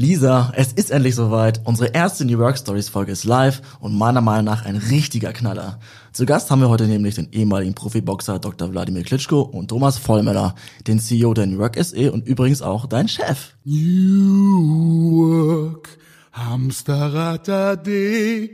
Lisa, 0.00 0.50
es 0.56 0.72
ist 0.72 0.90
endlich 0.90 1.14
soweit. 1.14 1.60
Unsere 1.64 1.90
erste 1.90 2.24
New 2.24 2.38
Work 2.38 2.56
Stories 2.56 2.88
Folge 2.88 3.12
ist 3.12 3.24
live 3.24 3.60
und 3.80 3.94
meiner 3.94 4.22
Meinung 4.22 4.46
nach 4.46 4.64
ein 4.64 4.76
richtiger 4.76 5.34
Knaller. 5.34 5.78
Zu 6.14 6.24
Gast 6.24 6.50
haben 6.50 6.62
wir 6.62 6.70
heute 6.70 6.86
nämlich 6.86 7.16
den 7.16 7.30
ehemaligen 7.32 7.74
Profiboxer 7.74 8.38
Dr. 8.38 8.72
Wladimir 8.72 9.02
Klitschko 9.02 9.42
und 9.42 9.68
Thomas 9.68 9.98
Vollmeller, 9.98 10.54
den 10.86 11.00
CEO 11.00 11.34
der 11.34 11.44
New 11.44 11.58
Work 11.58 11.76
SE 11.84 12.10
und 12.12 12.26
übrigens 12.26 12.62
auch 12.62 12.86
dein 12.86 13.08
Chef. 13.08 13.52
New 13.66 15.18
Work, 15.18 15.98
Hamsterrad 16.32 17.46
AD, 17.50 18.50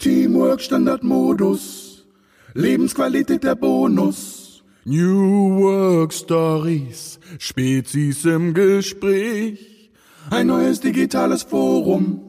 Teamwork 0.00 0.60
Standardmodus, 0.60 2.04
Lebensqualität 2.54 3.44
der 3.44 3.54
Bonus. 3.54 4.64
New 4.84 5.60
Work 5.60 6.12
Stories, 6.12 7.20
Spezies 7.38 8.24
im 8.24 8.52
Gespräch. 8.52 9.73
Ein 10.30 10.46
neues 10.46 10.80
digitales 10.80 11.42
Forum. 11.42 12.20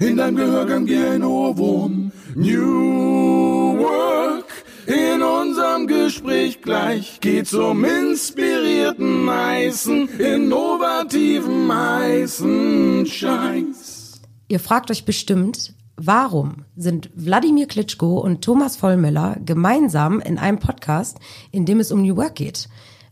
In 0.00 0.16
deinem 0.16 0.36
Gehörgang 0.36 0.86
wie 0.86 0.96
ein 0.96 1.22
Ohrwurm. 1.22 2.12
New 2.34 3.78
Work. 3.78 4.44
In 4.86 5.22
unserem 5.22 5.86
Gespräch 5.86 6.62
gleich 6.62 7.20
geht's 7.20 7.52
um 7.54 7.84
inspirierten 7.84 9.28
heißen, 9.28 10.08
innovativen 10.18 11.72
heißen 11.72 13.04
Scheiß. 13.06 14.20
Ihr 14.48 14.60
fragt 14.60 14.90
euch 14.92 15.04
bestimmt, 15.04 15.74
warum 15.96 16.64
sind 16.76 17.10
Wladimir 17.16 17.66
Klitschko 17.66 18.18
und 18.18 18.42
Thomas 18.44 18.76
Vollmöller 18.76 19.38
gemeinsam 19.44 20.20
in 20.20 20.38
einem 20.38 20.60
Podcast, 20.60 21.18
in 21.50 21.66
dem 21.66 21.80
es 21.80 21.90
um 21.90 22.02
New 22.02 22.16
Work 22.16 22.36
geht? 22.36 22.68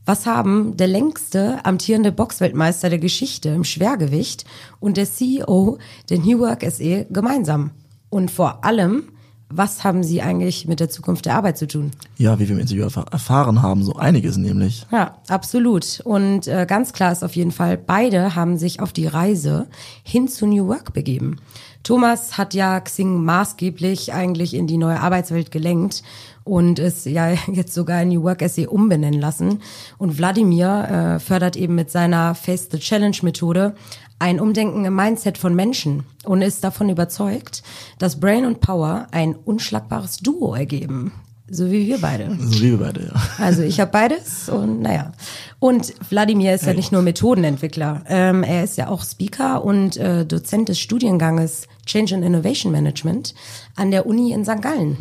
Was 0.07 0.27
haben 0.27 0.77
der 0.77 0.87
längste 0.87 1.65
amtierende 1.65 2.12
Boxweltmeister 2.12 2.91
der 2.91 2.99
Geschichte 2.99 3.49
im 3.49 3.65
Schwergewicht 3.65 4.45
und 4.79 4.99
der 4.99 5.11
CEO 5.11 5.79
der 6.11 6.19
New 6.19 6.41
Work 6.41 6.62
SE 6.71 7.07
gemeinsam? 7.09 7.71
Und 8.11 8.31
vor 8.31 8.65
allem, 8.67 9.05
was 9.48 9.83
haben 9.83 10.03
sie 10.03 10.20
eigentlich 10.20 10.69
mit 10.69 10.81
der 10.81 10.91
Zukunft 10.91 11.25
der 11.25 11.37
Arbeit 11.37 11.56
zu 11.56 11.67
tun? 11.67 11.91
Ja, 12.19 12.39
wie 12.39 12.48
wir 12.48 12.55
im 12.55 12.61
Interview 12.61 12.83
erfahren 12.83 13.62
haben, 13.62 13.83
so 13.83 13.97
einiges 13.97 14.37
nämlich. 14.37 14.87
Ja, 14.93 15.17
absolut. 15.28 16.01
Und 16.05 16.48
äh, 16.48 16.67
ganz 16.69 16.93
klar 16.93 17.11
ist 17.11 17.25
auf 17.25 17.34
jeden 17.34 17.53
Fall, 17.53 17.78
beide 17.78 18.34
haben 18.34 18.59
sich 18.59 18.81
auf 18.81 18.93
die 18.93 19.06
Reise 19.06 19.69
hin 20.03 20.28
zu 20.28 20.47
New 20.47 20.69
Work 20.69 20.93
begeben. 20.93 21.41
Thomas 21.83 22.39
hat 22.39 22.55
ja 22.55 22.81
Xing 22.81 23.23
maßgeblich 23.25 24.12
eigentlich 24.12 24.55
in 24.55 24.67
die 24.67 24.78
neue 24.78 25.00
Arbeitswelt 25.00 25.50
gelenkt 25.50 26.03
und 26.45 26.78
es 26.78 27.05
ja 27.05 27.31
jetzt 27.53 27.75
sogar 27.75 28.03
in 28.03 28.11
New 28.11 28.23
Work 28.23 28.42
SE 28.48 28.69
umbenennen 28.69 29.20
lassen. 29.20 29.61
Und 29.98 30.19
Wladimir 30.19 31.17
äh, 31.17 31.19
fördert 31.19 31.56
eben 31.56 31.75
mit 31.75 31.91
seiner 31.91 32.34
Face 32.34 32.69
the 32.70 32.78
Challenge 32.78 33.17
Methode 33.23 33.75
ein 34.19 34.39
Umdenken 34.39 34.84
im 34.84 34.95
Mindset 34.95 35.39
von 35.39 35.55
Menschen 35.55 36.05
und 36.25 36.41
ist 36.41 36.62
davon 36.62 36.89
überzeugt, 36.89 37.62
dass 37.98 38.20
Brain 38.20 38.47
und 38.47 38.61
Power 38.61 39.09
ein 39.11 39.34
unschlagbares 39.34 40.19
Duo 40.19 40.55
ergeben. 40.55 41.12
So 41.50 41.70
wie 41.70 41.87
wir 41.87 41.98
beide. 41.98 42.34
So 42.41 42.62
wie 42.62 42.70
wir 42.70 42.78
beide, 42.78 43.03
ja. 43.03 43.12
Also 43.39 43.62
ich 43.62 43.78
habe 43.78 43.91
beides 43.91 44.48
und 44.48 44.81
naja. 44.81 45.12
Und 45.59 45.92
Wladimir 46.09 46.55
ist 46.55 46.62
hey. 46.62 46.70
ja 46.70 46.75
nicht 46.75 46.91
nur 46.91 47.03
Methodenentwickler, 47.03 48.03
ähm, 48.09 48.42
er 48.42 48.65
ist 48.65 48.78
ja 48.78 48.89
auch 48.89 49.05
Speaker 49.05 49.62
und 49.62 49.98
äh, 49.98 50.25
Dozent 50.25 50.70
des 50.70 50.78
Studienganges 50.78 51.69
Change 51.84 52.15
and 52.15 52.25
Innovation 52.25 52.72
Management 52.72 53.34
an 53.77 53.91
der 53.91 54.06
Uni 54.06 54.33
in 54.33 54.47
St. 54.47 54.62
Gallen. 54.62 54.97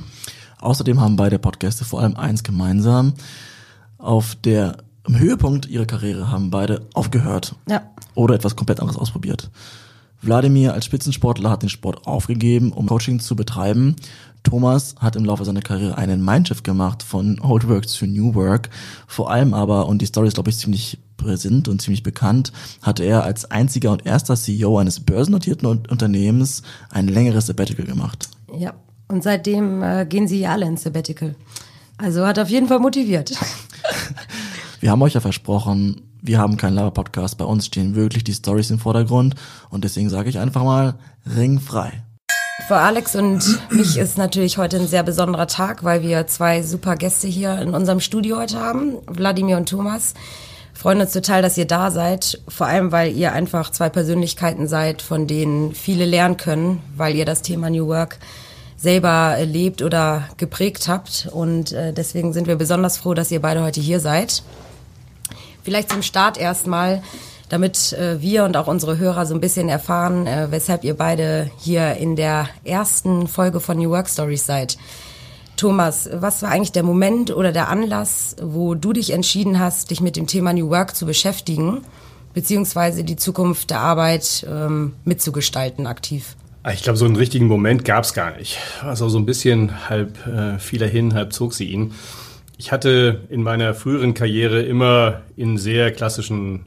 Außerdem 0.63 1.01
haben 1.01 1.15
beide 1.15 1.39
Podcasts 1.39 1.85
vor 1.85 2.01
allem 2.01 2.15
eins 2.15 2.43
gemeinsam. 2.43 3.13
Auf 3.97 4.35
der 4.35 4.77
im 5.05 5.19
Höhepunkt 5.19 5.65
ihrer 5.65 5.85
Karriere 5.85 6.31
haben 6.31 6.49
beide 6.49 6.87
aufgehört. 6.93 7.55
Ja. 7.69 7.81
Oder 8.15 8.35
etwas 8.35 8.55
komplett 8.55 8.79
anderes 8.79 8.97
ausprobiert. 8.97 9.51
Wladimir 10.21 10.73
als 10.73 10.85
Spitzensportler 10.85 11.49
hat 11.49 11.63
den 11.63 11.69
Sport 11.69 12.07
aufgegeben, 12.07 12.71
um 12.71 12.87
Coaching 12.87 13.19
zu 13.19 13.35
betreiben. 13.35 13.97
Thomas 14.43 14.95
hat 14.99 15.17
im 15.17 15.25
Laufe 15.25 15.43
seiner 15.43 15.61
Karriere 15.61 15.97
einen 15.97 16.23
Mindshift 16.23 16.63
gemacht 16.63 17.03
von 17.03 17.41
Old 17.41 17.67
Work 17.67 17.89
zu 17.89 18.05
New 18.05 18.33
Work. 18.33 18.69
Vor 19.07 19.29
allem 19.31 19.53
aber, 19.53 19.87
und 19.87 20.01
die 20.01 20.05
Story 20.05 20.27
ist 20.27 20.35
glaube 20.35 20.49
ich 20.49 20.57
ziemlich 20.57 20.99
präsent 21.17 21.67
und 21.67 21.81
ziemlich 21.81 22.03
bekannt, 22.03 22.53
hatte 22.81 23.03
er 23.03 23.23
als 23.23 23.51
einziger 23.51 23.91
und 23.91 24.05
erster 24.05 24.35
CEO 24.35 24.77
eines 24.77 25.01
börsennotierten 25.01 25.67
Unternehmens 25.67 26.63
ein 26.89 27.09
längeres 27.09 27.47
Sabbatical 27.47 27.85
gemacht. 27.85 28.29
Ja, 28.57 28.73
und 29.13 29.23
seitdem 29.23 29.83
äh, 29.83 30.05
gehen 30.05 30.27
sie 30.27 30.45
alle 30.47 30.65
ins 30.65 30.83
Sabbatical. 30.83 31.35
Also 31.97 32.25
hat 32.25 32.39
auf 32.39 32.49
jeden 32.49 32.67
Fall 32.67 32.79
motiviert. 32.79 33.33
wir 34.81 34.91
haben 34.91 35.01
euch 35.03 35.13
ja 35.13 35.21
versprochen, 35.21 36.01
wir 36.21 36.39
haben 36.39 36.57
keinen 36.57 36.73
Lava-Podcast. 36.73 37.37
Bei 37.37 37.45
uns 37.45 37.67
stehen 37.67 37.95
wirklich 37.95 38.23
die 38.23 38.33
Stories 38.33 38.71
im 38.71 38.79
Vordergrund. 38.79 39.35
Und 39.69 39.83
deswegen 39.83 40.09
sage 40.09 40.29
ich 40.29 40.39
einfach 40.39 40.63
mal, 40.63 40.95
ringfrei. 41.35 42.03
Für 42.67 42.77
Alex 42.77 43.15
und 43.15 43.59
mich 43.71 43.97
ist 43.97 44.17
natürlich 44.17 44.57
heute 44.57 44.77
ein 44.77 44.87
sehr 44.87 45.03
besonderer 45.03 45.47
Tag, 45.47 45.83
weil 45.83 46.01
wir 46.01 46.27
zwei 46.27 46.63
super 46.63 46.95
Gäste 46.95 47.27
hier 47.27 47.59
in 47.59 47.73
unserem 47.75 47.99
Studio 47.99 48.37
heute 48.37 48.59
haben. 48.59 48.97
Wladimir 49.05 49.57
und 49.57 49.69
Thomas. 49.69 50.13
Freuen 50.73 51.01
uns 51.01 51.11
total, 51.11 51.41
dass 51.41 51.57
ihr 51.57 51.67
da 51.67 51.91
seid. 51.91 52.41
Vor 52.47 52.67
allem, 52.67 52.91
weil 52.91 53.15
ihr 53.15 53.31
einfach 53.33 53.69
zwei 53.69 53.89
Persönlichkeiten 53.89 54.67
seid, 54.67 55.01
von 55.01 55.27
denen 55.27 55.75
viele 55.75 56.05
lernen 56.05 56.37
können, 56.37 56.81
weil 56.95 57.15
ihr 57.15 57.25
das 57.25 57.41
Thema 57.41 57.69
New 57.69 57.87
Work 57.87 58.17
selber 58.83 59.35
erlebt 59.37 59.81
oder 59.81 60.27
geprägt 60.35 60.89
habt. 60.89 61.29
Und 61.31 61.71
äh, 61.71 61.93
deswegen 61.93 62.33
sind 62.33 62.47
wir 62.47 62.57
besonders 62.57 62.97
froh, 62.97 63.13
dass 63.13 63.31
ihr 63.31 63.41
beide 63.41 63.63
heute 63.63 63.79
hier 63.79 64.01
seid. 64.01 64.43
Vielleicht 65.63 65.89
zum 65.89 66.01
Start 66.01 66.37
erstmal, 66.37 67.01
damit 67.47 67.93
äh, 67.93 68.21
wir 68.21 68.43
und 68.43 68.57
auch 68.57 68.67
unsere 68.67 68.97
Hörer 68.97 69.25
so 69.25 69.33
ein 69.33 69.39
bisschen 69.39 69.69
erfahren, 69.69 70.27
äh, 70.27 70.47
weshalb 70.51 70.83
ihr 70.83 70.95
beide 70.95 71.49
hier 71.57 71.95
in 71.95 72.17
der 72.17 72.49
ersten 72.65 73.29
Folge 73.29 73.61
von 73.61 73.77
New 73.77 73.89
Work 73.89 74.09
Stories 74.09 74.45
seid. 74.45 74.77
Thomas, 75.55 76.09
was 76.11 76.41
war 76.41 76.51
eigentlich 76.51 76.73
der 76.73 76.83
Moment 76.83 77.33
oder 77.33 77.53
der 77.53 77.69
Anlass, 77.69 78.35
wo 78.41 78.75
du 78.75 78.91
dich 78.91 79.11
entschieden 79.11 79.59
hast, 79.59 79.91
dich 79.91 80.01
mit 80.01 80.17
dem 80.17 80.27
Thema 80.27 80.51
New 80.51 80.69
Work 80.69 80.93
zu 80.93 81.05
beschäftigen, 81.05 81.83
beziehungsweise 82.33 83.05
die 83.05 83.15
Zukunft 83.15 83.69
der 83.69 83.79
Arbeit 83.79 84.45
ähm, 84.49 84.93
mitzugestalten 85.05 85.87
aktiv? 85.87 86.35
Ah, 86.65 86.71
ich 86.71 86.81
glaube, 86.81 86.95
so 86.95 87.03
einen 87.03 87.17
richtigen 87.17 87.47
Moment 87.47 87.83
gab 87.83 88.05
es 88.05 88.13
gar 88.13 88.37
nicht. 88.37 88.57
Also 88.81 89.09
so 89.09 89.17
ein 89.17 89.25
bisschen 89.25 89.89
halb 89.89 90.25
äh, 90.25 90.57
fiel 90.59 90.81
er 90.81 90.87
hin, 90.87 91.13
halb 91.13 91.33
zog 91.33 91.53
sie 91.53 91.65
ihn. 91.65 91.91
Ich 92.57 92.71
hatte 92.71 93.19
in 93.29 93.43
meiner 93.43 93.73
früheren 93.73 94.13
Karriere 94.13 94.61
immer 94.61 95.23
in 95.35 95.57
sehr 95.57 95.91
klassischen 95.91 96.61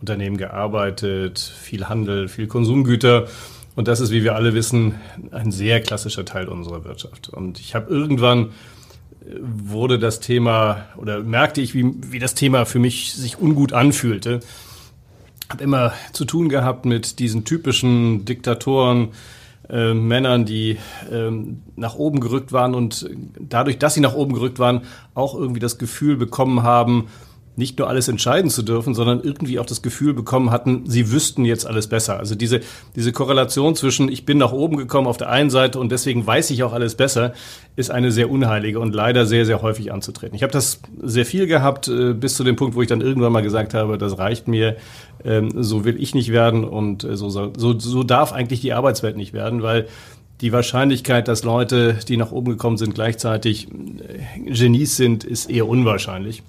Unternehmen 0.00 0.38
gearbeitet, 0.38 1.38
viel 1.38 1.90
Handel, 1.90 2.28
viel 2.28 2.46
Konsumgüter. 2.46 3.28
Und 3.76 3.86
das 3.86 4.00
ist, 4.00 4.12
wie 4.12 4.24
wir 4.24 4.34
alle 4.34 4.54
wissen, 4.54 4.94
ein 5.30 5.52
sehr 5.52 5.82
klassischer 5.82 6.24
Teil 6.24 6.48
unserer 6.48 6.84
Wirtschaft. 6.86 7.28
Und 7.28 7.60
ich 7.60 7.74
habe 7.74 7.92
irgendwann 7.92 8.46
äh, 8.46 9.34
wurde 9.42 9.98
das 9.98 10.20
Thema 10.20 10.86
oder 10.96 11.20
merkte 11.20 11.60
ich, 11.60 11.74
wie, 11.74 11.92
wie 12.00 12.18
das 12.18 12.34
Thema 12.34 12.64
für 12.64 12.78
mich 12.78 13.12
sich 13.12 13.38
ungut 13.38 13.74
anfühlte 13.74 14.40
habe 15.50 15.62
immer 15.62 15.92
zu 16.12 16.24
tun 16.24 16.48
gehabt 16.48 16.86
mit 16.86 17.18
diesen 17.18 17.44
typischen 17.44 18.24
Diktatoren, 18.24 19.08
äh, 19.68 19.94
Männern, 19.94 20.44
die 20.44 20.78
ähm, 21.10 21.62
nach 21.76 21.94
oben 21.94 22.20
gerückt 22.20 22.52
waren 22.52 22.74
und 22.74 23.08
dadurch, 23.38 23.78
dass 23.78 23.94
sie 23.94 24.00
nach 24.00 24.14
oben 24.14 24.34
gerückt 24.34 24.58
waren, 24.58 24.82
auch 25.14 25.34
irgendwie 25.34 25.60
das 25.60 25.78
Gefühl 25.78 26.16
bekommen 26.16 26.62
haben, 26.62 27.08
nicht 27.56 27.78
nur 27.78 27.88
alles 27.88 28.08
entscheiden 28.08 28.50
zu 28.50 28.62
dürfen, 28.62 28.94
sondern 28.94 29.20
irgendwie 29.20 29.58
auch 29.58 29.66
das 29.66 29.82
Gefühl 29.82 30.12
bekommen 30.12 30.50
hatten, 30.50 30.84
sie 30.86 31.12
wüssten 31.12 31.44
jetzt 31.44 31.66
alles 31.66 31.86
besser. 31.86 32.18
Also 32.18 32.34
diese, 32.34 32.60
diese 32.96 33.12
Korrelation 33.12 33.76
zwischen 33.76 34.08
ich 34.08 34.26
bin 34.26 34.38
nach 34.38 34.52
oben 34.52 34.76
gekommen 34.76 35.06
auf 35.06 35.16
der 35.16 35.30
einen 35.30 35.50
Seite 35.50 35.78
und 35.78 35.92
deswegen 35.92 36.26
weiß 36.26 36.50
ich 36.50 36.62
auch 36.64 36.72
alles 36.72 36.96
besser, 36.96 37.32
ist 37.76 37.90
eine 37.90 38.10
sehr 38.10 38.30
unheilige 38.30 38.80
und 38.80 38.94
leider 38.94 39.26
sehr, 39.26 39.46
sehr 39.46 39.62
häufig 39.62 39.92
anzutreten. 39.92 40.34
Ich 40.34 40.42
habe 40.42 40.52
das 40.52 40.80
sehr 41.02 41.26
viel 41.26 41.46
gehabt, 41.46 41.88
äh, 41.88 42.12
bis 42.12 42.34
zu 42.34 42.44
dem 42.44 42.56
Punkt, 42.56 42.74
wo 42.74 42.82
ich 42.82 42.88
dann 42.88 43.00
irgendwann 43.00 43.32
mal 43.32 43.42
gesagt 43.42 43.74
habe, 43.74 43.98
das 43.98 44.18
reicht 44.18 44.48
mir, 44.48 44.76
ähm, 45.24 45.50
so 45.62 45.84
will 45.84 46.00
ich 46.02 46.14
nicht 46.14 46.32
werden 46.32 46.64
und 46.64 47.04
äh, 47.04 47.16
so, 47.16 47.28
so, 47.30 47.78
so 47.78 48.02
darf 48.02 48.32
eigentlich 48.32 48.60
die 48.60 48.72
Arbeitswelt 48.72 49.16
nicht 49.16 49.32
werden, 49.32 49.62
weil 49.62 49.86
die 50.40 50.52
Wahrscheinlichkeit, 50.52 51.28
dass 51.28 51.44
Leute, 51.44 51.98
die 52.08 52.16
nach 52.16 52.32
oben 52.32 52.50
gekommen 52.50 52.76
sind, 52.76 52.94
gleichzeitig 52.94 53.68
äh, 53.68 54.50
Genies 54.50 54.96
sind, 54.96 55.24
ist 55.24 55.48
eher 55.50 55.68
unwahrscheinlich. 55.68 56.42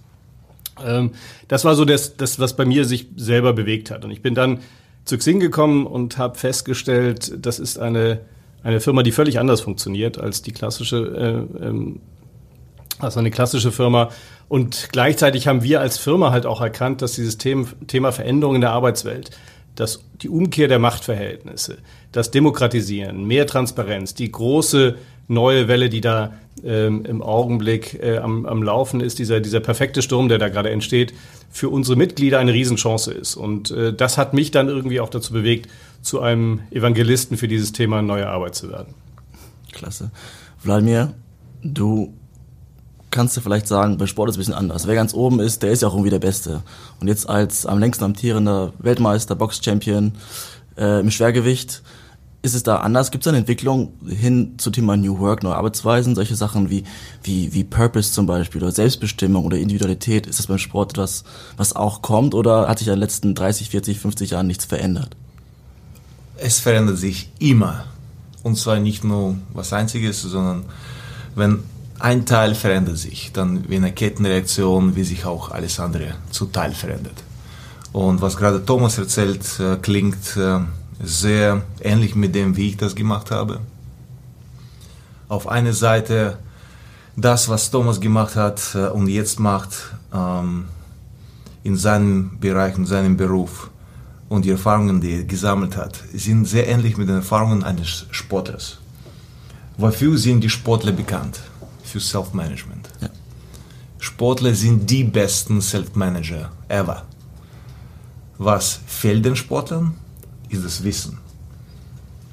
Ähm, 0.84 1.12
das 1.48 1.66
war 1.66 1.76
so 1.76 1.86
das, 1.86 2.18
das, 2.18 2.40
was 2.40 2.56
bei 2.56 2.66
mir 2.66 2.86
sich 2.86 3.08
selber 3.16 3.54
bewegt 3.54 3.92
hat. 3.92 4.06
Und 4.06 4.12
ich 4.12 4.22
bin 4.22 4.36
dann 4.36 4.60
zu 5.06 5.18
Xing 5.18 5.40
gekommen 5.40 5.86
und 5.86 6.18
habe 6.18 6.38
festgestellt, 6.38 7.34
das 7.46 7.60
ist 7.60 7.78
eine, 7.78 8.22
eine 8.64 8.80
Firma, 8.80 9.04
die 9.04 9.12
völlig 9.12 9.40
anders 9.40 9.62
funktioniert 9.62 10.20
als 10.20 10.42
die 10.42 10.52
klassische, 10.52 11.48
äh, 11.60 11.66
ähm, 11.66 12.00
als 13.00 13.18
eine 13.18 13.32
klassische 13.32 13.72
Firma. 13.72 14.10
Und 14.48 14.90
gleichzeitig 14.92 15.48
haben 15.48 15.64
wir 15.64 15.82
als 15.82 15.98
Firma 15.98 16.32
halt 16.32 16.46
auch 16.46 16.62
erkannt, 16.62 17.02
dass 17.02 17.14
dieses 17.14 17.38
Thema, 17.38 17.68
Thema 17.88 18.12
Veränderung 18.12 18.56
in 18.56 18.62
der 18.62 18.72
Arbeitswelt, 18.72 19.32
dass 19.76 20.04
die 20.22 20.30
Umkehr 20.30 20.68
der 20.68 20.80
Machtverhältnisse, 20.80 21.78
das 22.12 22.32
Demokratisieren, 22.32 23.26
mehr 23.26 23.46
Transparenz, 23.46 24.14
die 24.14 24.32
große 24.32 24.96
neue 25.28 25.68
Welle, 25.68 25.90
die 25.90 26.02
da 26.02 26.34
ähm, 26.64 27.06
im 27.06 27.22
Augenblick 27.22 28.00
äh, 28.02 28.18
am, 28.18 28.46
am 28.46 28.64
Laufen 28.64 29.02
ist, 29.02 29.20
dieser, 29.20 29.40
dieser 29.40 29.60
perfekte 29.60 30.02
Sturm, 30.02 30.30
der 30.30 30.38
da 30.38 30.50
gerade 30.50 30.70
entsteht, 30.70 31.14
für 31.52 31.70
unsere 31.70 31.98
Mitglieder 31.98 32.40
eine 32.40 32.54
Riesenchance 32.54 33.12
ist. 33.12 33.36
Und 33.36 33.72
äh, 33.72 33.94
das 33.94 34.18
hat 34.18 34.34
mich 34.34 34.52
dann 34.52 34.68
irgendwie 34.68 35.00
auch 35.00 35.10
dazu 35.10 35.34
bewegt, 35.34 35.70
zu 36.02 36.22
einem 36.22 36.62
Evangelisten 36.72 37.38
für 37.38 37.48
dieses 37.48 37.72
Thema 37.72 38.02
neue 38.02 38.28
Arbeit 38.28 38.56
zu 38.56 38.70
werden. 38.70 38.94
Klasse. 39.72 40.12
Wladimir, 40.64 41.14
du 41.64 42.14
kannst 43.12 43.38
du 43.38 43.42
vielleicht 43.42 43.68
sagen, 43.68 43.98
bei 43.98 44.08
Sport 44.08 44.30
ist 44.30 44.36
es 44.36 44.38
ein 44.38 44.42
bisschen 44.42 44.54
anders. 44.54 44.88
Wer 44.88 44.96
ganz 44.96 45.14
oben 45.14 45.40
ist, 45.40 45.64
der 45.64 45.72
ist 45.72 45.82
ja 45.82 45.88
auch 45.88 45.94
irgendwie 45.94 46.10
der 46.10 46.20
Beste. 46.20 46.64
Und 47.00 47.08
jetzt 47.08 47.30
als 47.30 47.66
am 47.66 47.80
längsten 47.80 48.04
amtierender 48.04 48.74
Weltmeister, 48.80 49.36
Box-Champion 49.36 50.14
äh, 50.78 51.00
im 51.00 51.12
Schwergewicht, 51.12 51.82
ist 52.46 52.54
es 52.54 52.64
da 52.64 52.78
anders? 52.78 53.12
Gibt 53.12 53.26
es 53.26 53.28
eine 53.28 53.40
Entwicklung 53.40 53.94
hin 54.08 54.56
zu 54.58 54.72
Thema 54.72 54.96
New 54.96 55.20
Work, 55.20 55.44
neue 55.44 55.56
Arbeitsweisen, 55.56 56.16
solche 56.16 56.36
Sachen 56.36 56.70
wie, 56.70 56.84
wie, 57.24 57.54
wie 57.54 57.64
Purpose 57.64 58.12
zum 58.12 58.26
Beispiel 58.26 58.62
oder 58.62 58.72
Selbstbestimmung 58.72 59.46
oder 59.46 59.58
Individualität? 59.58 60.28
Ist 60.28 60.40
das 60.40 60.48
beim 60.48 60.58
Sport 60.58 60.92
etwas, 60.92 61.24
was 61.58 61.76
auch 61.76 62.02
kommt 62.02 62.34
oder 62.34 62.68
hat 62.68 62.80
sich 62.80 62.88
in 62.88 62.94
den 62.94 63.00
letzten 63.00 63.36
30, 63.36 63.70
40, 63.70 64.00
50 64.00 64.30
Jahren 64.32 64.48
nichts 64.48 64.66
verändert? 64.66 65.16
Es 66.38 66.60
verändert 66.60 66.98
sich 66.98 67.30
immer. 67.40 67.86
Und 68.44 68.58
zwar 68.58 68.80
nicht 68.80 69.04
nur 69.04 69.36
was 69.54 69.74
Einziges, 69.74 70.22
sondern 70.22 70.66
wenn 71.36 71.64
ein 72.00 72.26
Teil 72.26 72.56
verändert 72.56 72.98
sich, 72.98 73.32
dann 73.34 73.68
wie 73.70 73.78
eine 73.78 73.92
Kettenreaktion, 73.92 74.96
wie 74.96 75.04
sich 75.04 75.26
auch 75.26 75.52
alles 75.52 75.80
andere 75.80 76.16
zu 76.30 76.46
Teil 76.46 76.74
verändert. 76.74 77.24
Und 77.94 78.22
was 78.22 78.36
gerade 78.36 78.64
Thomas 78.66 78.98
erzählt, 78.98 79.60
äh, 79.60 79.78
klingt 79.78 80.36
äh, 80.36 80.60
sehr 81.02 81.64
ähnlich 81.82 82.16
mit 82.16 82.36
dem, 82.36 82.56
wie 82.56 82.70
ich 82.70 82.78
das 82.78 82.96
gemacht 82.96 83.32
habe. 83.32 83.60
Auf 85.28 85.48
einer 85.48 85.74
Seite 85.74 86.38
das, 87.16 87.50
was 87.50 87.72
Thomas 87.72 88.00
gemacht 88.00 88.36
hat 88.36 88.76
äh, 88.76 88.88
und 88.88 89.08
jetzt 89.08 89.40
macht 89.40 89.74
ähm, 90.14 90.66
in 91.64 91.76
seinem 91.78 92.40
Bereich, 92.40 92.78
in 92.78 92.86
seinem 92.86 93.18
Beruf 93.18 93.70
und 94.30 94.46
die 94.46 94.52
Erfahrungen, 94.52 95.02
die 95.02 95.18
er 95.18 95.24
gesammelt 95.24 95.78
hat, 95.78 96.04
sind 96.14 96.46
sehr 96.46 96.68
ähnlich 96.68 96.98
mit 96.98 97.08
den 97.10 97.18
Erfahrungen 97.18 97.64
eines 97.64 98.06
Sportlers. 98.12 98.80
Wofür 99.78 100.18
sind 100.18 100.42
die 100.42 100.50
Sportler 100.50 100.92
bekannt? 100.92 101.40
Für 101.84 102.00
Self-Management. 102.00 102.90
Ja. 103.02 103.10
Sportler 104.00 104.54
sind 104.54 104.90
die 104.90 105.04
besten 105.04 105.62
Self-Manager 105.62 106.52
ever. 106.68 107.04
Was 108.38 108.80
fehlt 108.86 109.26
den 109.26 109.36
Sportlern? 109.36 109.96
Ist 110.56 110.66
das 110.66 110.84
Wissen. 110.84 111.18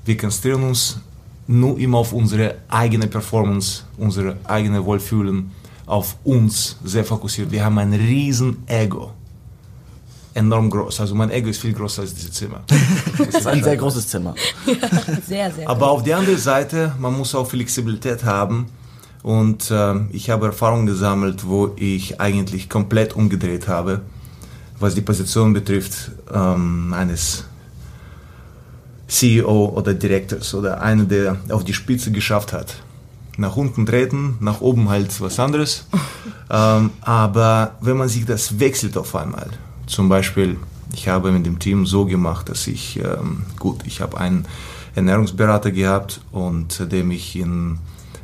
Wir 0.05 0.17
konzentrieren 0.17 0.65
uns 0.65 0.99
nur 1.47 1.79
immer 1.79 1.99
auf 1.99 2.13
unsere 2.13 2.57
eigene 2.69 3.07
Performance, 3.07 3.85
unsere 3.99 4.37
eigene 4.45 4.85
Wohlfühlen, 4.85 5.51
auf 5.87 6.17
uns 6.25 6.77
sehr 6.85 7.05
fokussiert. 7.05 7.51
Wir 7.51 7.65
haben 7.65 7.79
ein 7.79 7.93
riesen 7.93 8.63
Ego. 8.67 9.13
Enorm 10.35 10.71
groß. 10.71 11.01
Also 11.01 11.15
mein 11.15 11.31
Ego 11.31 11.49
ist 11.49 11.61
viel 11.61 11.75
größer 11.75 12.03
als 12.03 12.15
dieses 12.15 12.33
Zimmer. 12.33 12.63
Das 13.19 13.41
ist 13.41 13.47
ein 13.47 13.63
sehr 13.63 13.77
großes 13.77 14.09
Zimmer. 14.09 14.35
Ja, 14.67 14.89
sehr, 15.27 15.53
sehr 15.53 15.69
Aber 15.69 15.91
auf 15.91 16.03
der 16.03 16.17
anderen 16.17 16.39
Seite, 16.39 16.95
man 16.99 17.17
muss 17.17 17.35
auch 17.35 17.47
Flexibilität 17.47 18.25
haben. 18.25 18.67
Und 19.23 19.71
äh, 19.71 19.95
ich 20.11 20.31
habe 20.31 20.47
Erfahrungen 20.47 20.87
gesammelt, 20.87 21.47
wo 21.47 21.73
ich 21.77 22.21
eigentlich 22.21 22.69
komplett 22.69 23.15
umgedreht 23.15 23.69
habe, 23.69 24.01
was 24.81 24.95
die 24.95 25.01
Position 25.01 25.53
betrifft 25.53 26.11
ähm, 26.33 26.93
eines 26.93 27.45
CEO 29.13 29.73
oder 29.77 29.93
Directors 29.93 30.55
oder 30.55 30.81
einer, 30.81 31.05
der 31.05 31.37
auf 31.51 31.65
die 31.65 31.75
Spitze 31.75 32.11
geschafft 32.13 32.53
hat. 32.53 32.77
Nach 33.37 33.57
unten 33.57 33.85
treten, 33.85 34.37
nach 34.41 34.61
oben 34.63 34.89
halt 34.89 35.21
was 35.21 35.39
anderes. 35.39 35.87
ähm, 36.51 36.91
aber 37.03 37.77
wenn 37.81 37.99
man 37.99 38.09
sich 38.09 38.25
das 38.25 38.59
wechselt 38.59 38.97
auf 38.97 39.15
einmal, 39.15 39.51
zum 39.87 40.09
Beispiel, 40.09 40.57
ich 40.95 41.09
habe 41.09 41.31
mit 41.31 41.45
dem 41.45 41.59
Team 41.59 41.85
so 41.87 42.07
gemacht, 42.07 42.49
dass 42.49 42.67
ich, 42.67 42.99
ähm, 43.01 43.45
gut, 43.59 43.81
ich 43.85 44.01
habe 44.01 44.19
einen 44.19 44.47
Ernährungsberater 44.95 45.71
gehabt 45.71 46.21
und 46.31 46.91
der 46.91 47.05
mich 47.05 47.37
in 47.37 47.79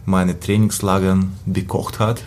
meine 0.06 0.40
Trainingslagern 0.40 1.32
bekocht 1.44 1.98
hat. 1.98 2.24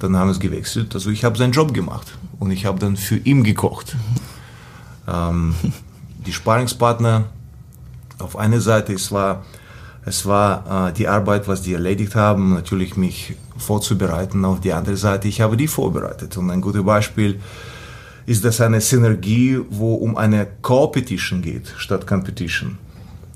Dann 0.00 0.16
haben 0.16 0.28
wir 0.28 0.32
es 0.32 0.40
gewechselt. 0.40 0.94
Also 0.94 1.10
ich 1.10 1.24
habe 1.24 1.38
seinen 1.38 1.52
Job 1.52 1.72
gemacht 1.72 2.18
und 2.40 2.50
ich 2.50 2.66
habe 2.66 2.80
dann 2.80 2.96
für 2.96 3.16
ihn 3.16 3.44
gekocht. 3.44 3.96
Ähm, 5.08 5.54
die 6.26 6.32
Sparingspartner 6.32 7.26
auf 8.18 8.36
einer 8.36 8.60
Seite, 8.60 8.92
es 8.92 9.12
war, 9.12 9.44
es 10.04 10.26
war 10.26 10.88
äh, 10.88 10.92
die 10.92 11.08
Arbeit, 11.08 11.48
was 11.48 11.62
die 11.62 11.74
erledigt 11.74 12.14
haben, 12.14 12.54
natürlich 12.54 12.96
mich 12.96 13.34
vorzubereiten. 13.56 14.44
Auf 14.44 14.60
die 14.60 14.72
andere 14.72 14.96
Seite, 14.96 15.28
ich 15.28 15.40
habe 15.40 15.56
die 15.56 15.66
vorbereitet. 15.66 16.36
Und 16.36 16.50
ein 16.50 16.60
gutes 16.60 16.84
Beispiel 16.84 17.40
ist 18.26 18.44
das 18.44 18.60
eine 18.60 18.80
Synergie, 18.80 19.60
wo 19.70 19.94
um 19.94 20.16
eine 20.16 20.46
Co-Petition 20.62 21.42
geht, 21.42 21.72
statt 21.76 22.06
Competition. 22.06 22.78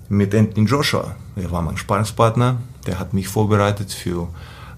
Mit 0.08 0.34
Anthony 0.34 0.66
Joshua. 0.66 1.14
Er 1.36 1.50
war 1.52 1.62
mein 1.62 1.76
Sparingspartner. 1.76 2.56
Der 2.86 2.98
hat 2.98 3.14
mich 3.14 3.28
vorbereitet 3.28 3.92
für 3.92 4.28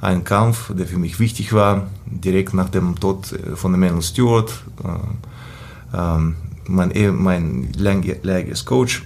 einen 0.01 0.25
Kampf, 0.25 0.73
der 0.75 0.87
für 0.87 0.99
mich 0.99 1.19
wichtig 1.21 1.53
war. 1.53 1.87
Direkt 2.05 2.53
nach 2.53 2.69
dem 2.69 2.99
Tod 2.99 3.33
äh, 3.33 3.57
von 3.57 3.73
Emmanuel 3.73 4.03
Stewart. 4.03 4.53
Äh, 4.85 5.97
ähm, 5.97 6.37
mein, 6.67 6.93
mein 7.17 7.73
langjähriges 7.73 8.65
Coach 8.65 9.03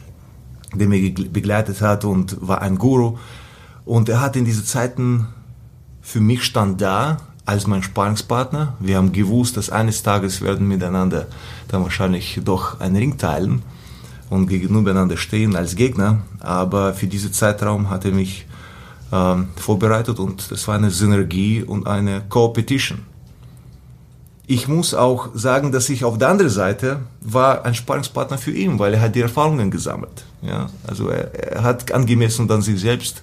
der 0.78 0.88
mich 0.88 1.14
begleitet 1.32 1.81
hat 1.81 2.05
und 2.05 2.37
war 2.40 2.62
ein 2.62 2.78
Guru. 2.78 3.19
Und 3.84 4.08
er 4.08 4.20
hat 4.20 4.37
in 4.37 4.44
diesen 4.44 4.64
Zeiten 4.64 5.28
für 6.02 6.20
mich 6.20 6.44
stand 6.44 6.81
da 6.81 7.19
als 7.46 7.67
mein 7.67 7.82
Sparingspartner. 7.82 8.75
Wir 8.81 8.96
haben 8.96 9.12
gewusst, 9.12 9.56
dass 9.56 9.70
eines 9.70 10.02
Tages 10.02 10.40
werden 10.40 10.69
miteinander 10.69 11.26
dann 11.69 11.82
wahrscheinlich 11.82 12.40
doch 12.44 12.81
einen 12.81 12.96
Ring 12.96 13.19
teilen 13.19 13.62
und 14.31 14.49
gegenübereinander 14.49 15.17
stehen 15.17 15.56
als 15.56 15.76
Gegner. 15.76 16.19
Aber 16.40 16.94
für 16.94 17.06
diesen 17.06 17.32
Zeitraum 17.32 17.90
hat 17.90 18.05
er 18.05 18.12
mich 18.12 18.46
ähm, 19.12 19.49
vorbereitet 19.56 20.19
und 20.19 20.50
das 20.50 20.67
war 20.69 20.75
eine 20.75 20.90
Synergie 20.90 21.62
und 21.62 21.87
eine 21.87 22.22
Co-Petition. 22.29 22.99
Ich 24.48 24.69
muss 24.69 24.94
auch 24.94 25.31
sagen, 25.34 25.72
dass 25.72 25.88
ich 25.88 26.04
auf 26.04 26.19
der 26.19 26.28
anderen 26.28 26.52
Seite 26.52 27.00
war 27.20 27.64
ein 27.64 27.75
Sparingspartner 27.75 28.38
für 28.38 28.52
ihn, 28.52 28.78
weil 28.78 28.94
er 28.94 29.00
hat 29.00 29.16
die 29.16 29.20
Erfahrungen 29.20 29.72
gesammelt. 29.72 30.25
Ja, 30.40 30.70
also 30.87 31.08
er, 31.08 31.34
er 31.34 31.62
hat 31.64 31.90
angemessen 31.90 32.46
dann 32.46 32.62
sich 32.62 32.81
selbst 32.81 33.22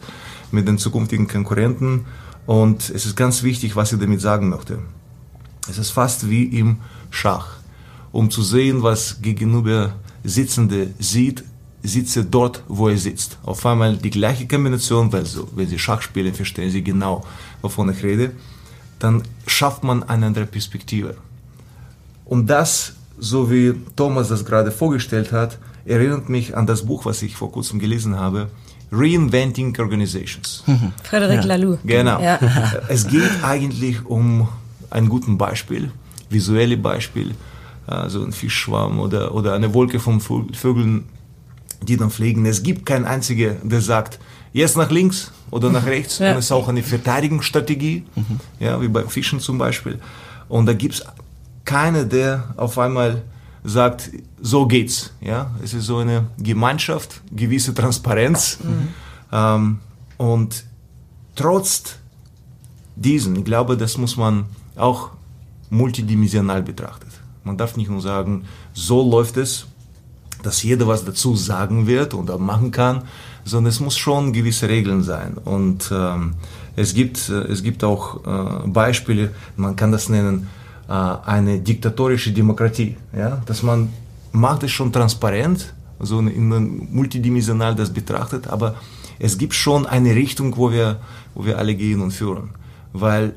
mit 0.52 0.68
den 0.68 0.78
zukünftigen 0.78 1.30
Konkurrenten 1.30 2.06
und 2.46 2.90
es 2.90 3.06
ist 3.06 3.16
ganz 3.16 3.42
wichtig, 3.42 3.78
was 3.78 3.94
ich 3.94 4.00
damit 4.00 4.20
sagen 4.20 4.50
möchte. 4.50 4.80
Es 5.70 5.78
ist 5.78 5.92
fast 5.92 6.30
wie 6.30 6.44
im 6.44 6.80
Schach. 7.10 7.56
Um 8.12 8.30
zu 8.30 8.44
sehen, 8.44 8.84
was 8.84 9.22
gegenüber 9.22 9.94
Sitzende 10.26 10.90
sieht, 11.00 11.46
sitzt 11.84 12.18
er 12.18 12.24
dort, 12.24 12.64
wo 12.68 12.90
er 12.90 12.98
sitzt. 12.98 13.38
Auf 13.44 13.66
einmal 13.66 13.96
die 13.96 14.10
gleiche 14.10 14.46
Kombination, 14.46 15.12
weil 15.14 15.26
so, 15.26 15.48
wenn 15.56 15.68
Sie 15.68 15.80
Schach 15.80 16.02
spielen, 16.02 16.34
verstehen 16.34 16.70
Sie 16.70 16.84
genau, 16.84 17.24
wovon 17.62 17.90
ich 17.92 18.04
rede 18.04 18.32
dann 19.00 19.24
schafft 19.48 19.84
man 19.84 20.04
eine 20.04 20.26
andere 20.26 20.46
Perspektive. 20.46 21.16
Und 22.26 22.48
das, 22.48 22.94
so 23.20 23.52
wie 23.52 23.74
Thomas 23.96 24.30
das 24.30 24.46
gerade 24.46 24.72
vorgestellt 24.72 25.32
hat, 25.32 25.58
erinnert 25.86 26.30
mich 26.30 26.56
an 26.56 26.66
das 26.66 26.86
Buch, 26.86 27.06
was 27.06 27.22
ich 27.22 27.36
vor 27.36 27.52
kurzem 27.52 27.80
gelesen 27.80 28.18
habe, 28.18 28.50
Reinventing 28.92 29.76
Organizations. 29.80 30.64
Mhm. 30.68 30.94
Frederic 31.04 31.42
ja. 31.42 31.46
Laloux. 31.46 31.80
Genau. 31.84 32.22
Ja. 32.22 32.40
Es 32.88 33.08
geht 33.08 33.44
eigentlich 33.44 34.06
um 34.06 34.48
ein 34.90 35.10
gutes 35.10 35.36
Beispiel, 35.38 35.92
visuelle 36.30 36.78
Beispiel, 36.78 37.32
also 37.88 38.24
ein 38.24 38.32
Fischschwarm 38.32 39.00
oder, 39.00 39.34
oder 39.34 39.54
eine 39.54 39.74
Wolke 39.74 40.00
von 40.00 40.22
Vögeln, 40.22 41.06
die 41.82 41.98
dann 41.98 42.12
fliegen. 42.12 42.46
Es 42.46 42.64
gibt 42.64 42.86
keinen 42.86 43.06
einzigen, 43.06 43.58
der 43.64 43.82
sagt, 43.82 44.20
jetzt 44.54 44.78
nach 44.78 44.92
links 44.92 45.32
oder 45.54 45.70
nach 45.70 45.86
rechts. 45.86 46.20
Ja. 46.20 46.32
Und 46.32 46.40
es 46.40 46.46
ist 46.46 46.52
auch 46.52 46.68
eine 46.68 46.82
Verteidigungsstrategie, 46.82 48.06
mhm. 48.16 48.40
ja, 48.60 48.82
wie 48.82 48.88
beim 48.88 49.08
Fischen 49.08 49.40
zum 49.40 49.58
Beispiel. 49.58 50.00
Und 50.50 50.66
da 50.66 50.74
gibt 50.74 50.96
es 50.96 51.06
keinen, 51.64 52.10
der 52.10 52.54
auf 52.58 52.78
einmal 52.80 53.22
sagt, 53.64 54.12
so 54.42 54.66
geht's. 54.66 55.14
Ja? 55.22 55.52
Es 55.64 55.74
ist 55.74 55.86
so 55.86 55.98
eine 55.98 56.26
Gemeinschaft, 56.38 57.22
gewisse 57.32 57.74
Transparenz. 57.74 58.58
Mhm. 58.64 58.88
Ähm, 59.32 59.80
und 60.18 60.66
trotz 61.36 61.98
diesen, 62.96 63.36
ich 63.36 63.46
glaube, 63.46 63.78
das 63.78 63.98
muss 63.98 64.18
man 64.18 64.46
auch 64.76 65.12
multidimensional 65.70 66.64
betrachten. 66.64 67.08
Man 67.44 67.58
darf 67.58 67.78
nicht 67.78 67.90
nur 67.90 68.02
sagen, 68.02 68.46
so 68.74 69.08
läuft 69.08 69.38
es, 69.38 69.68
dass 70.42 70.64
jeder 70.64 70.88
was 70.88 71.06
dazu 71.06 71.36
sagen 71.36 71.88
wird 71.88 72.14
oder 72.14 72.38
machen 72.38 72.72
kann, 72.72 73.04
sondern 73.46 73.70
es 73.70 73.80
muss 73.80 73.98
schon 73.98 74.34
gewisse 74.34 74.70
Regeln 74.70 75.04
sein. 75.04 75.36
Und 75.44 75.92
ähm, 75.94 76.36
es, 76.76 76.94
gibt, 76.94 77.30
äh, 77.30 77.44
es 77.44 77.64
gibt 77.64 77.84
auch 77.84 78.26
äh, 78.26 78.68
Beispiele, 78.68 79.32
man 79.58 79.76
kann 79.76 79.92
das 79.92 80.10
nennen, 80.10 80.48
äh, 80.88 80.92
eine 80.92 81.60
diktatorische 81.60 82.32
Demokratie. 82.32 82.98
Ja? 83.16 83.42
Dass 83.46 83.64
man 83.64 83.90
macht 84.32 84.64
es 84.64 84.72
schon 84.72 84.92
transparent, 84.92 85.74
so 86.00 86.20
in, 86.20 86.94
multidimensional 86.94 87.76
das 87.76 87.92
betrachtet, 87.92 88.48
aber 88.48 88.76
es 89.20 89.38
gibt 89.38 89.54
schon 89.54 89.86
eine 89.86 90.16
Richtung, 90.16 90.58
wo 90.58 90.72
wir, 90.72 91.00
wo 91.36 91.46
wir 91.46 91.58
alle 91.58 91.76
gehen 91.76 92.02
und 92.02 92.12
führen. 92.12 92.50
Weil 92.92 93.36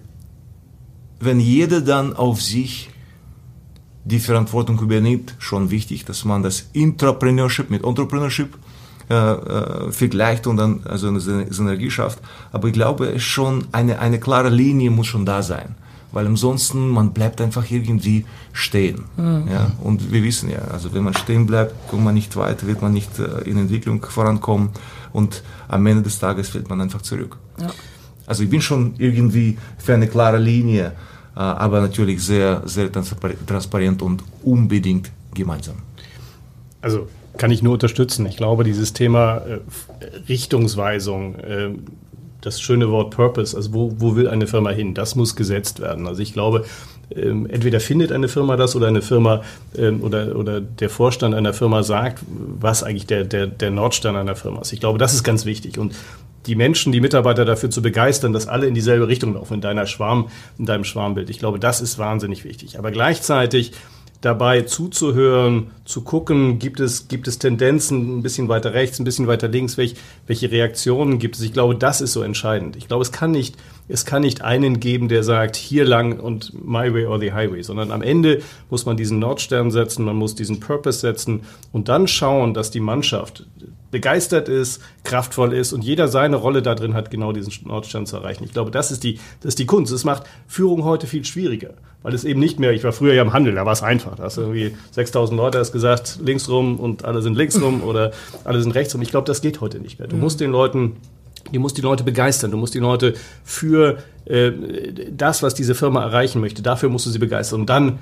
wenn 1.21 1.39
jeder 1.39 1.81
dann 1.81 2.15
auf 2.15 2.43
sich 2.43 2.91
die 4.05 4.21
Verantwortung 4.21 4.79
übernimmt, 4.81 5.35
schon 5.39 5.71
wichtig, 5.71 6.05
dass 6.05 6.25
man 6.25 6.43
das 6.43 6.69
Intrapreneurship 6.73 7.71
mit 7.71 7.85
Entrepreneurship 7.85 8.57
äh, 9.09 9.15
äh, 9.15 9.93
vergleicht 9.93 10.47
und 10.47 10.57
dann 10.57 10.81
also 10.85 11.09
eine 11.09 11.21
Synergie 11.21 11.91
schafft. 11.91 12.19
Aber 12.53 12.69
ich 12.69 12.75
glaube, 12.75 13.21
schon 13.21 13.67
eine, 13.71 14.01
eine 14.01 14.19
klare 14.19 14.49
Linie 14.49 14.91
muss 14.91 15.07
schon 15.07 15.25
da 15.25 15.43
sein. 15.43 15.77
Weil 16.13 16.27
ansonsten, 16.27 16.89
man 16.89 17.13
bleibt 17.13 17.41
einfach 17.41 17.71
irgendwie 17.71 18.25
stehen. 18.53 19.05
Mhm. 19.17 19.49
Ja? 19.49 19.71
Und 19.83 20.11
wir 20.11 20.23
wissen 20.23 20.51
ja, 20.51 20.59
also 20.73 20.93
wenn 20.95 21.05
man 21.05 21.15
stehen 21.15 21.47
bleibt, 21.47 21.89
kommt 21.89 22.05
man 22.05 22.15
nicht 22.15 22.35
weiter, 22.37 22.67
wird 22.67 22.83
man 22.83 22.93
nicht 22.93 23.19
äh, 23.19 23.49
in 23.49 23.59
Entwicklung 23.59 24.05
vorankommen 24.05 24.71
und 25.13 25.43
am 25.69 25.87
Ende 25.87 26.03
des 26.03 26.19
Tages 26.19 26.49
fällt 26.49 26.69
man 26.69 26.81
einfach 26.81 27.03
zurück. 27.03 27.37
Ja. 27.61 27.69
Also 28.27 28.43
ich 28.43 28.51
bin 28.51 28.61
schon 28.61 28.95
irgendwie 28.99 29.57
für 29.79 29.95
eine 29.95 30.09
klare 30.09 30.39
Linie, 30.39 30.93
äh, 31.37 31.39
aber 31.39 31.81
natürlich 31.81 32.23
sehr, 32.23 32.63
sehr 32.65 32.91
transparent 32.91 34.03
und 34.03 34.25
unbedingt 34.43 35.11
gemeinsam. 35.33 35.77
Also 36.81 37.09
kann 37.39 37.51
ich 37.51 37.63
nur 37.63 37.75
unterstützen. 37.75 38.27
Ich 38.27 38.37
glaube, 38.37 38.65
dieses 38.65 38.93
Thema 38.93 39.39
äh, 39.39 39.61
Richtungsweisung, 40.29 41.35
äh, 41.37 41.71
das 42.41 42.61
schöne 42.61 42.91
Wort 42.91 43.15
Purpose, 43.15 43.57
also 43.57 43.73
wo, 43.73 43.93
wo 43.99 44.15
will 44.15 44.29
eine 44.29 44.47
Firma 44.47 44.71
hin, 44.71 44.95
das 44.95 45.17
muss 45.17 45.35
gesetzt 45.35 45.81
werden. 45.81 46.07
Also 46.07 46.23
ich 46.23 46.33
glaube, 46.33 46.65
ähm, 47.15 47.47
entweder 47.47 47.81
findet 47.81 48.13
eine 48.13 48.29
Firma 48.29 48.57
das 48.57 48.77
oder 48.77 48.89
eine 48.89 49.03
Firma 49.03 49.43
ähm, 49.77 50.03
oder, 50.03 50.37
oder 50.37 50.61
der 50.61 50.91
Vorstand 50.91 51.35
einer 51.35 51.53
Firma 51.53 51.83
sagt, 51.83 52.23
was 52.29 52.83
eigentlich 52.83 53.07
der, 53.07 53.25
der, 53.25 53.47
der 53.47 53.71
Nordstern 53.71 54.17
einer 54.17 54.37
Firma 54.37 54.61
ist. 54.61 54.73
Ich 54.73 54.81
glaube, 54.81 54.99
das 54.99 55.15
ist 55.15 55.23
ganz 55.23 55.45
wichtig. 55.45 55.79
Und 55.79 55.95
die 56.47 56.55
Menschen, 56.55 56.93
die 56.93 57.01
Mitarbeiter 57.01 57.45
dafür 57.45 57.71
zu 57.71 57.83
begeistern, 57.83 58.33
dass 58.33 58.47
alle 58.47 58.67
in 58.67 58.75
dieselbe 58.75 59.09
Richtung 59.09 59.35
laufen, 59.35 59.55
in 59.55 59.61
deiner 59.61 59.87
Schwarm, 59.87 60.29
in 60.59 60.67
deinem 60.67 60.85
Schwarmbild. 60.85 61.31
Ich 61.31 61.39
glaube, 61.39 61.59
das 61.59 61.81
ist 61.81 61.99
wahnsinnig 61.99 62.45
wichtig. 62.45 62.79
Aber 62.79 62.91
gleichzeitig 62.93 63.73
dabei 64.21 64.63
zuzuhören, 64.63 65.69
zu 65.85 66.03
gucken, 66.03 66.59
gibt 66.59 66.81
es, 66.81 67.09
gibt 67.09 67.29
es 67.29 67.39
Tendenzen 67.39 68.19
ein 68.19 68.23
bisschen 68.23 68.49
weiter 68.49 68.75
rechts, 68.75 68.99
ein 68.99 69.05
bisschen 69.05 69.27
weiter 69.27 69.49
links, 69.49 69.77
welch, 69.77 69.95
welche 70.27 70.51
Reaktionen 70.51 71.19
gibt 71.19 71.37
es. 71.37 71.43
Ich 71.43 71.53
glaube, 71.53 71.77
das 71.77 72.01
ist 72.01 72.13
so 72.13 72.23
entscheidend. 72.23 72.77
Ich 72.77 72.89
glaube, 72.89 73.03
es 73.03 73.13
kann 73.13 73.31
nicht, 73.31 73.57
es 73.89 74.05
kann 74.05 74.23
nicht 74.23 74.43
einen 74.43 74.81
geben, 74.81 75.09
der 75.09 75.23
sagt, 75.23 75.57
hier 75.57 75.85
lang 75.85 76.19
und 76.19 76.53
my 76.55 76.93
way 76.93 77.07
or 77.07 77.21
the 77.21 77.33
highway, 77.33 77.63
sondern 77.63 77.93
am 77.93 78.03
Ende 78.03 78.43
muss 78.71 78.87
man 78.87 78.97
diesen 78.97 79.19
Nordstern 79.19 79.71
setzen, 79.71 80.05
man 80.05 80.17
muss 80.17 80.35
diesen 80.35 80.61
Purpose 80.61 81.01
setzen 81.01 81.43
und 81.73 81.89
dann 81.89 82.09
schauen, 82.09 82.55
dass 82.55 82.71
die 82.71 82.81
Mannschaft 82.81 83.47
begeistert 83.97 84.51
ist, 84.51 84.83
kraftvoll 85.05 85.55
ist 85.55 85.73
und 85.73 85.83
jeder 85.83 86.09
seine 86.09 86.37
Rolle 86.37 86.61
da 86.61 86.75
drin 86.75 86.93
hat, 86.93 87.11
genau 87.11 87.33
diesen 87.33 87.67
Nordstern 87.67 88.05
zu 88.05 88.17
erreichen. 88.17 88.45
Ich 88.45 88.53
glaube, 88.53 88.71
das 88.71 88.91
ist 88.91 89.05
die, 89.05 89.15
das 89.41 89.53
ist 89.53 89.59
die 89.59 89.65
Kunst. 89.65 89.91
Es 89.91 90.05
macht 90.05 90.25
Führung 90.47 90.85
heute 90.85 91.07
viel 91.07 91.25
schwieriger, 91.25 91.71
weil 92.03 92.13
es 92.13 92.25
eben 92.25 92.39
nicht 92.39 92.61
mehr, 92.61 92.73
ich 92.73 92.85
war 92.85 92.93
früher 92.93 93.15
ja 93.15 93.23
im 93.23 93.33
Handel, 93.33 93.55
da 93.55 93.65
war 93.65 93.73
es 93.73 93.83
einfach. 93.83 94.17
Da 94.17 94.25
hast 94.25 94.37
du 94.37 94.43
irgendwie 94.43 94.77
6000 94.91 95.35
Leute 95.35 95.59
hast 95.59 95.73
gesagt, 95.73 96.19
links 96.23 96.47
rum 96.51 96.79
und 96.79 97.07
alle 97.07 97.23
sind 97.23 97.39
links 97.39 97.59
rum 97.59 97.83
oder 97.83 98.11
alle 98.45 98.61
sind 98.61 98.73
rechts 98.73 98.93
rum. 98.93 99.01
Ich 99.01 99.09
glaube, 99.09 99.27
das 99.27 99.41
geht 99.41 99.63
heute 99.63 99.81
nicht 99.81 99.99
mehr. 99.99 100.09
Du 100.09 100.17
musst 100.17 100.41
den 100.41 100.51
Leuten 100.51 100.97
Du 101.53 101.61
musst 101.61 101.77
die 101.77 101.83
Leute 101.83 102.05
begeistern, 102.05 102.51
du 102.51 102.57
musst 102.57 102.75
die 102.75 102.79
Leute 102.79 103.15
für 103.45 103.99
äh, 104.27 104.53
das, 105.11 105.43
was 105.43 105.55
diese 105.55 105.75
Firma 105.75 106.03
erreichen 106.03 106.41
möchte, 106.41 106.63
dafür 106.63 106.89
musst 106.89 107.07
du 107.07 107.11
sie 107.11 107.19
begeistern. 107.19 107.61
Und 107.61 107.71
dann 107.71 107.99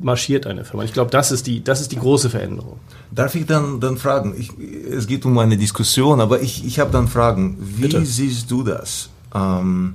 marschiert 0.00 0.46
eine 0.46 0.64
Firma. 0.64 0.84
Ich 0.84 0.92
glaube, 0.92 1.10
das 1.10 1.30
ist 1.30 1.46
die, 1.46 1.62
das 1.62 1.80
ist 1.80 1.92
die 1.92 1.96
große 1.96 2.30
Veränderung. 2.30 2.78
Darf 3.12 3.34
ich 3.34 3.46
dann, 3.46 3.80
dann 3.80 3.96
fragen? 3.96 4.34
Ich, 4.36 4.50
es 4.90 5.06
geht 5.06 5.24
um 5.24 5.38
eine 5.38 5.56
Diskussion, 5.56 6.20
aber 6.20 6.40
ich, 6.40 6.64
ich 6.64 6.78
habe 6.78 6.90
dann 6.90 7.08
Fragen. 7.08 7.56
Wie 7.60 7.82
Bitte? 7.82 8.04
siehst 8.04 8.50
du 8.50 8.62
das? 8.62 9.10
Ähm, 9.34 9.94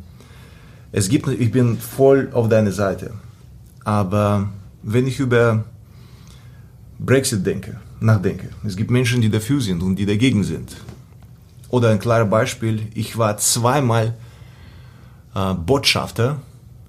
es 0.91 1.09
gibt, 1.09 1.27
ich 1.27 1.51
bin 1.51 1.77
voll 1.77 2.29
auf 2.31 2.47
deiner 2.47 2.71
Seite. 2.71 3.11
Aber 3.83 4.49
wenn 4.81 5.07
ich 5.07 5.19
über 5.19 5.65
Brexit 6.99 7.45
denke, 7.45 7.79
nachdenke, 7.99 8.49
es 8.65 8.75
gibt 8.75 8.91
Menschen, 8.91 9.21
die 9.21 9.29
dafür 9.29 9.59
sind 9.59 9.83
und 9.83 9.97
die 9.97 10.05
dagegen 10.05 10.43
sind. 10.43 10.75
Oder 11.75 11.89
ein 11.89 11.99
klares 11.99 12.29
Beispiel, 12.29 12.87
ich 12.93 13.17
war 13.17 13.35
zweimal 13.35 14.13
äh, 15.35 15.53
Botschafter 15.55 16.41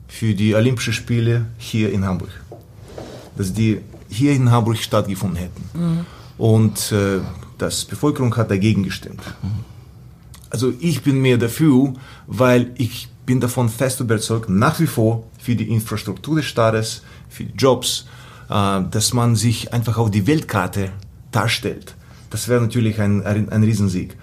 für 0.06 0.32
die 0.32 0.54
Olympischen 0.54 0.92
Spiele 0.92 1.46
hier 1.58 1.92
in 1.92 2.04
Hamburg. 2.04 2.30
Dass 3.36 3.52
die 3.52 3.80
hier 4.08 4.32
in 4.32 4.52
Hamburg 4.52 4.76
stattgefunden 4.78 5.38
hätten. 5.38 5.64
Mhm. 5.74 6.06
Und 6.38 6.92
äh, 6.92 7.18
das 7.58 7.84
Bevölkerung 7.84 8.36
hat 8.36 8.48
dagegen 8.48 8.84
gestimmt. 8.84 9.22
Mhm. 9.42 9.64
Also 10.50 10.72
ich 10.78 11.02
bin 11.02 11.20
mehr 11.20 11.38
dafür, 11.38 11.94
weil 12.28 12.70
ich 12.76 13.08
bin 13.26 13.40
davon 13.40 13.68
fest 13.68 13.98
überzeugt, 13.98 14.48
nach 14.48 14.78
wie 14.78 14.86
vor 14.86 15.24
für 15.36 15.56
die 15.56 15.68
Infrastruktur 15.68 16.36
des 16.36 16.44
Staates, 16.44 17.02
für 17.28 17.42
die 17.42 17.56
Jobs, 17.56 18.06
äh, 18.48 18.82
dass 18.88 19.12
man 19.12 19.34
sich 19.34 19.72
einfach 19.72 19.98
auf 19.98 20.12
die 20.12 20.28
Weltkarte 20.28 20.90
darstellt. 21.32 21.96
Das 22.30 22.46
wäre 22.46 22.60
natürlich 22.60 23.00
ein, 23.00 23.26
ein, 23.26 23.48
ein 23.48 23.64
Riesensieg. 23.64 24.16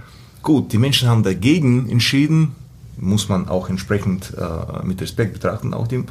Gut, 0.44 0.74
die 0.74 0.78
Menschen 0.78 1.08
haben 1.08 1.24
dagegen 1.24 1.90
entschieden, 1.90 2.54
muss 2.98 3.30
man 3.30 3.48
auch 3.48 3.70
entsprechend 3.70 4.34
äh, 4.38 4.86
mit 4.86 5.02
Respekt 5.02 5.34
betrachten, 5.34 5.74
auch 5.74 5.88
die, 5.88 6.04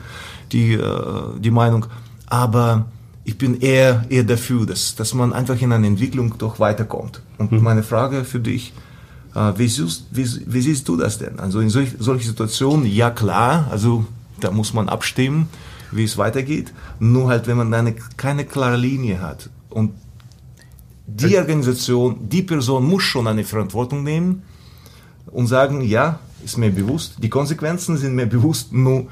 die, 0.51 0.73
äh, 0.73 1.39
die 1.39 1.51
Meinung. 1.51 1.87
Aber 2.27 2.87
ich 3.25 3.37
bin 3.37 3.61
eher, 3.61 4.07
eher 4.09 4.25
dafür, 4.25 4.67
dass, 4.67 4.97
dass 4.97 5.13
man 5.13 5.35
einfach 5.35 5.61
in 5.61 5.71
einer 5.71 5.87
Entwicklung 5.87 6.35
doch 6.39 6.59
weiterkommt. 6.59 7.21
Und 7.37 7.53
mhm. 7.53 7.63
meine 7.63 7.83
Frage 7.83 8.25
für 8.25 8.41
dich, 8.41 8.73
äh, 9.35 9.53
wie, 9.57 9.69
siehst, 9.69 10.07
wie, 10.11 10.27
wie, 10.47 10.61
siehst 10.63 10.89
du 10.89 10.97
das 10.97 11.19
denn? 11.19 11.39
Also 11.39 11.61
in 11.61 11.69
solch, 11.69 11.91
solchen 11.99 12.27
Situationen, 12.27 12.87
ja 12.87 13.11
klar, 13.11 13.69
also 13.71 14.07
da 14.41 14.51
muss 14.51 14.73
man 14.73 14.89
abstimmen, 14.89 15.49
wie 15.93 16.05
es 16.05 16.17
weitergeht. 16.17 16.73
Nur 16.99 17.29
halt, 17.29 17.47
wenn 17.47 17.59
man 17.59 17.73
eine, 17.75 17.95
keine 18.17 18.47
klare 18.47 18.79
Linie 18.79 19.21
hat 19.21 19.51
und 19.69 19.93
die 21.07 21.37
Organisation, 21.37 22.29
die 22.29 22.43
Person 22.43 22.85
muss 22.85 23.03
schon 23.03 23.27
eine 23.27 23.45
Verantwortung 23.45 24.03
nehmen 24.03 24.43
und 25.27 25.47
sagen, 25.47 25.81
ja, 25.83 26.21
ist 26.45 26.59
mir 26.59 26.71
bewusst, 26.71 27.17
die 27.19 27.29
Konsequenzen 27.29 27.97
sind 27.97 28.15
mir 28.15 28.27
bewusst, 28.27 28.73
nur 28.73 29.07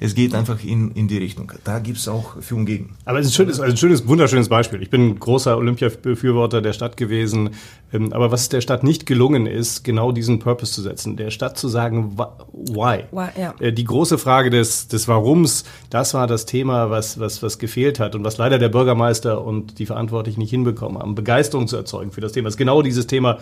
es 0.00 0.14
geht 0.14 0.34
einfach 0.34 0.62
in, 0.62 0.90
in 0.92 1.08
die 1.08 1.18
Richtung. 1.18 1.52
Da 1.64 1.78
gibt 1.78 1.98
es 1.98 2.08
auch 2.08 2.40
für 2.40 2.54
und 2.54 2.66
gegen. 2.66 2.96
Aber 3.04 3.18
es 3.18 3.26
ist 3.26 3.32
ein 3.32 3.36
schönes, 3.36 3.60
also 3.60 3.72
ein 3.72 3.76
schönes, 3.76 4.06
wunderschönes 4.06 4.48
Beispiel. 4.48 4.82
Ich 4.82 4.90
bin 4.90 5.08
ein 5.08 5.18
großer 5.18 5.56
Olympia-Befürworter 5.56 6.60
der 6.60 6.72
Stadt 6.72 6.96
gewesen. 6.96 7.50
Ähm, 7.92 8.12
aber 8.12 8.30
was 8.30 8.48
der 8.48 8.60
Stadt 8.60 8.82
nicht 8.84 9.06
gelungen 9.06 9.46
ist, 9.46 9.84
genau 9.84 10.12
diesen 10.12 10.38
Purpose 10.38 10.72
zu 10.72 10.82
setzen, 10.82 11.16
der 11.16 11.30
Stadt 11.30 11.56
zu 11.56 11.68
sagen, 11.68 12.16
why. 12.18 13.04
why 13.10 13.28
ja. 13.40 13.54
Äh, 13.60 13.72
die 13.72 13.84
große 13.84 14.18
Frage 14.18 14.50
des, 14.50 14.88
des 14.88 15.08
Warums, 15.08 15.64
das 15.90 16.14
war 16.14 16.26
das 16.26 16.46
Thema, 16.46 16.90
was, 16.90 17.18
was, 17.20 17.42
was 17.42 17.58
gefehlt 17.58 18.00
hat 18.00 18.14
und 18.14 18.24
was 18.24 18.38
leider 18.38 18.58
der 18.58 18.68
Bürgermeister 18.68 19.42
und 19.44 19.78
die 19.78 19.86
Verantwortlichen 19.86 20.40
nicht 20.40 20.50
hinbekommen 20.50 20.98
haben, 20.98 21.14
Begeisterung 21.14 21.68
zu 21.68 21.76
erzeugen 21.76 22.10
für 22.10 22.20
das 22.20 22.32
Thema. 22.32 22.46
Das 22.46 22.54
ist 22.54 22.58
genau 22.58 22.82
dieses 22.82 23.06
Thema 23.06 23.38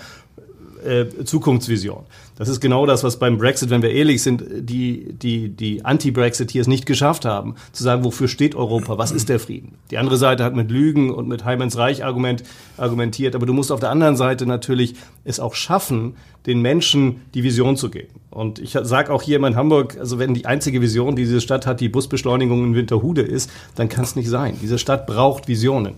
äh, 0.85 1.25
Zukunftsvision. 1.25 2.05
Das 2.37 2.49
ist 2.49 2.61
genau 2.61 2.87
das, 2.87 3.05
was 3.05 3.19
beim 3.19 3.38
Brexit, 3.38 3.71
wenn 3.71 3.83
wir 3.83 3.91
ehrlich 3.91 4.23
sind, 4.23 4.45
die, 4.50 5.12
die, 5.12 5.49
die 5.49 5.85
Anti-Brexiteers 5.85 6.67
nicht 6.67 6.87
geschafft 6.87 7.25
haben, 7.25 7.55
zu 7.73 7.83
sagen, 7.83 8.05
wofür 8.05 8.29
steht 8.29 8.55
Europa, 8.55 8.99
was 8.99 9.12
ist 9.12 9.29
der 9.29 9.38
Frieden. 9.38 9.76
Die 9.91 9.99
andere 9.99 10.17
Seite 10.17 10.45
hat 10.45 10.55
mit 10.55 10.71
Lügen 10.71 11.12
und 11.12 11.29
mit 11.29 11.45
Heimens 11.45 11.76
Reich 11.76 12.05
Argument, 12.05 12.43
argumentiert, 12.76 13.35
aber 13.35 13.47
du 13.47 13.53
musst 13.53 13.71
auf 13.71 13.81
der 13.81 13.91
anderen 13.91 14.17
Seite 14.17 14.47
natürlich 14.47 14.95
es 15.25 15.41
auch 15.41 15.55
schaffen, 15.55 16.17
den 16.47 16.61
Menschen 16.61 17.23
die 17.35 17.43
Vision 17.43 17.76
zu 17.76 17.91
geben. 17.91 18.21
Und 18.31 18.59
ich 18.59 18.76
sage 18.83 19.12
auch 19.12 19.23
hier 19.23 19.43
in 19.43 19.57
Hamburg, 19.57 19.97
also 19.99 20.19
wenn 20.19 20.35
die 20.35 20.47
einzige 20.47 20.81
Vision, 20.81 21.17
die 21.17 21.23
diese 21.23 21.41
Stadt 21.41 21.67
hat, 21.67 21.81
die 21.81 21.88
Busbeschleunigung 21.88 22.64
in 22.64 22.75
Winterhude 22.75 23.23
ist, 23.23 23.50
dann 23.76 23.88
kann 23.88 24.05
es 24.05 24.17
nicht 24.17 24.29
sein. 24.29 24.59
Diese 24.61 24.79
Stadt 24.79 25.07
braucht 25.07 25.49
Visionen. 25.49 25.95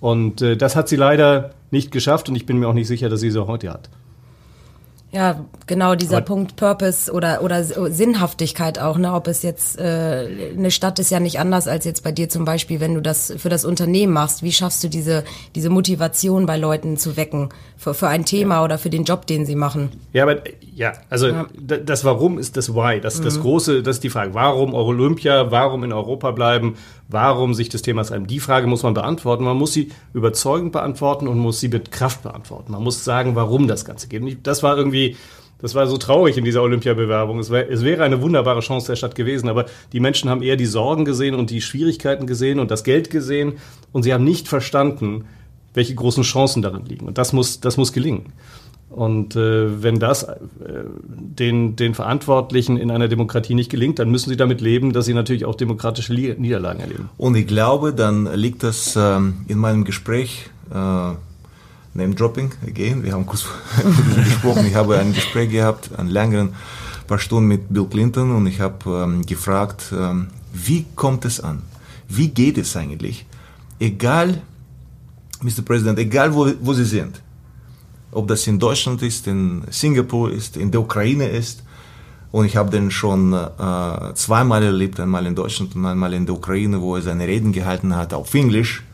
Und 0.00 0.40
äh, 0.40 0.56
das 0.56 0.76
hat 0.76 0.88
sie 0.88 0.96
leider 0.96 1.50
nicht 1.70 1.92
geschafft 1.92 2.28
und 2.28 2.36
ich 2.36 2.46
bin 2.46 2.58
mir 2.58 2.68
auch 2.68 2.74
nicht 2.74 2.88
sicher, 2.88 3.08
dass 3.08 3.20
sie 3.20 3.30
sie 3.30 3.46
heute 3.46 3.70
hat. 3.70 3.90
Ja, 5.12 5.44
genau 5.66 5.96
dieser 5.96 6.18
Aber 6.18 6.26
Punkt 6.26 6.54
Purpose 6.54 7.12
oder 7.12 7.42
oder 7.42 7.64
Sinnhaftigkeit 7.64 8.78
auch. 8.78 8.96
Ne, 8.96 9.12
ob 9.12 9.26
es 9.26 9.42
jetzt 9.42 9.78
äh, 9.78 10.52
eine 10.56 10.70
Stadt 10.70 11.00
ist 11.00 11.10
ja 11.10 11.18
nicht 11.18 11.40
anders 11.40 11.66
als 11.66 11.84
jetzt 11.84 12.04
bei 12.04 12.12
dir 12.12 12.28
zum 12.28 12.44
Beispiel, 12.44 12.78
wenn 12.78 12.94
du 12.94 13.02
das 13.02 13.32
für 13.36 13.48
das 13.48 13.64
Unternehmen 13.64 14.12
machst. 14.12 14.44
Wie 14.44 14.52
schaffst 14.52 14.84
du 14.84 14.88
diese 14.88 15.24
diese 15.56 15.68
Motivation 15.68 16.46
bei 16.46 16.56
Leuten 16.56 16.96
zu 16.96 17.16
wecken 17.16 17.48
für, 17.76 17.92
für 17.92 18.06
ein 18.06 18.24
Thema 18.24 18.56
ja. 18.56 18.64
oder 18.64 18.78
für 18.78 18.90
den 18.90 19.02
Job, 19.02 19.26
den 19.26 19.46
sie 19.46 19.56
machen? 19.56 19.90
Ja, 20.12 20.22
aber 20.22 20.42
ja, 20.74 20.92
also 21.10 21.26
ja. 21.26 21.46
das 21.58 22.04
Warum 22.04 22.38
ist 22.38 22.56
das 22.56 22.74
Why. 22.74 23.00
Das 23.00 23.18
mhm. 23.18 23.24
das 23.24 23.40
große, 23.40 23.82
das 23.82 23.96
ist 23.96 24.04
die 24.04 24.10
Frage. 24.10 24.32
Warum 24.34 24.74
Olympia? 24.74 25.50
Warum 25.50 25.82
in 25.82 25.92
Europa 25.92 26.30
bleiben? 26.30 26.76
Warum 27.08 27.54
sich 27.54 27.68
des 27.68 27.82
Themas 27.82 28.12
einem? 28.12 28.28
Die 28.28 28.38
Frage 28.38 28.68
muss 28.68 28.84
man 28.84 28.94
beantworten. 28.94 29.42
Man 29.42 29.56
muss 29.56 29.72
sie 29.72 29.90
überzeugend 30.14 30.70
beantworten 30.70 31.26
und 31.26 31.38
muss 31.38 31.58
sie 31.58 31.68
mit 31.68 31.90
Kraft 31.90 32.22
beantworten. 32.22 32.70
Man 32.70 32.84
muss 32.84 33.04
sagen, 33.04 33.34
warum 33.34 33.66
das 33.66 33.84
Ganze 33.84 34.06
geht. 34.06 34.46
Das 34.46 34.62
war 34.62 34.76
irgendwie, 34.76 34.99
das 35.62 35.74
war 35.74 35.86
so 35.86 35.98
traurig 35.98 36.36
in 36.36 36.44
dieser 36.44 36.62
Olympiabewerbung. 36.62 37.38
Es, 37.38 37.50
wär, 37.50 37.70
es 37.70 37.84
wäre 37.84 38.02
eine 38.02 38.22
wunderbare 38.22 38.60
Chance 38.60 38.88
der 38.88 38.96
Stadt 38.96 39.14
gewesen, 39.14 39.48
aber 39.48 39.66
die 39.92 40.00
Menschen 40.00 40.30
haben 40.30 40.42
eher 40.42 40.56
die 40.56 40.66
Sorgen 40.66 41.04
gesehen 41.04 41.34
und 41.34 41.50
die 41.50 41.60
Schwierigkeiten 41.60 42.26
gesehen 42.26 42.58
und 42.58 42.70
das 42.70 42.84
Geld 42.84 43.10
gesehen 43.10 43.54
und 43.92 44.02
sie 44.02 44.14
haben 44.14 44.24
nicht 44.24 44.48
verstanden, 44.48 45.26
welche 45.74 45.94
großen 45.94 46.22
Chancen 46.22 46.62
darin 46.62 46.84
liegen. 46.86 47.06
Und 47.06 47.18
das 47.18 47.32
muss, 47.32 47.60
das 47.60 47.76
muss 47.76 47.92
gelingen. 47.92 48.32
Und 48.88 49.36
äh, 49.36 49.82
wenn 49.84 50.00
das 50.00 50.24
äh, 50.24 50.34
den, 51.06 51.76
den 51.76 51.94
Verantwortlichen 51.94 52.76
in 52.76 52.90
einer 52.90 53.06
Demokratie 53.06 53.54
nicht 53.54 53.70
gelingt, 53.70 54.00
dann 54.00 54.10
müssen 54.10 54.30
sie 54.30 54.36
damit 54.36 54.60
leben, 54.60 54.92
dass 54.92 55.06
sie 55.06 55.14
natürlich 55.14 55.44
auch 55.44 55.54
demokratische 55.54 56.12
Niederlagen 56.12 56.80
erleben. 56.80 57.08
Und 57.16 57.36
ich 57.36 57.46
glaube, 57.46 57.94
dann 57.94 58.28
liegt 58.34 58.64
das 58.64 58.96
ähm, 58.96 59.44
in 59.46 59.58
meinem 59.58 59.84
Gespräch, 59.84 60.50
äh, 60.74 61.12
Name 62.00 62.14
Dropping 62.14 62.50
again, 62.66 63.02
wir 63.02 63.12
haben 63.12 63.26
kurz 63.26 63.44
gesprochen, 64.24 64.66
ich 64.66 64.74
habe 64.74 64.98
ein 64.98 65.12
Gespräch 65.12 65.50
gehabt, 65.50 65.90
einen 65.98 66.08
längeren 66.08 66.54
paar 67.06 67.18
Stunden 67.18 67.48
mit 67.48 67.72
Bill 67.72 67.86
Clinton 67.86 68.34
und 68.34 68.46
ich 68.46 68.60
habe 68.60 68.78
ähm, 68.88 69.26
gefragt, 69.26 69.92
ähm, 69.92 70.28
wie 70.52 70.86
kommt 70.96 71.24
es 71.24 71.40
an? 71.40 71.62
Wie 72.08 72.28
geht 72.28 72.56
es 72.56 72.76
eigentlich? 72.76 73.26
Egal, 73.78 74.40
Mr. 75.42 75.62
President, 75.64 75.98
egal 75.98 76.34
wo, 76.34 76.50
wo 76.60 76.72
Sie 76.72 76.84
sind, 76.84 77.20
ob 78.12 78.28
das 78.28 78.46
in 78.46 78.58
Deutschland 78.58 79.02
ist, 79.02 79.26
in 79.26 79.62
Singapur 79.70 80.30
ist, 80.32 80.56
in 80.56 80.70
der 80.70 80.80
Ukraine 80.80 81.26
ist. 81.26 81.62
Und 82.32 82.46
ich 82.46 82.56
habe 82.56 82.70
den 82.70 82.90
schon 82.90 83.32
äh, 83.32 84.14
zweimal 84.14 84.62
erlebt, 84.62 85.00
einmal 85.00 85.26
in 85.26 85.34
Deutschland 85.34 85.74
und 85.74 85.84
einmal 85.84 86.14
in 86.14 86.26
der 86.26 86.34
Ukraine, 86.34 86.80
wo 86.80 86.94
er 86.96 87.02
seine 87.02 87.26
Reden 87.26 87.52
gehalten 87.52 87.96
hat 87.96 88.14
auf 88.14 88.32
Englisch, 88.34 88.84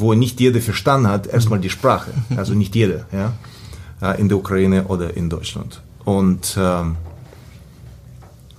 wo 0.00 0.14
nicht 0.14 0.40
jeder 0.40 0.60
verstanden 0.60 1.08
hat, 1.08 1.26
erstmal 1.26 1.60
die 1.60 1.70
Sprache, 1.70 2.12
also 2.36 2.54
nicht 2.54 2.74
jeder, 2.74 3.06
ja, 3.12 3.32
äh, 4.02 4.20
in 4.20 4.28
der 4.28 4.38
Ukraine 4.38 4.84
oder 4.84 5.16
in 5.16 5.28
Deutschland. 5.28 5.82
Und 6.04 6.56
ähm, 6.58 6.96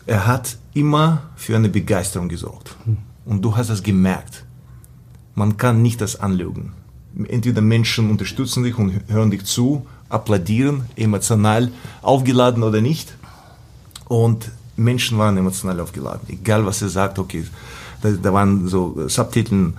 er 0.06 0.28
hat 0.28 0.58
immer 0.74 1.24
für 1.36 1.56
eine 1.56 1.70
Begeisterung 1.70 2.30
gesorgt. 2.30 2.76
Und 3.26 3.42
du 3.44 3.56
hast 3.56 3.70
das 3.70 3.84
gemerkt. 3.84 4.44
Man 5.36 5.58
kann 5.58 5.82
nicht 5.82 6.02
das 6.02 6.20
anlügen 6.20 6.74
entweder 7.28 7.62
Menschen 7.62 8.10
unterstützen 8.10 8.64
dich 8.64 8.78
und 8.78 9.02
hören 9.08 9.32
dich 9.32 9.46
zu, 9.46 9.86
applaudieren, 10.10 10.86
emotional 10.96 11.72
aufgeladen 12.02 12.64
oder 12.64 12.82
nicht. 12.82 13.14
Und 14.08 14.52
Menschen 14.76 15.18
waren 15.18 15.38
emotional 15.38 15.80
aufgeladen. 15.80 16.22
Egal 16.30 16.66
was 16.66 16.82
er 16.82 16.90
sagt, 16.90 17.20
okay. 17.20 17.46
Da, 18.02 18.12
da 18.12 18.34
waren 18.34 18.68
so 18.68 19.08
Subtitel 19.08 19.74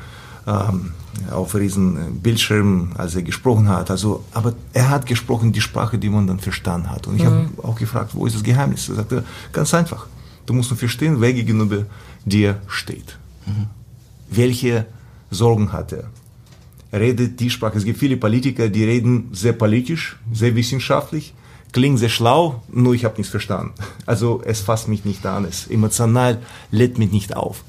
ähm, 0.46 0.92
auf 1.30 1.54
riesen 1.54 2.20
Bildschirmen, 2.20 2.92
als 2.96 3.14
er 3.14 3.22
gesprochen 3.22 3.68
hat. 3.68 3.90
Also, 3.90 4.24
aber 4.32 4.54
er 4.72 4.90
hat 4.90 5.06
gesprochen 5.06 5.52
die 5.52 5.60
Sprache, 5.60 5.98
die 5.98 6.08
man 6.08 6.26
dann 6.26 6.40
verstanden 6.40 6.90
hat. 6.90 7.06
Und 7.06 7.16
ich 7.16 7.22
mhm. 7.22 7.26
habe 7.26 7.48
auch 7.62 7.76
gefragt, 7.76 8.14
wo 8.14 8.26
ist 8.26 8.36
das 8.36 8.42
Geheimnis? 8.42 8.88
Er 8.88 8.96
sagte, 8.96 9.24
ganz 9.52 9.74
einfach. 9.74 10.06
Du 10.46 10.54
musst 10.54 10.70
nur 10.70 10.78
verstehen, 10.78 11.20
wer 11.20 11.32
gegenüber 11.32 11.84
dir 12.24 12.60
steht. 12.66 13.18
Mhm. 13.46 13.66
Welche 14.30 14.86
Sorgen 15.30 15.72
hat 15.72 15.92
er? 15.92 16.04
redet 16.92 17.40
die 17.40 17.50
Sprache. 17.50 17.78
Es 17.78 17.84
gibt 17.84 17.98
viele 17.98 18.16
Politiker, 18.16 18.68
die 18.68 18.84
reden 18.84 19.28
sehr 19.32 19.52
politisch, 19.52 20.18
sehr 20.32 20.54
wissenschaftlich, 20.56 21.34
klingen 21.72 21.98
sehr 21.98 22.08
schlau, 22.08 22.62
nur 22.72 22.94
ich 22.94 23.04
habe 23.04 23.16
nichts 23.16 23.30
verstanden. 23.30 23.72
Also 24.06 24.42
es 24.44 24.60
fasst 24.60 24.88
mich 24.88 25.04
nicht 25.04 25.24
an, 25.26 25.44
es 25.44 25.66
emotional 25.68 26.38
lädt 26.70 26.98
mich 26.98 27.12
nicht 27.12 27.36
auf. 27.36 27.62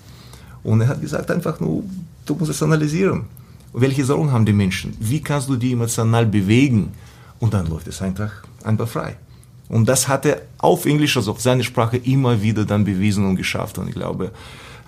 Und 0.64 0.82
er 0.82 0.88
hat 0.88 1.02
gesagt 1.02 1.32
einfach 1.32 1.60
nur, 1.60 1.84
du 2.26 2.36
musst 2.36 2.52
es 2.52 2.64
analysieren. 2.64 3.26
Welche 3.74 4.06
Sorgen 4.06 4.32
haben 4.32 4.46
die 4.46 4.54
Menschen? 4.54 4.96
Wie 5.00 5.22
kannst 5.22 5.50
du 5.50 5.56
die 5.56 5.74
emotional 5.74 6.26
bewegen? 6.26 6.92
Und 7.40 7.54
dann 7.54 7.68
läuft 7.68 7.88
es 7.88 8.02
einfach, 8.02 8.32
einfach 8.64 8.88
frei. 8.88 9.18
Und 9.70 9.88
das 9.88 10.08
hat 10.08 10.26
er 10.26 10.42
auf 10.58 10.86
Englisch, 10.86 11.16
also 11.16 11.32
auf 11.32 11.42
seine 11.42 11.64
Sprache 11.64 11.98
immer 11.98 12.42
wieder 12.42 12.66
dann 12.66 12.84
bewiesen 12.84 13.26
und 13.26 13.38
geschafft. 13.38 13.78
Und 13.78 13.88
ich 13.88 13.96
glaube, 13.96 14.32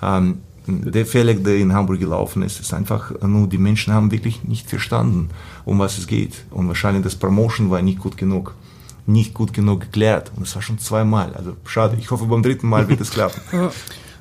ähm, 0.02 0.40
der 0.68 1.06
Fehler, 1.06 1.34
der 1.34 1.56
in 1.58 1.74
Hamburg 1.74 2.00
gelaufen 2.00 2.44
ist, 2.44 2.60
ist 2.60 2.74
einfach 2.74 3.12
nur, 3.22 3.48
die 3.48 3.58
Menschen 3.58 3.94
haben 3.94 4.12
wirklich 4.12 4.44
nicht 4.44 4.70
verstanden, 4.70 5.30
um 5.66 5.80
was 5.80 5.98
es 5.98 6.08
geht. 6.08 6.44
Und 6.52 6.68
wahrscheinlich 6.68 7.04
das 7.04 7.16
Promotion 7.16 7.70
war 7.70 7.82
nicht 7.82 8.00
gut 8.00 8.18
genug. 8.18 8.56
Nicht 9.06 9.34
gut 9.34 9.54
genug 9.54 9.82
geklärt. 9.82 10.32
Und 10.36 10.44
es 10.44 10.56
war 10.56 10.62
schon 10.62 10.80
zweimal. 10.80 11.34
Also 11.34 11.56
schade. 11.66 11.98
Ich 12.00 12.12
hoffe, 12.12 12.26
beim 12.26 12.44
dritten 12.44 12.68
Mal 12.68 12.88
wird 12.88 13.02
es 13.02 13.10
klappen. 13.12 13.42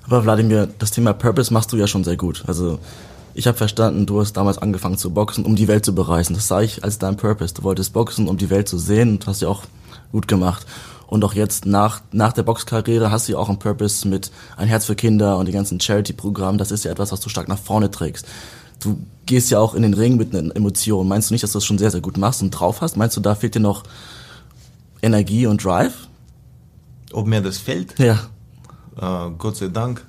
Aber 0.05 0.25
Wladimir, 0.25 0.69
das 0.79 0.91
Thema 0.91 1.13
Purpose 1.13 1.53
machst 1.53 1.73
du 1.73 1.77
ja 1.77 1.87
schon 1.87 2.03
sehr 2.03 2.17
gut. 2.17 2.43
Also 2.47 2.81
ich 3.35 3.47
habe 3.47 3.57
verstanden, 3.57 4.07
du 4.07 4.21
hast 4.21 4.35
damals 4.35 4.59
angefangen 4.59 4.99
zu 4.99 5.11
boxen, 5.11 5.45
um 5.45 5.57
die 5.57 5.69
Welt 5.69 5.85
zu 5.85 5.95
bereisen. 5.95 6.35
Das 6.35 6.49
sah 6.49 6.61
ich 6.61 6.85
als 6.85 6.99
dein 6.99 7.17
Purpose. 7.17 7.55
Du 7.55 7.63
wolltest 7.63 7.93
boxen, 7.93 8.29
um 8.29 8.37
die 8.37 8.51
Welt 8.51 8.69
zu 8.69 8.79
sehen 8.79 9.11
und 9.11 9.27
hast 9.27 9.43
ja 9.43 9.49
auch 9.49 9.63
gut 10.13 10.29
gemacht. 10.29 10.67
Und 11.07 11.25
auch 11.25 11.35
jetzt 11.35 11.67
nach, 11.67 12.01
nach 12.11 12.33
der 12.33 12.43
Boxkarriere 12.43 13.11
hast 13.11 13.29
du 13.29 13.33
ja 13.33 13.39
auch 13.39 13.49
einen 13.49 13.59
Purpose 13.59 14.09
mit 14.09 14.31
Ein 14.57 14.69
Herz 14.69 14.87
für 14.87 14.95
Kinder 14.95 15.37
und 15.37 15.47
die 15.47 15.53
ganzen 15.53 15.79
Charity-Programmen. 15.79 16.59
Das 16.59 16.71
ist 16.71 16.85
ja 16.85 16.91
etwas, 16.91 17.13
was 17.13 17.21
du 17.21 17.29
stark 17.29 17.49
nach 17.49 17.59
vorne 17.59 17.91
trägst. 17.91 18.27
Du 18.81 18.99
gehst 19.27 19.51
ja 19.51 19.59
auch 19.59 19.75
in 19.75 19.83
den 19.83 19.95
Ring 19.95 20.17
mit 20.17 20.35
einer 20.35 20.55
Emotion. 20.57 21.07
Meinst 21.09 21.31
du 21.31 21.35
nicht, 21.35 21.45
dass 21.45 21.53
du 21.53 21.59
das 21.59 21.65
schon 21.65 21.79
sehr, 21.79 21.91
sehr 21.91 22.01
gut 22.01 22.17
machst 22.17 22.43
und 22.43 22.51
drauf 22.51 22.81
hast? 22.81 22.97
Meinst 22.97 23.17
du, 23.17 23.21
da 23.21 23.35
fehlt 23.35 23.55
dir 23.55 23.61
noch 23.61 23.83
Energie 25.03 25.47
und 25.47 25.63
Drive? 25.63 26.09
Ob 27.13 27.27
mir 27.27 27.43
das 27.43 27.59
fällt? 27.59 27.99
Ja. 27.99 28.19
Uh, 29.01 29.31
Gott 29.37 29.57
sei 29.57 29.69
Dank. 29.69 30.07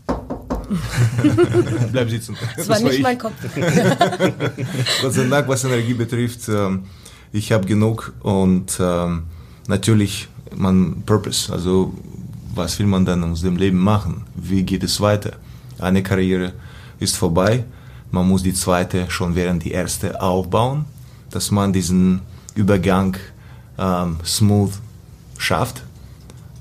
Bleib 1.92 2.10
sitzen. 2.10 2.36
Das, 2.56 2.68
das 2.68 2.70
war 2.70 2.90
nicht 2.90 3.04
war 3.04 3.10
mein 3.10 3.18
Kopf. 3.18 3.34
Gott 5.02 5.14
sei 5.14 5.28
Dank, 5.28 5.48
was 5.48 5.64
Energie 5.64 5.94
betrifft, 5.94 6.50
ähm, 6.50 6.84
ich 7.32 7.52
habe 7.52 7.66
genug 7.66 8.14
und 8.22 8.78
ähm, 8.80 9.24
natürlich 9.68 10.28
man 10.56 11.02
Purpose, 11.06 11.52
also 11.52 11.94
was 12.54 12.78
will 12.80 12.86
man 12.86 13.06
dann 13.06 13.24
aus 13.24 13.42
dem 13.42 13.58
Leben 13.58 13.80
machen? 13.80 14.24
Wie 14.36 14.64
geht 14.64 14.84
es 14.84 15.02
weiter? 15.02 15.34
Eine 15.80 16.04
Karriere 16.04 16.54
ist 17.00 17.18
vorbei, 17.18 17.66
man 18.12 18.28
muss 18.28 18.44
die 18.44 18.54
zweite 18.54 19.10
schon 19.10 19.36
während 19.36 19.64
die 19.64 19.72
erste 19.72 20.22
aufbauen, 20.22 20.86
dass 21.32 21.50
man 21.50 21.74
diesen 21.74 22.22
Übergang 22.54 23.18
ähm, 23.78 24.18
smooth 24.24 24.72
schafft. 25.38 25.84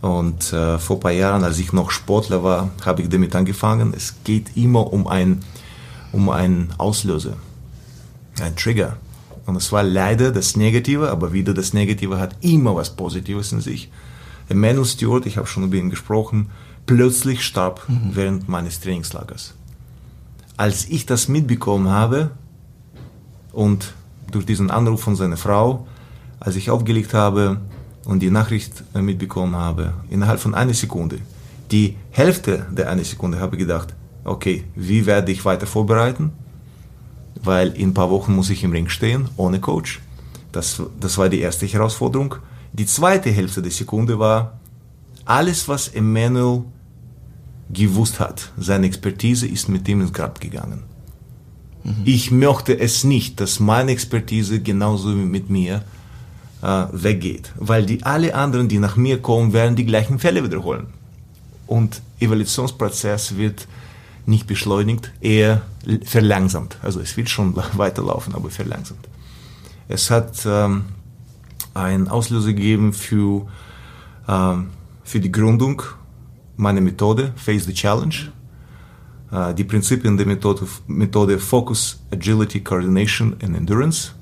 Und 0.02 0.52
äh, 0.52 0.78
vor 0.78 0.96
ein 0.96 1.00
paar 1.00 1.12
Jahren, 1.12 1.44
als 1.44 1.58
ich 1.58 1.72
noch 1.72 1.90
Sportler 1.90 2.42
war, 2.42 2.70
habe 2.84 3.02
ich 3.02 3.08
damit 3.08 3.34
angefangen. 3.34 3.94
Es 3.96 4.16
geht 4.24 4.56
immer 4.56 4.92
um 4.92 5.06
ein 5.06 5.42
um 6.12 6.28
einen 6.28 6.72
Auslöser, 6.78 7.36
ein 8.40 8.54
Trigger. 8.54 8.98
Und 9.46 9.56
es 9.56 9.72
war 9.72 9.82
leider 9.82 10.30
das 10.30 10.56
Negative, 10.56 11.10
aber 11.10 11.32
wieder 11.32 11.52
das 11.54 11.72
Negative 11.72 12.18
hat 12.18 12.36
immer 12.42 12.76
was 12.76 12.90
Positives 12.94 13.50
in 13.52 13.60
sich. 13.60 13.90
Emmanuel 14.48 14.84
Stewart, 14.84 15.26
ich 15.26 15.36
habe 15.36 15.46
schon 15.46 15.64
über 15.64 15.76
ihn 15.76 15.90
gesprochen, 15.90 16.50
plötzlich 16.86 17.42
starb 17.42 17.88
mhm. 17.88 18.10
während 18.12 18.48
meines 18.48 18.80
Trainingslagers. 18.80 19.54
Als 20.56 20.88
ich 20.88 21.06
das 21.06 21.28
mitbekommen 21.28 21.88
habe 21.88 22.30
und 23.52 23.94
durch 24.30 24.46
diesen 24.46 24.70
Anruf 24.70 25.02
von 25.02 25.16
seiner 25.16 25.36
Frau, 25.36 25.86
als 26.38 26.56
ich 26.56 26.70
aufgelegt 26.70 27.14
habe 27.14 27.60
und 28.04 28.20
die 28.20 28.30
Nachricht 28.30 28.84
äh, 28.94 29.02
mitbekommen 29.02 29.56
habe, 29.56 29.94
innerhalb 30.10 30.40
von 30.40 30.54
einer 30.54 30.74
Sekunde, 30.74 31.18
die 31.70 31.96
Hälfte 32.10 32.66
der 32.70 32.90
eine 32.90 33.04
Sekunde 33.04 33.40
habe 33.40 33.56
ich 33.56 33.60
gedacht, 33.60 33.94
okay, 34.24 34.64
wie 34.74 35.06
werde 35.06 35.32
ich 35.32 35.44
weiter 35.44 35.66
vorbereiten? 35.66 36.32
weil 37.42 37.68
in 37.72 37.90
ein 37.90 37.94
paar 37.94 38.10
Wochen 38.10 38.34
muss 38.34 38.50
ich 38.50 38.64
im 38.64 38.72
Ring 38.72 38.88
stehen, 38.88 39.28
ohne 39.36 39.60
Coach. 39.60 40.00
Das, 40.52 40.82
das 41.00 41.18
war 41.18 41.28
die 41.28 41.40
erste 41.40 41.66
Herausforderung. 41.66 42.36
Die 42.72 42.86
zweite 42.86 43.30
Hälfte 43.30 43.62
der 43.62 43.72
Sekunde 43.72 44.18
war, 44.18 44.58
alles, 45.24 45.68
was 45.68 45.88
Emmanuel 45.88 46.64
gewusst 47.70 48.20
hat, 48.20 48.52
seine 48.58 48.86
Expertise 48.86 49.46
ist 49.46 49.68
mit 49.68 49.88
ihm 49.88 50.00
ins 50.00 50.12
Grab 50.12 50.40
gegangen. 50.40 50.82
Mhm. 51.84 52.02
Ich 52.04 52.30
möchte 52.30 52.78
es 52.78 53.04
nicht, 53.04 53.40
dass 53.40 53.60
meine 53.60 53.92
Expertise 53.92 54.60
genauso 54.60 55.10
wie 55.16 55.24
mit 55.24 55.48
mir 55.48 55.82
äh, 56.62 56.84
weggeht, 56.92 57.52
weil 57.56 57.84
die 57.84 58.02
alle 58.02 58.34
anderen, 58.34 58.68
die 58.68 58.78
nach 58.78 58.96
mir 58.96 59.20
kommen, 59.20 59.52
werden 59.52 59.76
die 59.76 59.84
gleichen 59.84 60.18
Fälle 60.18 60.44
wiederholen. 60.44 60.86
Und 61.66 62.02
Evaluationsprozess 62.20 63.36
wird 63.36 63.66
nicht 64.26 64.46
beschleunigt, 64.46 65.12
eher 65.20 65.62
verlangsamt. 66.04 66.78
Also 66.82 67.00
es 67.00 67.16
wird 67.16 67.28
schon 67.28 67.56
weiterlaufen, 67.74 68.34
aber 68.34 68.50
verlangsamt. 68.50 69.08
Es 69.88 70.10
hat 70.10 70.46
ähm, 70.46 70.84
einen 71.74 72.08
Auslöser 72.08 72.52
gegeben 72.52 72.92
für, 72.92 73.46
ähm, 74.28 74.68
für 75.02 75.20
die 75.20 75.32
Gründung 75.32 75.82
meiner 76.56 76.80
Methode, 76.80 77.32
Face 77.36 77.64
the 77.64 77.74
Challenge. 77.74 78.14
Äh, 79.32 79.54
die 79.54 79.64
Prinzipien 79.64 80.16
der 80.16 80.26
Methode, 80.26 80.66
Methode 80.86 81.38
Focus, 81.38 82.00
Agility, 82.12 82.60
Coordination 82.60 83.34
and 83.42 83.56
Endurance, 83.56 84.12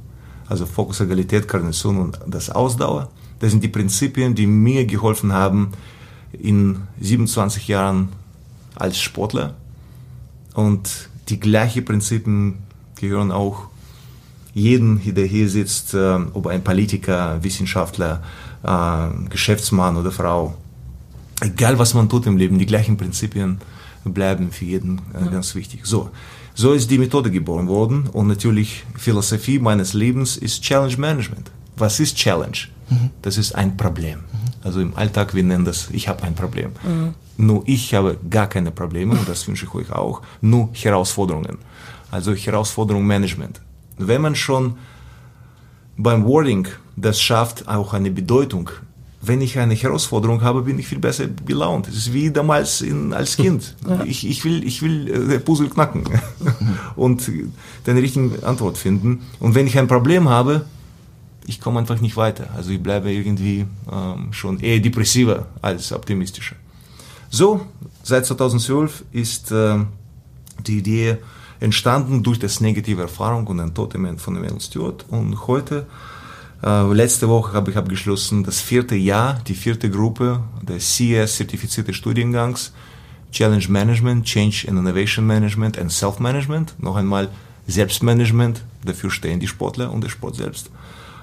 also 0.51 0.67
Focus, 0.67 1.01
Agilität, 1.01 1.49
Koordination 1.49 1.99
und 1.99 2.21
das 2.27 2.51
Ausdauer. 2.51 3.11
Das 3.39 3.51
sind 3.53 3.65
die 3.65 3.69
Prinzipien, 3.69 4.35
die 4.35 4.47
mir 4.47 4.85
geholfen 4.85 5.33
haben, 5.33 5.73
in 6.33 6.83
27 7.01 7.69
Jahren 7.69 8.11
als 8.75 8.99
Sportler 9.01 9.55
und 10.55 11.09
die 11.29 11.41
gleichen 11.41 11.85
Prinzipien 11.85 12.59
gehören 12.97 13.31
auch 13.31 13.69
jedem, 14.53 15.01
der 15.05 15.27
hier 15.27 15.49
sitzt, 15.49 15.95
äh, 15.95 16.19
ob 16.35 16.49
ein 16.49 16.65
Politiker, 16.65 17.43
Wissenschaftler, 17.43 18.23
äh, 18.63 19.29
Geschäftsmann 19.29 19.97
oder 19.97 20.11
Frau. 20.11 20.57
Egal 21.41 21.79
was 21.79 21.95
man 21.95 22.09
tut 22.09 22.27
im 22.27 22.37
Leben, 22.37 22.59
die 22.59 22.67
gleichen 22.67 22.97
Prinzipien 22.97 23.59
bleiben 24.05 24.51
für 24.51 24.65
jeden 24.65 25.01
äh, 25.15 25.25
ja. 25.25 25.31
ganz 25.31 25.55
wichtig. 25.55 25.87
So, 25.87 26.11
so 26.61 26.75
ist 26.75 26.91
die 26.91 26.99
Methode 26.99 27.31
geboren 27.31 27.69
worden 27.69 28.07
und 28.13 28.27
natürlich 28.27 28.85
Philosophie 28.95 29.59
meines 29.59 29.95
Lebens 29.95 30.37
ist 30.37 30.63
Challenge 30.63 30.97
Management. 30.99 31.51
was 31.77 31.99
ist 31.99 32.15
Challenge? 32.17 32.61
Mhm. 32.91 33.11
Das 33.23 33.39
ist 33.39 33.55
ein 33.55 33.79
Problem. 33.79 34.19
Mhm. 34.19 34.25
Also 34.63 34.81
im 34.81 34.95
Alltag, 34.95 35.35
wir 35.35 35.43
nennen 35.43 35.65
das, 35.65 35.89
ich 35.91 36.07
habe 36.07 36.23
ein 36.25 36.35
Problem. 36.35 36.73
Mhm. 36.83 37.15
Nur 37.39 37.63
ich 37.65 37.95
habe 37.95 38.19
gar 38.29 38.47
keine 38.47 38.71
Probleme 38.71 39.13
und 39.19 39.27
das 39.27 39.49
wünsche 39.49 39.65
ich 39.65 39.75
euch 39.75 39.91
auch, 39.91 40.21
nur 40.43 40.69
Herausforderungen. 40.75 41.57
Also 42.11 42.35
Herausforderung 42.35 43.07
Management. 43.07 43.63
Wenn 43.97 44.21
man 44.21 44.35
schon 44.35 44.75
beim 45.97 46.27
Wording 46.27 46.69
das 46.97 47.23
schafft, 47.23 47.67
auch 47.69 47.95
eine 47.95 48.11
Bedeutung 48.11 48.69
wenn 49.23 49.41
ich 49.43 49.59
eine 49.59 49.75
Herausforderung 49.75 50.43
habe, 50.43 50.63
bin 50.63 50.79
ich 50.79 50.87
viel 50.87 50.99
besser 50.99 51.27
gelaunt. 51.29 51.89
Es 51.89 51.97
ist 51.97 52.13
wie 52.13 52.31
damals 52.31 52.81
in, 52.81 53.13
als 53.13 53.37
Kind. 53.37 53.77
Ja. 53.89 54.05
Ich, 54.05 54.27
ich 54.27 54.45
will, 54.45 54.65
ich 54.65 54.83
will 54.83 55.33
äh, 55.33 55.39
Puzzle 55.41 55.69
knacken 55.69 56.05
und 56.97 57.31
den 57.87 57.99
richtigen 57.99 58.45
Antwort 58.45 58.79
finden. 58.79 59.23
Und 59.41 59.55
wenn 59.55 59.67
ich 59.67 59.79
ein 59.79 59.89
Problem 59.89 60.29
habe, 60.29 60.65
ich 61.47 61.61
komme 61.61 61.81
einfach 61.81 62.01
nicht 62.01 62.17
weiter. 62.17 62.51
Also 62.55 62.71
ich 62.71 62.81
bleibe 62.81 63.11
irgendwie 63.11 63.67
ähm, 63.91 64.33
schon 64.33 64.61
eher 64.61 64.79
depressiver 64.79 65.47
als 65.61 65.93
optimistischer. 65.93 66.57
So, 67.31 67.67
seit 68.03 68.27
2012 68.27 69.05
ist 69.13 69.51
äh, 69.51 69.79
die 70.67 70.79
Idee 70.79 71.19
entstanden 71.59 72.23
durch 72.23 72.39
das 72.39 72.61
negative 72.61 73.03
Erfahrung 73.03 73.47
und 73.47 73.61
ein 73.61 73.75
Tod 73.75 73.93
von 73.93 74.37
Emmanuel 74.37 74.61
Stewart. 74.61 75.05
Und 75.11 75.47
heute 75.47 75.87
äh, 76.63 76.93
letzte 76.93 77.29
Woche 77.29 77.53
habe 77.53 77.71
ich 77.71 77.77
abgeschlossen 77.77 78.45
das 78.45 78.61
vierte 78.61 78.95
Jahr, 78.95 79.41
die 79.47 79.55
vierte 79.55 79.91
Gruppe 79.91 80.43
des 80.63 80.97
CS-zertifizierte 80.97 81.93
Studiengangs 81.95 82.73
Challenge 83.33 83.65
Management, 83.69 84.25
Change 84.25 84.67
and 84.69 84.79
Innovation 84.79 85.27
Management 85.27 85.79
and 85.79 85.93
Self-Management. 85.93 86.75
Noch 86.79 86.97
einmal 86.97 87.29
Selbstmanagement, 87.67 88.63
dafür 88.85 89.11
stehen 89.11 89.41
die 89.41 89.47
Sportler 89.47 89.93
und 89.93 90.03
der 90.03 90.09
Sport 90.09 90.37
selbst. 90.37 90.71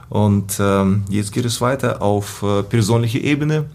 Und 0.10 0.58
ähm, 0.60 1.04
jetzt 1.10 1.34
geht 1.34 1.46
es 1.46 1.60
weiter 1.60 2.02
auf 2.02 2.42
äh, 2.44 2.64
persönlicher 2.64 3.20
Ebene 3.20 3.66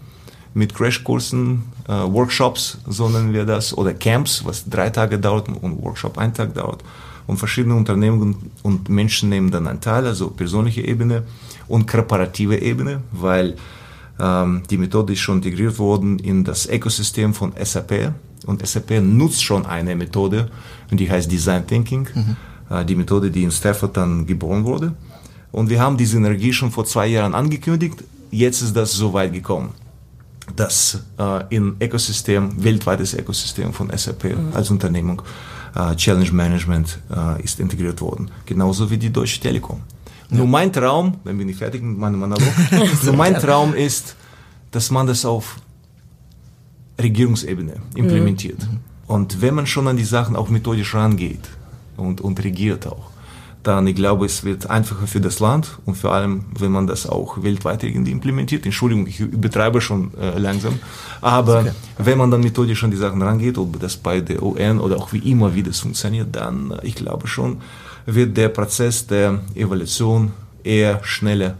mit 0.55 0.73
Crashkursen, 0.73 1.63
äh, 1.87 1.91
Workshops, 1.91 2.79
so 2.87 3.07
nennen 3.07 3.33
wir 3.33 3.45
das, 3.45 3.75
oder 3.77 3.93
Camps, 3.93 4.43
was 4.45 4.67
drei 4.67 4.89
Tage 4.89 5.19
dauert 5.19 5.49
und 5.49 5.83
Workshop 5.83 6.17
ein 6.17 6.33
Tag 6.33 6.53
dauert. 6.55 6.83
Und 7.25 7.37
verschiedene 7.37 7.75
Unternehmen 7.75 8.35
und 8.63 8.89
Menschen 8.89 9.29
nehmen 9.29 9.49
dann 9.49 9.67
einen 9.67 9.79
Teil, 9.79 10.05
also 10.05 10.29
persönliche 10.29 10.81
Ebene 10.81 11.23
und 11.67 11.87
korporative 11.87 12.61
Ebene, 12.61 13.01
weil 13.11 13.55
ähm, 14.19 14.63
die 14.69 14.77
Methode 14.77 15.13
ist 15.13 15.19
schon 15.19 15.37
integriert 15.37 15.79
worden 15.79 16.19
in 16.19 16.43
das 16.43 16.67
Ökosystem 16.67 17.33
von 17.33 17.53
SAP 17.61 18.13
und 18.45 18.65
SAP 18.65 19.01
nutzt 19.01 19.43
schon 19.43 19.65
eine 19.65 19.95
Methode 19.95 20.49
und 20.91 20.99
die 20.99 21.09
heißt 21.09 21.31
Design 21.31 21.65
Thinking, 21.65 22.07
mhm. 22.13 22.35
äh, 22.69 22.85
die 22.85 22.95
Methode, 22.95 23.31
die 23.31 23.43
in 23.43 23.51
Stafford 23.51 23.95
dann 23.97 24.25
geboren 24.25 24.63
wurde. 24.65 24.93
Und 25.51 25.69
wir 25.69 25.79
haben 25.79 25.97
diese 25.97 26.17
Energie 26.17 26.51
schon 26.51 26.71
vor 26.71 26.85
zwei 26.85 27.07
Jahren 27.07 27.33
angekündigt. 27.35 28.03
Jetzt 28.31 28.61
ist 28.61 28.75
das 28.75 28.91
so 28.93 29.13
weit 29.13 29.33
gekommen, 29.33 29.69
dass 30.55 31.03
äh, 31.17 31.55
in 31.55 31.75
Ökosystem, 31.79 32.63
weltweites 32.63 33.13
Ökosystem 33.13 33.71
von 33.71 33.95
SAP 33.95 34.25
mhm. 34.25 34.53
als 34.53 34.69
Unternehmung, 34.71 35.21
Challenge 35.95 36.31
Management 36.31 36.99
äh, 37.09 37.43
ist 37.43 37.59
integriert 37.59 37.99
worden. 38.01 38.29
Genauso 38.45 38.89
wie 38.89 38.97
die 38.97 39.11
Deutsche 39.11 39.39
Telekom. 39.39 39.81
Nur 40.29 40.47
mein 40.47 40.71
Traum, 40.73 41.17
wenn 41.23 41.37
wir 41.37 41.45
nicht 41.45 41.59
fertig 41.59 41.81
mit 41.83 41.97
meinem 41.97 42.19
Monolog, 42.19 42.41
nur 43.03 43.15
mein 43.15 43.35
Traum 43.35 43.73
ist, 43.73 44.15
dass 44.71 44.89
man 44.89 45.05
das 45.05 45.25
auf 45.25 45.57
Regierungsebene 46.99 47.75
implementiert. 47.95 48.59
Mhm. 48.59 48.79
Und 49.07 49.41
wenn 49.41 49.53
man 49.53 49.67
schon 49.67 49.87
an 49.87 49.97
die 49.97 50.03
Sachen 50.03 50.35
auch 50.35 50.49
methodisch 50.49 50.95
rangeht 50.95 51.49
und, 51.97 52.21
und 52.21 52.43
regiert 52.43 52.87
auch, 52.87 53.12
dann 53.63 53.87
ich 53.87 53.95
glaube, 53.95 54.25
es 54.25 54.43
wird 54.43 54.69
einfacher 54.69 55.07
für 55.07 55.21
das 55.21 55.39
Land 55.39 55.79
und 55.85 55.95
vor 55.95 56.11
allem, 56.11 56.45
wenn 56.59 56.71
man 56.71 56.85
das 56.87 57.07
auch 57.07 57.41
weltweit 57.43 57.83
irgendwie 57.83 58.11
implementiert. 58.11 58.65
Entschuldigung, 58.65 59.07
ich 59.07 59.19
übertreibe 59.19 59.81
schon 59.81 60.11
äh, 60.19 60.37
langsam, 60.37 60.79
aber 61.21 61.61
okay. 61.61 61.71
wenn 61.97 62.17
man 62.17 62.29
dann 62.29 62.41
methodisch 62.41 62.83
an 62.83 62.91
die 62.91 62.97
Sachen 62.97 63.21
rangeht, 63.21 63.57
ob 63.57 63.79
das 63.79 63.97
bei 63.97 64.19
der 64.21 64.43
UN 64.43 64.79
oder 64.79 64.97
auch 64.97 65.13
wie 65.13 65.31
immer, 65.31 65.55
wie 65.55 65.63
das 65.63 65.79
funktioniert, 65.79 66.35
dann 66.35 66.71
äh, 66.71 66.85
ich 66.85 66.95
glaube 66.95 67.27
schon, 67.27 67.61
wird 68.05 68.35
der 68.35 68.49
Prozess 68.49 69.07
der 69.07 69.39
Evolution 69.55 70.31
eher 70.63 70.99
schneller 71.03 71.55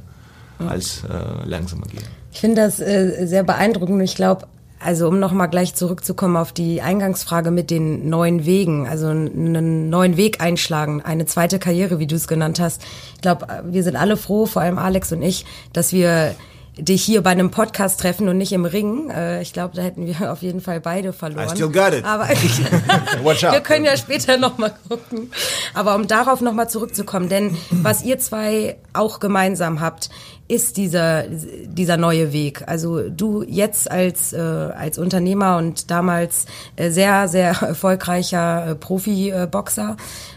als 0.60 1.04
äh, 1.04 1.48
langsamer 1.48 1.88
gehen. 1.88 2.04
Ich 2.32 2.40
finde 2.40 2.62
das 2.62 2.80
äh, 2.80 3.26
sehr 3.26 3.44
beeindruckend. 3.44 4.02
Ich 4.02 4.16
glaube, 4.16 4.48
also 4.84 5.08
um 5.08 5.20
nochmal 5.20 5.50
gleich 5.50 5.76
zurückzukommen 5.76 6.38
auf 6.38 6.52
die 6.52 6.82
Eingangsfrage 6.82 7.52
mit 7.52 7.72
den 7.72 8.10
neuen 8.10 8.46
Wegen, 8.46 8.88
also 8.88 9.08
einen 9.08 9.90
neuen 9.90 10.18
Weg 10.18 10.42
einschlagen, 10.42 11.02
eine 11.02 11.26
zweite 11.26 11.60
Karriere, 11.60 12.00
wie 12.00 12.08
du 12.08 12.16
es 12.16 12.28
genannt 12.28 12.60
hast. 12.60 12.84
Ich 13.16 13.22
glaube, 13.22 13.48
wir 13.66 13.84
sind 13.84 13.96
alle 13.96 14.18
froh, 14.18 14.46
vor 14.46 14.62
allem 14.62 14.78
Alex 14.78 15.12
und 15.12 15.22
ich, 15.22 15.46
dass 15.72 15.94
wir 15.94 16.36
dich 16.78 17.04
hier 17.04 17.22
bei 17.22 17.30
einem 17.30 17.52
Podcast 17.52 18.00
treffen 18.00 18.28
und 18.30 18.38
nicht 18.38 18.52
im 18.52 18.66
Ring. 18.66 19.10
Äh, 19.10 19.42
ich 19.42 19.54
glaube, 19.54 19.76
da 19.76 19.82
hätten 19.82 20.08
wir 20.08 20.32
auf 20.32 20.42
jeden 20.42 20.62
Fall 20.62 20.80
beide 20.80 21.14
verloren. 21.14 21.48
I 21.48 21.52
still 21.52 21.70
got 21.70 21.94
it. 21.94 22.04
Aber 22.04 22.28
wir 22.30 23.62
können 23.62 23.86
ja 23.86 23.96
später 23.96 24.38
nochmal 24.38 24.74
gucken. 24.90 25.32
Aber 25.74 25.96
um 25.96 26.08
darauf 26.08 26.42
nochmal 26.42 26.70
zurückzukommen, 26.70 27.30
denn 27.30 27.56
was 27.70 28.04
ihr 28.04 28.18
zwei 28.20 28.78
auch 28.94 29.20
gemeinsam 29.20 29.82
habt, 29.82 30.10
ist 30.48 30.78
dieser, 30.78 31.24
dieser 31.30 31.98
neue 31.98 32.34
Weg. 32.34 32.64
Also 32.68 33.10
du 33.10 33.44
jetzt 33.44 33.90
als, 33.90 34.34
äh, 34.34 34.38
als 34.40 34.98
Unternehmer 34.98 35.58
und 35.58 35.90
damals 35.90 36.46
äh, 36.76 36.90
sehr, 36.90 37.28
sehr 37.28 37.50
erfolgreicher 37.62 38.76
Profi-Boxer 38.80 39.96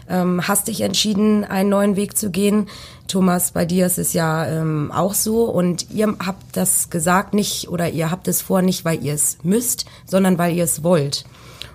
ähm, 0.09 0.47
hast 0.47 0.67
dich 0.67 0.81
entschieden, 0.81 1.43
einen 1.43 1.69
neuen 1.69 1.95
Weg 1.95 2.17
zu 2.17 2.29
gehen. 2.29 2.67
Thomas, 3.07 3.51
bei 3.51 3.65
dir 3.65 3.85
ist 3.85 3.97
es 3.97 4.13
ja 4.13 4.45
ähm, 4.45 4.91
auch 4.91 5.13
so 5.13 5.45
und 5.45 5.89
ihr 5.91 6.15
habt 6.25 6.57
das 6.57 6.89
gesagt 6.89 7.33
nicht 7.33 7.69
oder 7.69 7.89
ihr 7.89 8.11
habt 8.11 8.27
es 8.27 8.41
vor 8.41 8.61
nicht, 8.61 8.85
weil 8.85 9.03
ihr 9.03 9.13
es 9.13 9.37
müsst, 9.43 9.85
sondern 10.05 10.37
weil 10.37 10.55
ihr 10.55 10.63
es 10.63 10.83
wollt. 10.83 11.25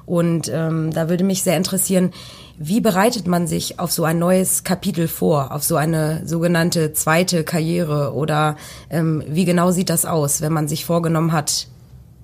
Und 0.04 0.48
ähm, 0.52 0.92
da 0.92 1.08
würde 1.08 1.24
mich 1.24 1.42
sehr 1.42 1.56
interessieren, 1.56 2.12
wie 2.58 2.80
bereitet 2.80 3.26
man 3.26 3.46
sich 3.46 3.78
auf 3.78 3.92
so 3.92 4.04
ein 4.04 4.18
neues 4.18 4.62
Kapitel 4.62 5.08
vor, 5.08 5.52
auf 5.52 5.62
so 5.62 5.76
eine 5.76 6.22
sogenannte 6.26 6.92
zweite 6.92 7.44
Karriere 7.44 8.14
oder 8.14 8.56
ähm, 8.90 9.22
wie 9.26 9.44
genau 9.44 9.70
sieht 9.70 9.90
das 9.90 10.04
aus, 10.04 10.42
wenn 10.42 10.52
man 10.52 10.68
sich 10.68 10.84
vorgenommen 10.84 11.32
hat, 11.32 11.66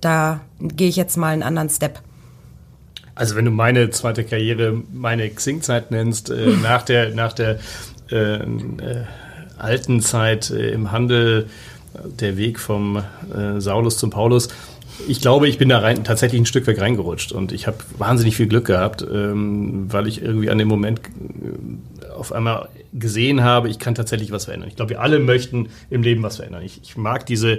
da 0.00 0.40
gehe 0.60 0.88
ich 0.88 0.96
jetzt 0.96 1.16
mal 1.16 1.32
einen 1.32 1.42
anderen 1.42 1.70
Step? 1.70 2.00
Also 3.18 3.34
wenn 3.34 3.44
du 3.44 3.50
meine 3.50 3.90
zweite 3.90 4.22
Karriere, 4.22 4.80
meine 4.92 5.28
Xing-Zeit 5.28 5.90
nennst, 5.90 6.30
äh, 6.30 6.50
nach 6.62 6.82
der, 6.82 7.14
nach 7.14 7.32
der 7.32 7.58
äh, 8.12 8.36
äh, 8.36 8.46
alten 9.58 10.00
Zeit 10.00 10.50
äh, 10.50 10.70
im 10.70 10.92
Handel, 10.92 11.48
der 12.04 12.36
Weg 12.36 12.60
vom 12.60 12.96
äh, 12.96 13.60
Saulus 13.60 13.98
zum 13.98 14.10
Paulus, 14.10 14.48
ich 15.08 15.20
glaube, 15.20 15.48
ich 15.48 15.58
bin 15.58 15.68
da 15.68 15.78
rein, 15.78 16.04
tatsächlich 16.04 16.40
ein 16.40 16.46
Stück 16.46 16.66
weg 16.68 16.80
reingerutscht 16.80 17.32
und 17.32 17.50
ich 17.50 17.66
habe 17.66 17.78
wahnsinnig 17.98 18.36
viel 18.36 18.46
Glück 18.46 18.66
gehabt, 18.66 19.02
ähm, 19.02 19.92
weil 19.92 20.06
ich 20.06 20.22
irgendwie 20.22 20.50
an 20.50 20.58
dem 20.58 20.68
Moment 20.68 21.00
auf 22.16 22.32
einmal 22.32 22.68
gesehen 22.92 23.42
habe, 23.42 23.68
ich 23.68 23.78
kann 23.80 23.94
tatsächlich 23.96 24.30
was 24.30 24.44
verändern. 24.44 24.68
Ich 24.68 24.76
glaube, 24.76 24.90
wir 24.90 25.00
alle 25.00 25.18
möchten 25.18 25.68
im 25.90 26.02
Leben 26.02 26.22
was 26.22 26.36
verändern. 26.36 26.62
Ich, 26.62 26.80
ich 26.82 26.96
mag 26.96 27.26
diese 27.26 27.58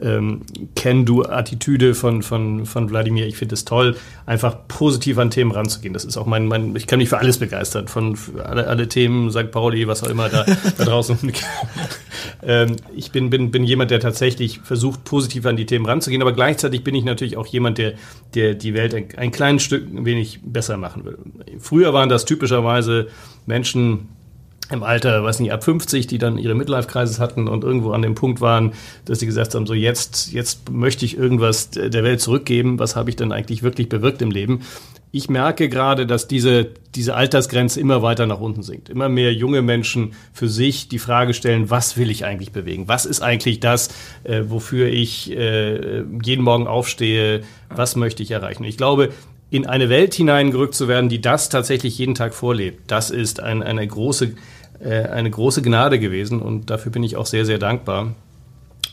ähm, 0.00 0.42
Can-Do-Attitüde 0.76 1.94
von, 1.94 2.22
von, 2.22 2.66
von 2.66 2.90
Wladimir. 2.90 3.26
Ich 3.26 3.36
finde 3.36 3.54
es 3.54 3.64
toll, 3.64 3.96
einfach 4.26 4.66
positiv 4.68 5.18
an 5.18 5.30
Themen 5.30 5.52
ranzugehen. 5.52 5.94
Das 5.94 6.04
ist 6.04 6.16
auch 6.16 6.26
mein, 6.26 6.46
mein 6.46 6.74
ich 6.76 6.86
kann 6.86 6.98
mich 6.98 7.08
für 7.08 7.18
alles 7.18 7.38
begeistern, 7.38 7.88
von 7.88 8.16
alle, 8.42 8.66
alle 8.66 8.88
Themen, 8.88 9.30
St. 9.30 9.50
Pauli, 9.50 9.86
was 9.86 10.02
auch 10.02 10.08
immer 10.08 10.28
da, 10.28 10.44
da 10.78 10.84
draußen. 10.84 11.18
ähm, 12.42 12.76
ich 12.96 13.10
bin, 13.12 13.30
bin, 13.30 13.50
bin 13.50 13.64
jemand, 13.64 13.90
der 13.90 14.00
tatsächlich 14.00 14.60
versucht, 14.60 15.04
positiv 15.04 15.46
an 15.46 15.56
die 15.56 15.66
Themen 15.66 15.86
ranzugehen, 15.86 16.22
aber 16.22 16.32
gleichzeitig 16.32 16.84
bin 16.84 16.94
ich 16.94 17.04
natürlich 17.04 17.36
auch 17.36 17.46
jemand, 17.46 17.78
der, 17.78 17.94
der 18.34 18.54
die 18.54 18.74
Welt 18.74 18.94
ein, 18.94 19.06
ein 19.16 19.30
kleines 19.30 19.62
Stück 19.62 19.86
ein 19.86 20.04
wenig 20.04 20.40
besser 20.42 20.76
machen 20.76 21.04
will. 21.04 21.18
Früher 21.58 21.92
waren 21.92 22.08
das 22.08 22.24
typischerweise 22.24 23.08
Menschen, 23.46 24.08
im 24.70 24.82
Alter, 24.82 25.22
weiß 25.22 25.40
nicht, 25.40 25.52
ab 25.52 25.62
50, 25.62 26.06
die 26.06 26.18
dann 26.18 26.38
ihre 26.38 26.54
Midlife-Kreises 26.54 27.20
hatten 27.20 27.48
und 27.48 27.64
irgendwo 27.64 27.92
an 27.92 28.02
dem 28.02 28.14
Punkt 28.14 28.40
waren, 28.40 28.72
dass 29.04 29.20
sie 29.20 29.26
gesagt 29.26 29.54
haben, 29.54 29.66
so 29.66 29.74
jetzt, 29.74 30.32
jetzt 30.32 30.70
möchte 30.70 31.04
ich 31.04 31.18
irgendwas 31.18 31.70
der 31.70 32.04
Welt 32.04 32.20
zurückgeben, 32.20 32.78
was 32.78 32.96
habe 32.96 33.10
ich 33.10 33.16
denn 33.16 33.32
eigentlich 33.32 33.62
wirklich 33.62 33.88
bewirkt 33.88 34.22
im 34.22 34.30
Leben? 34.30 34.62
Ich 35.12 35.28
merke 35.30 35.68
gerade, 35.68 36.06
dass 36.06 36.26
diese, 36.26 36.70
diese 36.96 37.14
Altersgrenze 37.14 37.78
immer 37.78 38.02
weiter 38.02 38.26
nach 38.26 38.40
unten 38.40 38.64
sinkt. 38.64 38.88
Immer 38.88 39.08
mehr 39.08 39.32
junge 39.32 39.62
Menschen 39.62 40.14
für 40.32 40.48
sich 40.48 40.88
die 40.88 40.98
Frage 40.98 41.34
stellen, 41.34 41.70
was 41.70 41.96
will 41.96 42.10
ich 42.10 42.24
eigentlich 42.24 42.50
bewegen? 42.50 42.88
Was 42.88 43.04
ist 43.06 43.22
eigentlich 43.22 43.60
das, 43.60 43.90
äh, 44.24 44.42
wofür 44.48 44.88
ich 44.88 45.30
äh, 45.30 46.02
jeden 46.22 46.42
Morgen 46.42 46.66
aufstehe? 46.66 47.42
Was 47.68 47.94
möchte 47.94 48.24
ich 48.24 48.32
erreichen? 48.32 48.64
Ich 48.64 48.76
glaube, 48.76 49.10
in 49.54 49.66
eine 49.66 49.88
Welt 49.88 50.14
hineingerückt 50.14 50.74
zu 50.74 50.88
werden, 50.88 51.08
die 51.08 51.20
das 51.20 51.48
tatsächlich 51.48 51.96
jeden 51.96 52.16
Tag 52.16 52.34
vorlebt, 52.34 52.90
das 52.90 53.10
ist 53.10 53.38
ein, 53.38 53.62
eine, 53.62 53.86
große, 53.86 54.34
eine 54.90 55.30
große 55.30 55.62
Gnade 55.62 55.98
gewesen 55.98 56.40
und 56.40 56.70
dafür 56.70 56.92
bin 56.92 57.02
ich 57.02 57.16
auch 57.16 57.26
sehr, 57.26 57.44
sehr 57.44 57.58
dankbar. 57.58 58.14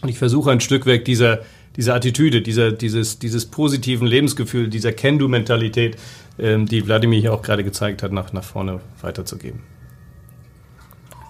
Und 0.01 0.09
ich 0.09 0.17
versuche 0.17 0.51
ein 0.51 0.61
Stück 0.61 0.85
weg 0.85 1.05
dieser, 1.05 1.39
dieser 1.75 1.95
Attitüde, 1.95 2.41
dieser, 2.41 2.71
dieses, 2.71 3.19
dieses 3.19 3.45
positiven 3.45 4.07
Lebensgefühl, 4.07 4.69
dieser 4.69 4.93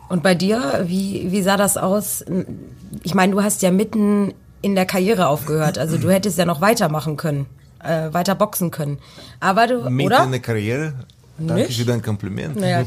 Und 0.09 0.23
bei 0.23 0.35
dir, 0.35 0.83
wie, 0.87 1.31
wie 1.31 1.41
sah 1.41 1.57
das 1.57 1.77
aus? 1.77 2.25
Ich 3.03 3.13
meine, 3.13 3.31
du 3.31 3.43
hast 3.43 3.61
ja 3.61 3.71
mitten 3.71 4.33
in 4.61 4.75
der 4.75 4.85
Karriere 4.85 5.27
aufgehört. 5.27 5.77
Also 5.77 5.97
du 5.97 6.11
hättest 6.11 6.37
ja 6.37 6.45
noch 6.45 6.61
weitermachen 6.61 7.17
können, 7.17 7.45
äh, 7.83 8.13
weiter 8.13 8.35
boxen 8.35 8.71
können. 8.71 8.99
Aber 9.39 9.67
du, 9.67 9.89
Mitten 9.89 10.07
oder? 10.07 10.23
in 10.25 10.31
der 10.31 10.41
Karriere. 10.41 10.93
Danke 11.47 11.63
Nicht? 11.63 11.77
für 11.79 11.85
dein 11.85 12.01
Kompliment. 12.01 12.55
Naja? 12.57 12.83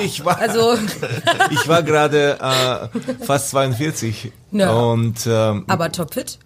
Ich 0.02 0.24
war- 0.24 0.38
also, 0.38 0.74
Ich 1.50 1.66
war 1.68 1.82
gerade 1.82 2.38
äh, 2.40 3.24
fast 3.24 3.50
42 3.50 4.32
Ja. 4.52 4.70
und 4.72 5.26
ähm, 5.26 5.64
aber 5.66 5.90
topfit. 5.92 6.38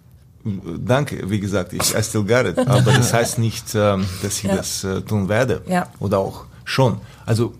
danke, 0.43 1.29
wie 1.29 1.39
gesagt, 1.39 1.73
ich 1.73 1.93
I 1.95 2.03
still 2.03 2.23
got 2.23 2.45
it, 2.45 2.57
aber 2.57 2.81
das 2.93 3.13
heißt 3.19 3.39
nicht, 3.39 3.75
ähm, 3.75 4.05
dass 4.21 4.37
ich 4.37 4.43
Ja. 4.43 4.55
das 4.55 4.83
äh, 4.83 5.01
tun 5.01 5.29
werde 5.29 5.61
Ja. 5.67 5.87
oder 5.99 6.19
auch 6.19 6.45
schon. 6.65 6.97
Also 7.25 7.53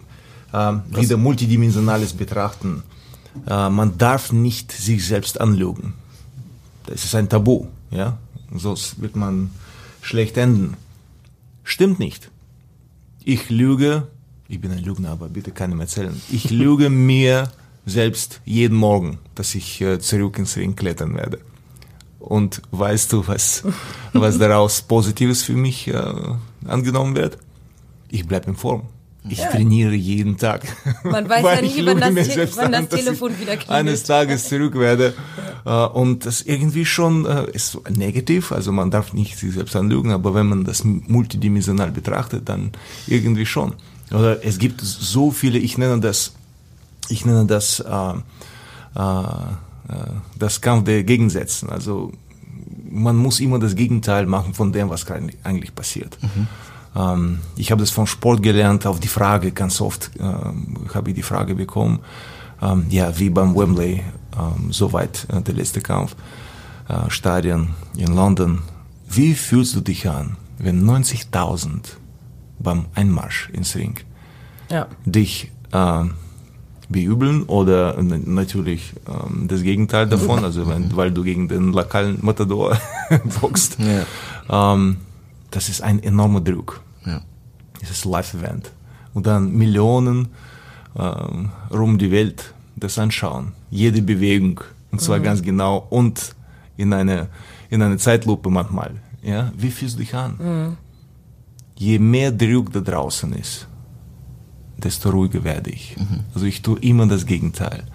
ähm, 0.53 0.84
wieder 0.89 1.17
multidimensionales 1.17 2.13
Betrachten. 2.13 2.84
Äh, 3.47 3.69
man 3.69 3.97
darf 3.97 4.32
nicht 4.32 4.71
sich 4.71 5.06
selbst 5.08 5.41
anlügen. 5.41 5.93
Das 6.86 7.03
ist 7.03 7.15
ein 7.15 7.27
Tabu, 7.29 7.65
ja. 7.91 8.17
Sonst 8.56 9.01
wird 9.01 9.15
man 9.15 9.49
schlecht 10.01 10.38
enden. 10.38 10.75
Stimmt 11.63 11.97
nicht. 11.99 12.29
Ich 13.26 13.50
lüge, 13.50 14.08
ich 14.48 14.60
bin 14.60 14.72
ein 14.72 14.84
Lügner, 14.84 15.12
aber 15.12 15.30
bitte 15.30 15.52
keinem 15.52 15.80
erzählen. 15.80 16.20
Ich 16.32 16.50
lüge 16.50 16.90
mir 17.10 17.52
selbst 17.86 18.42
jeden 18.46 18.78
Morgen, 18.78 19.20
dass 19.36 19.56
ich 19.56 19.82
äh, 19.82 20.00
zurück 20.00 20.38
ins 20.38 20.58
Ring 20.58 20.76
klettern 20.76 21.16
werde. 21.16 21.40
Und 22.20 22.62
weißt 22.72 23.12
du, 23.12 23.28
was, 23.28 23.64
was 24.14 24.38
daraus 24.40 24.82
Positives 24.82 25.44
für 25.44 25.54
mich 25.54 25.88
äh, 25.88 25.94
angenommen 26.66 27.16
wird? 27.16 27.38
Ich 28.10 28.28
bleibe 28.28 28.48
in 28.48 28.56
Form. 28.56 28.84
Ich 29.30 29.40
trainiere 29.40 29.94
jeden 29.94 30.38
Tag. 30.38 30.64
Man 31.04 31.30
weiß 31.30 31.44
Weil 31.44 31.56
ja 31.56 31.62
nie, 31.62 31.80
ich 31.80 31.86
wann 31.86 32.00
das 32.00 32.16
wann 32.16 32.38
das 32.38 32.58
an, 32.58 32.72
dass 32.72 32.82
ich 32.84 32.90
Telefon 32.90 33.40
wieder 33.40 33.56
klingelt. 33.56 33.70
Eines 33.70 34.04
Tages 34.04 34.50
zurück 34.50 34.76
werde. 34.76 35.14
Äh, 35.66 35.70
und 35.70 36.26
das 36.26 36.42
irgendwie 36.42 36.86
schon 36.86 37.26
äh, 37.26 37.50
ist 37.52 37.72
so 37.72 37.84
negativ, 37.90 38.52
also 38.52 38.72
man 38.72 38.92
darf 38.92 39.14
nicht 39.14 39.38
sich 39.38 39.54
selbst 39.54 39.76
anlügen, 39.76 40.12
aber 40.12 40.34
wenn 40.34 40.48
man 40.48 40.66
das 40.66 40.84
multidimensional 40.84 41.92
betrachtet, 41.92 42.50
dann 42.50 42.72
irgendwie 43.08 43.46
schon. 43.46 43.74
Oder 44.12 44.46
es 44.46 44.58
gibt 44.60 44.82
so 44.82 45.32
viele, 45.32 45.58
ich 45.58 45.78
nenne 45.78 46.02
das, 46.02 46.34
ich 47.10 47.26
nenne 47.26 47.46
das, 47.46 47.80
äh, 47.80 48.14
äh, 48.96 49.00
äh, 49.00 50.10
das 50.38 50.62
Kampf 50.62 50.86
der 50.86 51.04
Gegensätzen. 51.04 51.70
Also 51.70 52.12
man 52.90 53.16
muss 53.16 53.40
immer 53.40 53.58
das 53.58 53.76
Gegenteil 53.76 54.26
machen 54.26 54.54
von 54.54 54.72
dem, 54.72 54.90
was 54.90 55.06
eigentlich 55.10 55.74
passiert. 55.74 56.18
Ähm, 56.95 57.39
ich 57.56 57.71
habe 57.71 57.82
das 57.82 57.89
vom 57.91 58.08
Sport 58.08 58.43
gelernt, 58.43 58.86
auf 58.86 58.99
die 58.99 59.08
Frage, 59.08 59.51
ganz 59.51 59.82
oft 59.82 60.12
ähm, 60.19 60.77
habe 60.93 61.10
ich 61.10 61.15
die 61.15 61.23
Frage 61.23 61.56
bekommen, 61.56 61.99
ähm, 62.62 62.86
ja, 62.89 63.17
wie 63.19 63.29
beim 63.29 63.56
Wembley, 63.56 64.03
ähm, 64.38 64.71
soweit 64.71 65.27
äh, 65.32 65.41
der 65.41 65.56
letzte 65.56 65.82
Kampf, 65.82 66.15
äh, 66.88 67.10
Stadion 67.10 67.69
in 67.97 68.13
London. 68.15 68.60
Wie 69.10 69.34
fühlst 69.34 69.75
du 69.75 69.82
dich 69.82 70.08
an, 70.10 70.38
wenn 70.58 70.84
90.000 70.88 71.82
beim 72.60 72.86
Einmarsch 72.95 73.49
ins 73.49 73.75
Ring 73.75 73.99
Ja. 74.69 74.88
dich 75.06 75.51
äh, 75.71 76.03
beübeln 76.89 77.43
oder 77.43 78.01
natürlich 78.01 78.93
ähm, 79.08 79.47
das 79.47 79.63
Gegenteil 79.63 80.08
davon, 80.08 80.43
also 80.43 80.67
wenn, 80.67 80.95
weil 80.95 81.12
du 81.12 81.23
gegen 81.23 81.47
den 81.47 81.73
lokalen 81.73 82.19
Matador 82.21 82.77
boxst. 83.41 83.77
Ähm, 84.49 84.97
das 85.51 85.69
ist 85.69 85.82
ein 85.82 86.01
enormer 86.03 86.41
Druck. 86.41 86.82
Es 87.84 87.91
ist 87.91 88.06
ein 88.06 88.12
Live-Event. 88.12 88.72
Und 89.13 89.28
dann 89.28 89.52
Millionen 89.52 90.30
ähm, 90.98 91.52
rum 91.69 91.98
die 91.98 92.12
Welt 92.12 92.54
das 92.76 92.98
anschauen. 92.98 93.52
Jede 93.69 94.02
Bewegung. 94.02 94.62
Und 94.91 95.02
zwar 95.02 95.19
ganz 95.19 95.41
genau 95.41 95.86
und 95.89 96.36
in 96.78 96.93
eine, 96.93 97.28
in 97.69 97.82
eine 97.82 97.98
Zeitlupe 97.98 98.50
manchmal. 98.50 98.91
Ja? 99.24 99.52
Wie 99.58 99.72
fühlst 99.72 99.96
du 99.96 100.00
dich 100.00 100.13
an? 100.13 100.78
Je 101.76 102.00
mehr 102.00 102.32
Druck 102.32 102.72
da 102.72 102.80
draußen 102.80 103.34
ist, 103.34 103.67
desto 104.78 105.10
ruhiger 105.10 105.43
werde 105.43 105.72
ich. 105.72 105.96
Also 106.34 106.46
ich 106.46 106.62
tue 106.62 106.80
immer 106.80 107.08
das 107.08 107.26
Gegenteil. 107.26 107.86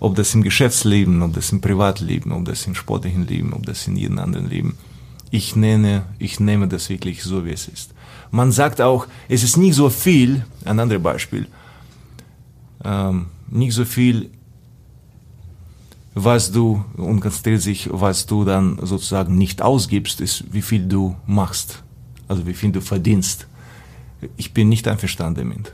Ob 0.00 0.14
das 0.16 0.34
im 0.34 0.42
Geschäftsleben, 0.42 1.20
ob 1.22 1.34
das 1.34 1.52
im 1.52 1.60
Privatleben, 1.60 2.32
ob 2.32 2.44
das 2.44 2.66
im 2.66 2.74
sportlichen 2.74 3.26
Leben, 3.26 3.52
ob 3.52 3.66
das 3.66 3.86
in 3.86 3.96
jedem 3.96 4.18
anderen 4.18 4.48
Leben. 4.48 4.78
Ich 5.30 5.56
nenne, 5.56 6.04
ich 6.18 6.40
nehme 6.40 6.68
das 6.68 6.88
wirklich 6.88 7.22
so, 7.22 7.44
wie 7.44 7.50
es 7.50 7.68
ist. 7.68 7.92
Man 8.30 8.52
sagt 8.52 8.80
auch, 8.80 9.06
es 9.28 9.42
ist 9.42 9.56
nicht 9.56 9.74
so 9.74 9.90
viel, 9.90 10.44
ein 10.64 10.78
anderes 10.78 11.02
Beispiel, 11.02 11.46
ähm, 12.84 13.26
nicht 13.48 13.72
so 13.72 13.84
viel, 13.84 14.30
was 16.14 16.50
du, 16.50 16.84
und 16.96 17.20
konzentriert 17.20 17.62
sich, 17.62 17.88
was 17.92 18.26
du 18.26 18.44
dann 18.44 18.78
sozusagen 18.82 19.36
nicht 19.38 19.62
ausgibst, 19.62 20.20
ist, 20.20 20.44
wie 20.52 20.62
viel 20.62 20.86
du 20.86 21.16
machst. 21.26 21.82
Also 22.26 22.46
wie 22.46 22.54
viel 22.54 22.72
du 22.72 22.80
verdienst. 22.80 23.46
Ich 24.36 24.52
bin 24.52 24.68
nicht 24.68 24.86
einverstanden 24.88 25.48
damit. 25.48 25.72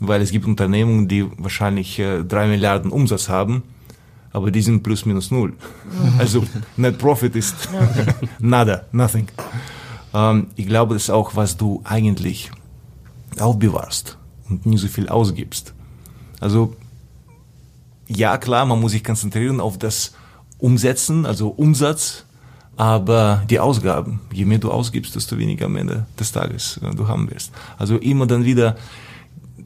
Weil 0.00 0.22
es 0.22 0.30
gibt 0.30 0.46
Unternehmungen, 0.46 1.08
die 1.08 1.26
wahrscheinlich 1.38 1.98
äh, 1.98 2.22
drei 2.24 2.46
Milliarden 2.48 2.90
Umsatz 2.90 3.28
haben, 3.28 3.62
aber 4.32 4.50
die 4.50 4.62
sind 4.62 4.82
plus 4.82 5.04
minus 5.06 5.30
null. 5.30 5.54
Also 6.18 6.44
Net 6.76 6.98
Profit 6.98 7.36
ist 7.36 7.68
nada, 8.38 8.84
nothing. 8.92 9.26
Ähm, 10.14 10.48
ich 10.56 10.66
glaube, 10.66 10.94
das 10.94 11.04
ist 11.04 11.10
auch, 11.10 11.36
was 11.36 11.56
du 11.56 11.80
eigentlich 11.84 12.50
aufbewahrst 13.38 14.18
und 14.48 14.66
nie 14.66 14.78
so 14.78 14.88
viel 14.88 15.08
ausgibst. 15.08 15.74
Also 16.40 16.74
ja, 18.08 18.38
klar, 18.38 18.66
man 18.66 18.80
muss 18.80 18.92
sich 18.92 19.04
konzentrieren 19.04 19.60
auf 19.60 19.78
das 19.78 20.14
Umsetzen, 20.58 21.26
also 21.26 21.48
Umsatz, 21.48 22.24
aber 22.76 23.44
die 23.48 23.60
Ausgaben, 23.60 24.20
je 24.32 24.44
mehr 24.44 24.58
du 24.58 24.70
ausgibst, 24.70 25.14
desto 25.14 25.38
weniger 25.38 25.66
am 25.66 25.76
Ende 25.76 26.06
des 26.18 26.32
Tages 26.32 26.80
äh, 26.82 26.94
du 26.94 27.06
haben 27.06 27.30
wirst. 27.30 27.52
Also 27.78 27.96
immer 27.96 28.26
dann 28.26 28.44
wieder 28.44 28.76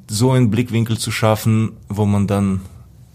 so 0.08 0.32
einen 0.32 0.50
Blickwinkel 0.50 0.98
zu 0.98 1.10
schaffen, 1.10 1.72
wo 1.88 2.04
man 2.04 2.26
dann 2.26 2.60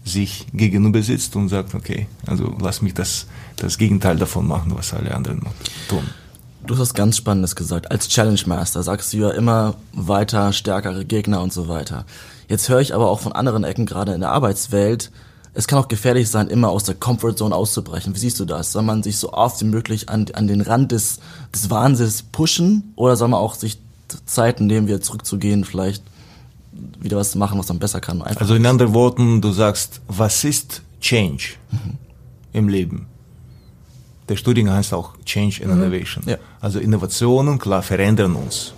sich 0.04 0.46
gegenüber 0.52 1.02
sitzt 1.02 1.36
und 1.36 1.48
sagt, 1.48 1.74
okay, 1.74 2.06
also 2.26 2.56
lass 2.60 2.82
mich 2.82 2.94
das, 2.94 3.26
das 3.56 3.78
Gegenteil 3.78 4.16
davon 4.16 4.48
machen, 4.48 4.72
was 4.74 4.94
alle 4.94 5.14
anderen 5.14 5.42
tun. 5.88 6.04
Du 6.66 6.74
hast 6.74 6.80
was 6.80 6.94
ganz 6.94 7.16
Spannendes 7.16 7.56
gesagt. 7.56 7.90
Als 7.90 8.08
Challenge 8.08 8.40
Master 8.46 8.82
sagst 8.82 9.12
du 9.12 9.18
ja 9.18 9.30
immer 9.30 9.74
weiter, 9.92 10.52
stärkere 10.52 11.04
Gegner 11.04 11.40
und 11.42 11.52
so 11.52 11.68
weiter. 11.68 12.04
Jetzt 12.48 12.68
höre 12.68 12.80
ich 12.80 12.94
aber 12.94 13.08
auch 13.10 13.20
von 13.20 13.32
anderen 13.32 13.64
Ecken, 13.64 13.86
gerade 13.86 14.12
in 14.12 14.20
der 14.20 14.30
Arbeitswelt, 14.30 15.10
es 15.52 15.66
kann 15.66 15.78
auch 15.78 15.88
gefährlich 15.88 16.30
sein, 16.30 16.46
immer 16.48 16.68
aus 16.68 16.84
der 16.84 16.94
Comfortzone 16.94 17.54
auszubrechen. 17.54 18.14
Wie 18.14 18.18
siehst 18.18 18.38
du 18.38 18.44
das? 18.44 18.72
Soll 18.72 18.82
man 18.82 19.02
sich 19.02 19.18
so 19.18 19.32
oft 19.32 19.60
wie 19.60 19.64
möglich 19.66 20.08
an, 20.08 20.26
an 20.32 20.46
den 20.46 20.60
Rand 20.60 20.92
des, 20.92 21.18
des 21.52 21.70
Wahnsinns 21.70 22.22
pushen 22.22 22.92
oder 22.94 23.16
soll 23.16 23.28
man 23.28 23.40
auch 23.40 23.54
sich 23.54 23.78
Zeit 24.26 24.60
nehmen, 24.60 24.86
wieder 24.86 25.00
zurückzugehen, 25.00 25.64
vielleicht 25.64 26.04
wieder 27.00 27.16
was 27.16 27.34
machen, 27.34 27.58
was 27.58 27.68
man 27.68 27.80
besser 27.80 28.00
kann? 28.00 28.22
Einfach 28.22 28.40
Also 28.40 28.54
in 28.54 28.64
anderen 28.64 28.94
Worten, 28.94 29.40
du 29.40 29.50
sagst, 29.50 30.00
was 30.06 30.44
ist 30.44 30.82
Change 31.00 31.54
im 32.52 32.68
Leben? 32.68 33.06
Der 34.28 34.36
Studiengang 34.36 34.76
heißt 34.76 34.94
auch 34.94 35.16
Change 35.24 35.64
and 35.64 35.72
Innovation. 35.72 36.22
Ja. 36.26 36.36
Also 36.60 36.78
Innovationen, 36.78 37.58
klar, 37.58 37.82
verändern 37.82 38.34
uns. 38.34 38.74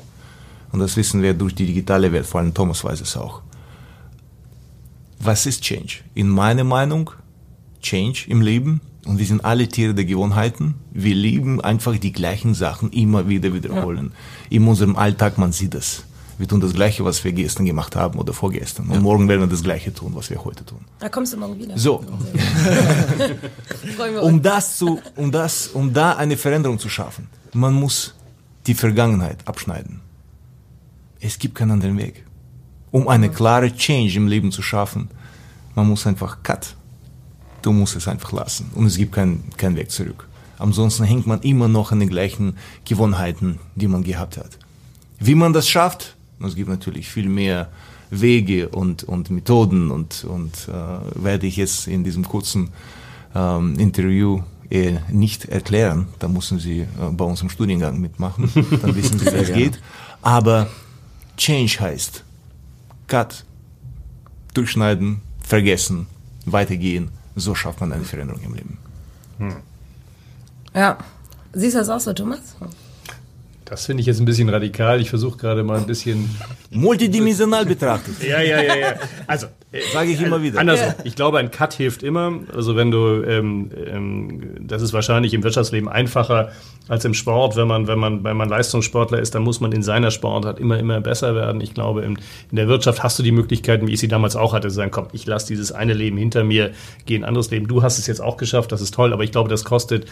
Und 0.71 0.81
das 0.81 0.97
wissen 0.97 1.21
wir 1.21 1.35
durch 1.35 1.55
die 1.55 1.67
digitale 1.67 2.13
Welt, 2.13 2.27
vor 2.27 2.41
allem 2.41 2.55
Thomas 2.55 2.83
weiß 2.83 3.01
es 3.01 3.17
auch. 3.17 3.43
Was 5.19 5.47
ist 5.47 5.63
Change? 5.63 5.99
In 6.15 6.29
meiner 6.29 6.65
Meinung, 6.65 7.11
Change 7.81 8.25
im 8.29 8.41
Leben, 8.41 8.81
und 9.05 9.19
wir 9.19 9.27
sind 9.27 9.45
alle 9.45 9.69
Tiere 9.69 9.95
der 9.95 10.05
Gewohnheiten, 10.05 10.75
wir 10.93 11.15
lieben 11.15 11.61
einfach 11.61 11.97
die 11.99 12.13
gleichen 12.13 12.55
Sachen 12.55 12.91
immer 12.93 13.29
wieder 13.29 13.53
wiederholen. 13.53 14.13
In 14.49 14.67
unserem 14.67 14.97
Alltag, 14.97 15.39
man 15.39 15.53
sieht 15.53 15.75
das. 15.75 16.05
Wir 16.39 16.49
tun 16.49 16.61
das 16.61 16.73
Gleiche, 16.73 17.05
was 17.05 17.23
wir 17.25 17.33
gestern 17.33 17.67
gemacht 17.67 17.95
haben 17.95 18.19
oder 18.19 18.33
vorgestern. 18.33 18.89
Und 18.89 19.03
morgen 19.03 19.29
werden 19.29 19.43
wir 19.43 19.49
das 19.49 19.63
Gleiche 19.63 19.93
tun, 19.93 20.13
was 20.15 20.31
wir 20.31 20.45
heute 20.45 20.65
tun. 20.65 20.81
Da 20.99 21.09
kommst 21.09 21.33
du 21.33 21.37
morgen 21.37 21.59
wieder. 21.59 21.77
So, 21.77 21.97
um 24.23 24.41
das 24.41 24.79
zu, 24.79 25.01
um 25.17 25.31
das, 25.31 25.69
um 25.69 25.93
da 25.93 26.15
eine 26.15 26.37
Veränderung 26.37 26.79
zu 26.79 26.89
schaffen, 26.89 27.29
man 27.55 27.75
muss 27.75 28.15
die 28.67 28.75
Vergangenheit 28.75 29.47
abschneiden. 29.47 30.01
Es 31.21 31.39
gibt 31.39 31.55
keinen 31.55 31.73
anderen 31.73 31.99
Weg. 31.99 32.25
Um 32.91 33.09
eine 33.09 33.31
klare 33.31 33.75
Change 33.75 34.17
im 34.17 34.29
Leben 34.29 34.53
zu 34.53 34.63
schaffen, 34.63 35.09
man 35.75 35.89
muss 35.89 36.07
einfach 36.07 36.43
cut. 36.43 36.77
Du 37.63 37.73
musst 37.73 37.97
es 37.97 38.09
einfach 38.09 38.33
lassen. 38.33 38.71
Und 38.75 38.87
es 38.87 38.97
gibt 38.97 39.13
keinen 39.13 39.45
keinen 39.57 39.77
Weg 39.77 39.91
zurück. 39.91 40.29
Ansonsten 40.59 41.05
hängt 41.05 41.27
man 41.27 41.41
immer 41.41 41.69
noch 41.69 41.93
an 41.93 42.01
den 42.01 42.09
gleichen 42.09 42.57
Gewohnheiten, 42.85 43.59
die 43.75 43.89
man 43.89 44.05
gehabt 44.05 44.37
hat. 44.37 44.59
Wie 45.19 45.35
man 45.35 45.53
das 45.53 45.69
schafft, 45.69 46.17
es 46.45 46.55
gibt 46.55 46.69
natürlich 46.69 47.09
viel 47.09 47.29
mehr 47.29 47.69
Wege 48.11 48.69
und, 48.69 49.05
und 49.05 49.31
Methoden 49.31 49.91
und, 49.91 50.25
und 50.25 50.69
äh, 50.69 51.23
werde 51.23 51.47
ich 51.47 51.57
jetzt 51.57 51.87
in 51.87 52.05
diesem 52.05 52.29
kurzen 52.29 52.69
ähm, 53.35 53.79
Interview 53.79 54.43
äh, 54.71 54.99
nicht 55.11 55.47
erklären. 55.47 56.09
Da 56.19 56.29
müssen 56.29 56.59
Sie 56.59 56.81
äh, 56.81 56.87
bei 57.11 57.25
uns 57.25 57.43
im 57.43 57.51
Studiengang 57.51 58.01
mitmachen, 58.01 58.51
dann 58.81 58.95
wissen 58.97 59.19
Sie, 59.19 59.27
wie 59.27 59.37
es 59.37 59.53
geht. 59.53 59.81
Aber 60.23 60.69
Change 61.37 61.79
heißt 61.81 62.25
Cut, 63.07 63.45
durchschneiden, 64.55 65.21
vergessen, 65.41 66.07
weitergehen. 66.47 67.11
So 67.35 67.55
schafft 67.55 67.81
man 67.81 67.93
eine 67.93 68.05
Veränderung 68.05 68.43
im 68.43 68.55
Leben. 68.55 68.79
Ja. 70.75 70.99
Siehst 71.53 71.75
du 71.75 71.79
das 71.81 71.89
auch 71.89 72.01
so, 72.01 72.13
Thomas? 72.13 72.57
Das 73.73 73.87
finde 73.87 74.03
ich 74.03 74.07
jetzt 74.07 74.21
ein 74.21 74.27
bisschen 74.27 74.51
radikal. 74.51 75.01
Ich 75.01 75.09
versuche 75.09 75.39
gerade 75.39 75.65
mal 75.65 75.79
ein 75.79 75.87
bisschen. 75.87 76.29
Multidimensional 76.73 77.65
betrachtet, 77.65 78.23
Ja, 78.23 78.39
ja, 78.43 78.63
ja, 78.63 78.77
ja. 78.77 78.95
Also, 79.27 79.47
sage 79.95 80.11
ich 80.11 80.21
immer 80.21 80.43
wieder. 80.43 80.61
Andersrum. 80.61 80.93
Ich 81.05 81.17
glaube, 81.17 81.39
ein 81.39 81.51
Cut 81.51 81.73
hilft 81.73 82.03
immer. 82.03 82.35
Also 82.55 82.77
wenn 82.77 82.91
du, 82.91 83.23
ähm, 83.23 83.71
ähm, 83.87 84.57
das 84.61 84.83
ist 84.83 84.93
wahrscheinlich 84.93 85.33
im 85.33 85.43
Wirtschaftsleben 85.43 85.89
einfacher 85.89 86.53
als 86.87 87.07
im 87.07 87.15
Sport. 87.15 87.57
Wenn 87.57 87.67
man, 87.67 87.87
wenn 87.87 87.99
man, 87.99 88.23
wenn 88.25 88.37
man 88.37 88.51
Leistungssportler 88.51 89.21
ist, 89.21 89.35
dann 89.35 89.43
muss 89.43 89.61
man 89.61 89.73
in 89.73 89.83
seiner 89.83 90.11
Sportart 90.11 90.61
immer, 90.61 90.79
immer 90.79 91.01
besser 91.01 91.35
werden. 91.35 91.63
Ich 91.63 91.73
glaube, 91.73 92.03
in, 92.03 92.19
in 92.51 92.57
der 92.57 92.69
Wirtschaft 92.69 93.03
hast 93.03 93.19
du 93.19 93.23
die 93.23 93.33
Möglichkeiten, 93.33 93.87
wie 93.87 93.95
ich 93.95 94.01
sie 94.01 94.09
damals 94.09 94.37
auch 94.37 94.53
hatte, 94.53 94.69
zu 94.69 94.75
sagen, 94.75 94.91
komm, 94.91 95.09
ich 95.15 95.25
lasse 95.25 95.47
dieses 95.47 95.73
eine 95.73 95.95
Leben 95.95 96.19
hinter 96.19 96.45
mir, 96.45 96.73
gehe 97.07 97.19
ein 97.19 97.25
anderes 97.25 97.51
Leben. 97.51 97.69
Du 97.69 97.83
hast 97.83 97.99
es 97.99 98.07
jetzt 98.07 98.21
auch 98.21 98.37
geschafft, 98.37 98.71
das 98.71 98.83
ist 98.83 98.93
toll, 98.93 99.15
aber 99.15 99.25
ich 99.25 99.33
glaube, 99.33 99.49
das 99.49 99.65
kostet 99.65 100.05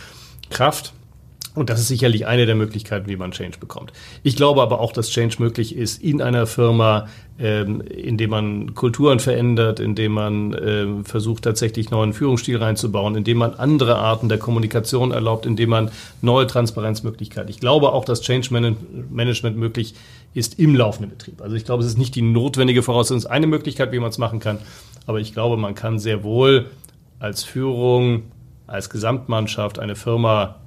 Kraft. 0.48 0.94
Und 1.56 1.68
das 1.68 1.80
ist 1.80 1.88
sicherlich 1.88 2.26
eine 2.26 2.46
der 2.46 2.54
Möglichkeiten, 2.54 3.08
wie 3.08 3.16
man 3.16 3.32
Change 3.32 3.58
bekommt. 3.58 3.92
Ich 4.22 4.36
glaube 4.36 4.62
aber 4.62 4.78
auch, 4.78 4.92
dass 4.92 5.10
Change 5.10 5.36
möglich 5.40 5.74
ist 5.74 6.00
in 6.00 6.22
einer 6.22 6.46
Firma, 6.46 7.08
ähm, 7.40 7.80
indem 7.80 8.30
man 8.30 8.74
Kulturen 8.74 9.18
verändert, 9.18 9.80
indem 9.80 10.12
man 10.12 10.56
ähm, 10.64 11.04
versucht, 11.04 11.42
tatsächlich 11.42 11.90
neuen 11.90 12.12
Führungsstil 12.12 12.56
reinzubauen, 12.56 13.16
indem 13.16 13.38
man 13.38 13.54
andere 13.54 13.96
Arten 13.96 14.28
der 14.28 14.38
Kommunikation 14.38 15.10
erlaubt, 15.10 15.44
indem 15.44 15.70
man 15.70 15.90
neue 16.22 16.46
Transparenzmöglichkeiten. 16.46 17.50
Ich 17.50 17.58
glaube 17.58 17.92
auch, 17.92 18.04
dass 18.04 18.20
Change 18.20 18.52
Man- 18.52 18.76
Management 19.10 19.56
möglich 19.56 19.94
ist 20.34 20.60
im 20.60 20.76
laufenden 20.76 21.10
Betrieb. 21.10 21.42
Also 21.42 21.56
ich 21.56 21.64
glaube, 21.64 21.82
es 21.82 21.88
ist 21.88 21.98
nicht 21.98 22.14
die 22.14 22.22
notwendige 22.22 22.84
Voraussetzung, 22.84 23.18
es 23.18 23.24
ist 23.24 23.30
eine 23.30 23.48
Möglichkeit, 23.48 23.90
wie 23.90 23.98
man 23.98 24.10
es 24.10 24.18
machen 24.18 24.38
kann. 24.38 24.58
Aber 25.06 25.18
ich 25.18 25.32
glaube, 25.32 25.56
man 25.56 25.74
kann 25.74 25.98
sehr 25.98 26.22
wohl 26.22 26.66
als 27.18 27.42
Führung, 27.42 28.22
als 28.68 28.88
Gesamtmannschaft 28.88 29.80
eine 29.80 29.96
Firma 29.96 30.59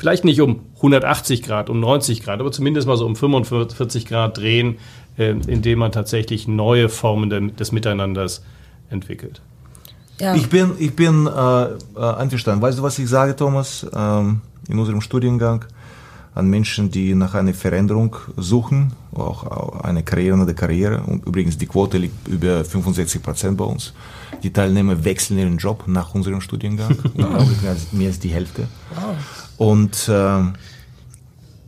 vielleicht 0.00 0.24
nicht 0.24 0.40
um 0.40 0.60
180 0.76 1.42
Grad, 1.42 1.68
um 1.68 1.78
90 1.78 2.22
Grad, 2.22 2.40
aber 2.40 2.50
zumindest 2.50 2.88
mal 2.88 2.96
so 2.96 3.04
um 3.04 3.14
45 3.14 4.06
Grad 4.06 4.38
drehen, 4.38 4.78
äh, 5.18 5.34
indem 5.46 5.80
man 5.80 5.92
tatsächlich 5.92 6.48
neue 6.48 6.88
Formen 6.88 7.54
des 7.54 7.70
Miteinanders 7.70 8.42
entwickelt. 8.88 9.42
Ja. 10.18 10.34
Ich 10.34 10.48
bin, 10.48 10.72
ich 10.78 10.96
bin 10.96 11.26
äh, 11.26 11.30
äh, 11.30 11.76
einverstanden. 11.96 12.62
Weißt 12.62 12.78
du, 12.78 12.82
was 12.82 12.98
ich 12.98 13.10
sage, 13.10 13.36
Thomas? 13.36 13.86
Ähm, 13.94 14.40
in 14.68 14.78
unserem 14.78 15.02
Studiengang 15.02 15.66
an 16.34 16.48
Menschen, 16.48 16.90
die 16.90 17.14
nach 17.14 17.34
einer 17.34 17.54
Veränderung 17.54 18.16
suchen, 18.36 18.92
auch 19.12 19.80
eine 19.82 20.02
Karriere 20.02 20.38
oder 20.38 20.54
Karriere. 20.54 21.02
Und 21.02 21.26
übrigens, 21.26 21.58
die 21.58 21.66
Quote 21.66 21.98
liegt 21.98 22.28
über 22.28 22.64
65 22.64 23.22
Prozent 23.22 23.56
bei 23.56 23.64
uns. 23.64 23.92
Die 24.42 24.52
Teilnehmer 24.52 25.04
wechseln 25.04 25.38
ihren 25.38 25.58
Job 25.58 25.84
nach 25.86 26.14
unserem 26.14 26.40
Studiengang. 26.40 26.96
Unglaublich, 27.14 27.60
mehr 27.62 27.70
als, 27.70 27.92
mehr 27.92 28.08
als 28.08 28.18
die 28.20 28.28
Hälfte. 28.28 28.68
Und 29.56 30.08
ähm, 30.12 30.54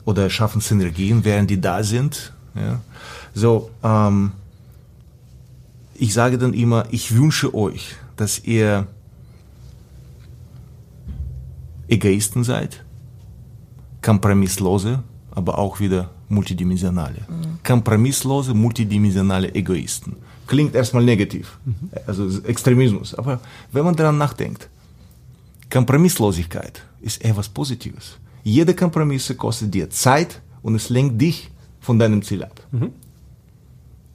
oder 0.04 0.30
schaffen 0.30 0.60
Synergien, 0.60 1.24
während 1.24 1.50
die 1.50 1.60
da 1.60 1.82
sind. 1.82 2.32
Ja. 2.54 2.80
So, 3.34 3.70
ähm, 3.82 4.32
ich 5.94 6.12
sage 6.14 6.38
dann 6.38 6.54
immer, 6.54 6.86
ich 6.90 7.14
wünsche 7.14 7.54
euch, 7.54 7.96
dass 8.16 8.44
ihr 8.44 8.86
Egoisten 11.88 12.44
seid, 12.44 12.84
kompromisslose, 14.02 15.02
aber 15.30 15.58
auch 15.58 15.80
wieder 15.80 16.10
multidimensionale. 16.28 17.26
Kompromisslose, 17.64 18.54
multidimensionale 18.54 19.54
Egoisten. 19.54 20.16
Klingt 20.46 20.74
erstmal 20.74 21.04
negativ, 21.04 21.58
also 22.06 22.28
Extremismus. 22.42 23.14
Aber 23.14 23.40
wenn 23.70 23.84
man 23.84 23.96
daran 23.96 24.18
nachdenkt, 24.18 24.68
Kompromisslosigkeit 25.70 26.84
ist 27.00 27.24
etwas 27.24 27.48
Positives. 27.48 28.18
Jede 28.44 28.74
Kompromisse 28.74 29.36
kostet 29.36 29.72
dir 29.72 29.88
Zeit 29.88 30.42
und 30.62 30.74
es 30.74 30.90
lenkt 30.90 31.20
dich 31.20 31.50
von 31.80 31.98
deinem 31.98 32.22
Ziel 32.22 32.42
ab. 32.42 32.66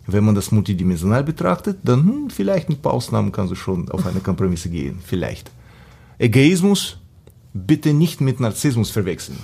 Wenn 0.05 0.23
man 0.23 0.35
das 0.35 0.51
multidimensional 0.51 1.23
betrachtet, 1.23 1.79
dann 1.83 1.99
hm, 2.05 2.29
vielleicht 2.29 2.69
mit 2.69 2.79
ein 2.79 2.81
paar 2.81 2.93
Ausnahmen 2.93 3.31
kannst 3.31 3.51
du 3.51 3.55
schon 3.55 3.89
auf 3.91 4.05
eine 4.05 4.19
Kompromisse 4.21 4.69
gehen. 4.69 4.99
Vielleicht. 5.03 5.51
Egoismus 6.17 6.97
bitte 7.65 7.93
nicht 7.93 8.21
mit 8.21 8.39
Narzissmus 8.39 8.89
verwechseln. 8.89 9.37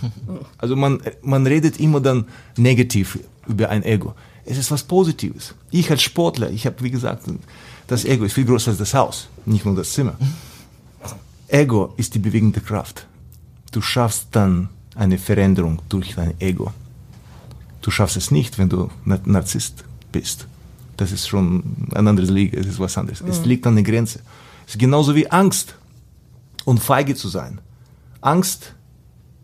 Also 0.58 0.76
man, 0.76 1.02
man 1.22 1.48
redet 1.48 1.80
immer 1.80 2.00
dann 2.02 2.26
negativ 2.58 3.20
über 3.48 3.70
ein 3.70 3.84
Ego. 3.84 4.14
Es 4.46 4.58
ist 4.58 4.72
was 4.72 4.84
Positives. 4.84 5.56
Ich 5.72 5.90
als 5.90 6.02
Sportler, 6.02 6.50
ich 6.52 6.66
habe 6.66 6.82
wie 6.84 6.92
gesagt, 6.92 7.24
das 7.88 8.06
Ego 8.06 8.26
ist 8.26 8.34
viel 8.34 8.46
größer 8.46 8.72
als 8.72 8.78
das 8.80 8.94
Haus, 8.94 9.28
nicht 9.46 9.66
nur 9.66 9.76
das 9.76 9.92
Zimmer. 9.94 10.16
Ego 11.48 11.94
ist 11.98 12.14
die 12.16 12.20
bewegende 12.20 12.62
Kraft. 12.62 13.08
Du 13.72 13.82
schaffst 13.82 14.28
dann 14.32 14.70
eine 14.96 15.18
Veränderung 15.18 15.82
durch 15.90 16.16
dein 16.16 16.40
Ego. 16.40 16.72
Du 17.82 17.92
schaffst 17.92 18.18
es 18.18 18.32
nicht, 18.32 18.58
wenn 18.58 18.70
du 18.70 18.90
Nar- 19.06 19.22
Narzisst 19.26 19.84
bist. 20.12 20.48
Das 20.98 21.12
ist 21.12 21.28
schon 21.28 21.64
ein 21.94 22.08
anderes 22.08 22.30
Liga, 22.30 22.60
es 22.60 22.68
ist 22.68 22.80
was 22.80 22.98
anderes. 22.98 23.22
Es 23.22 23.46
liegt 23.46 23.66
an 23.66 23.76
der 23.76 23.84
Grenze. 23.84 24.20
Es 24.68 24.76
ist 24.76 24.80
genauso 24.80 25.16
wie 25.16 25.30
Angst 25.30 25.76
und 26.66 26.80
feige 26.80 27.16
zu 27.16 27.28
sein. 27.30 27.60
Angst 28.24 28.74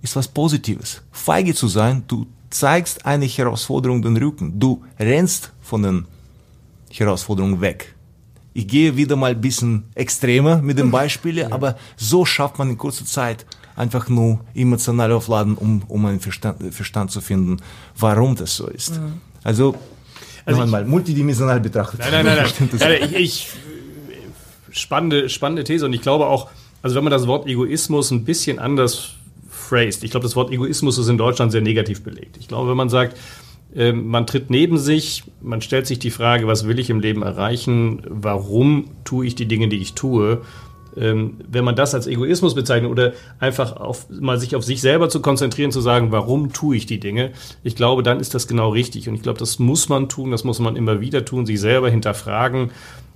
ist 0.01 0.15
was 0.15 0.27
Positives. 0.27 1.01
Feige 1.11 1.53
zu 1.53 1.67
sein, 1.67 2.03
du 2.07 2.25
zeigst 2.49 3.05
eine 3.05 3.25
Herausforderung 3.25 4.01
den 4.01 4.17
Rücken. 4.17 4.59
Du 4.59 4.83
rennst 4.97 5.51
von 5.61 5.83
den 5.83 6.05
Herausforderungen 6.91 7.61
weg. 7.61 7.93
Ich 8.53 8.67
gehe 8.67 8.95
wieder 8.95 9.15
mal 9.15 9.31
ein 9.31 9.41
bisschen 9.41 9.83
extremer 9.95 10.61
mit 10.61 10.79
den 10.79 10.89
Beispielen, 10.99 11.51
aber 11.51 11.77
so 11.97 12.25
schafft 12.25 12.57
man 12.57 12.69
in 12.69 12.77
kurzer 12.77 13.05
Zeit 13.05 13.45
einfach 13.75 14.09
nur 14.09 14.39
emotional 14.55 15.11
aufladen, 15.11 15.55
um, 15.55 15.83
um 15.87 16.05
einen 16.05 16.19
Verstand, 16.19 16.73
Verstand 16.73 17.11
zu 17.11 17.21
finden, 17.21 17.57
warum 17.97 18.35
das 18.35 18.55
so 18.55 18.67
ist. 18.67 18.99
Also, 19.43 19.75
noch 20.45 20.59
einmal, 20.61 20.85
multidimensional 20.85 21.59
betrachtet. 21.59 21.99
Nein, 21.99 22.25
nein, 22.25 22.37
nein, 22.37 22.69
nein 22.79 22.97
ich, 23.03 23.15
ich, 23.15 23.47
spannende, 24.71 25.29
spannende 25.29 25.63
These 25.63 25.85
und 25.85 25.93
ich 25.93 26.01
glaube 26.01 26.25
auch, 26.25 26.49
also 26.81 26.95
wenn 26.95 27.03
man 27.03 27.11
das 27.11 27.27
Wort 27.27 27.47
Egoismus 27.47 28.11
ein 28.11 28.25
bisschen 28.25 28.59
anders 28.59 29.15
phrased, 29.49 30.03
ich 30.03 30.11
glaube, 30.11 30.23
das 30.23 30.35
Wort 30.35 30.51
Egoismus 30.51 30.97
ist 30.97 31.07
in 31.07 31.17
Deutschland 31.17 31.51
sehr 31.51 31.61
negativ 31.61 32.03
belegt. 32.03 32.37
Ich 32.39 32.47
glaube, 32.47 32.69
wenn 32.69 32.77
man 32.77 32.89
sagt, 32.89 33.17
ähm, 33.75 34.07
man 34.07 34.25
tritt 34.25 34.49
neben 34.49 34.77
sich, 34.77 35.23
man 35.41 35.61
stellt 35.61 35.87
sich 35.87 35.99
die 35.99 36.11
Frage, 36.11 36.47
was 36.47 36.67
will 36.67 36.79
ich 36.79 36.89
im 36.89 36.99
Leben 36.99 37.21
erreichen, 37.21 38.01
warum 38.07 38.89
tue 39.03 39.27
ich 39.27 39.35
die 39.35 39.47
Dinge, 39.47 39.67
die 39.67 39.77
ich 39.77 39.93
tue, 39.93 40.41
wenn 40.95 41.63
man 41.63 41.75
das 41.75 41.93
als 41.93 42.07
Egoismus 42.07 42.55
bezeichnet 42.55 42.91
oder 42.91 43.13
einfach 43.39 43.77
auf, 43.77 44.07
mal 44.09 44.39
sich 44.39 44.55
auf 44.55 44.63
sich 44.63 44.81
selber 44.81 45.09
zu 45.09 45.21
konzentrieren, 45.21 45.71
zu 45.71 45.81
sagen, 45.81 46.11
warum 46.11 46.51
tue 46.51 46.75
ich 46.75 46.85
die 46.85 46.99
Dinge, 46.99 47.31
ich 47.63 47.75
glaube, 47.75 48.03
dann 48.03 48.19
ist 48.19 48.33
das 48.33 48.47
genau 48.47 48.69
richtig. 48.69 49.07
Und 49.07 49.15
ich 49.15 49.21
glaube, 49.21 49.39
das 49.39 49.59
muss 49.59 49.89
man 49.89 50.09
tun, 50.09 50.31
das 50.31 50.43
muss 50.43 50.59
man 50.59 50.75
immer 50.75 50.99
wieder 50.99 51.25
tun, 51.25 51.45
sich 51.45 51.59
selber 51.59 51.89
hinterfragen. 51.89 52.71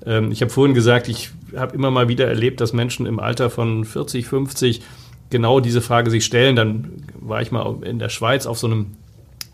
Ähm, 0.05 0.31
ich 0.31 0.41
habe 0.41 0.51
vorhin 0.51 0.73
gesagt, 0.73 1.07
ich 1.07 1.31
habe 1.55 1.75
immer 1.75 1.91
mal 1.91 2.07
wieder 2.07 2.27
erlebt, 2.27 2.61
dass 2.61 2.73
Menschen 2.73 3.05
im 3.05 3.19
Alter 3.19 3.49
von 3.49 3.85
40, 3.85 4.27
50 4.27 4.81
genau 5.29 5.59
diese 5.59 5.81
Frage 5.81 6.11
sich 6.11 6.25
stellen. 6.25 6.55
Dann 6.55 7.03
war 7.19 7.41
ich 7.41 7.51
mal 7.51 7.83
in 7.83 7.99
der 7.99 8.09
Schweiz 8.09 8.45
auf 8.45 8.57
so 8.59 8.67
einem 8.67 8.91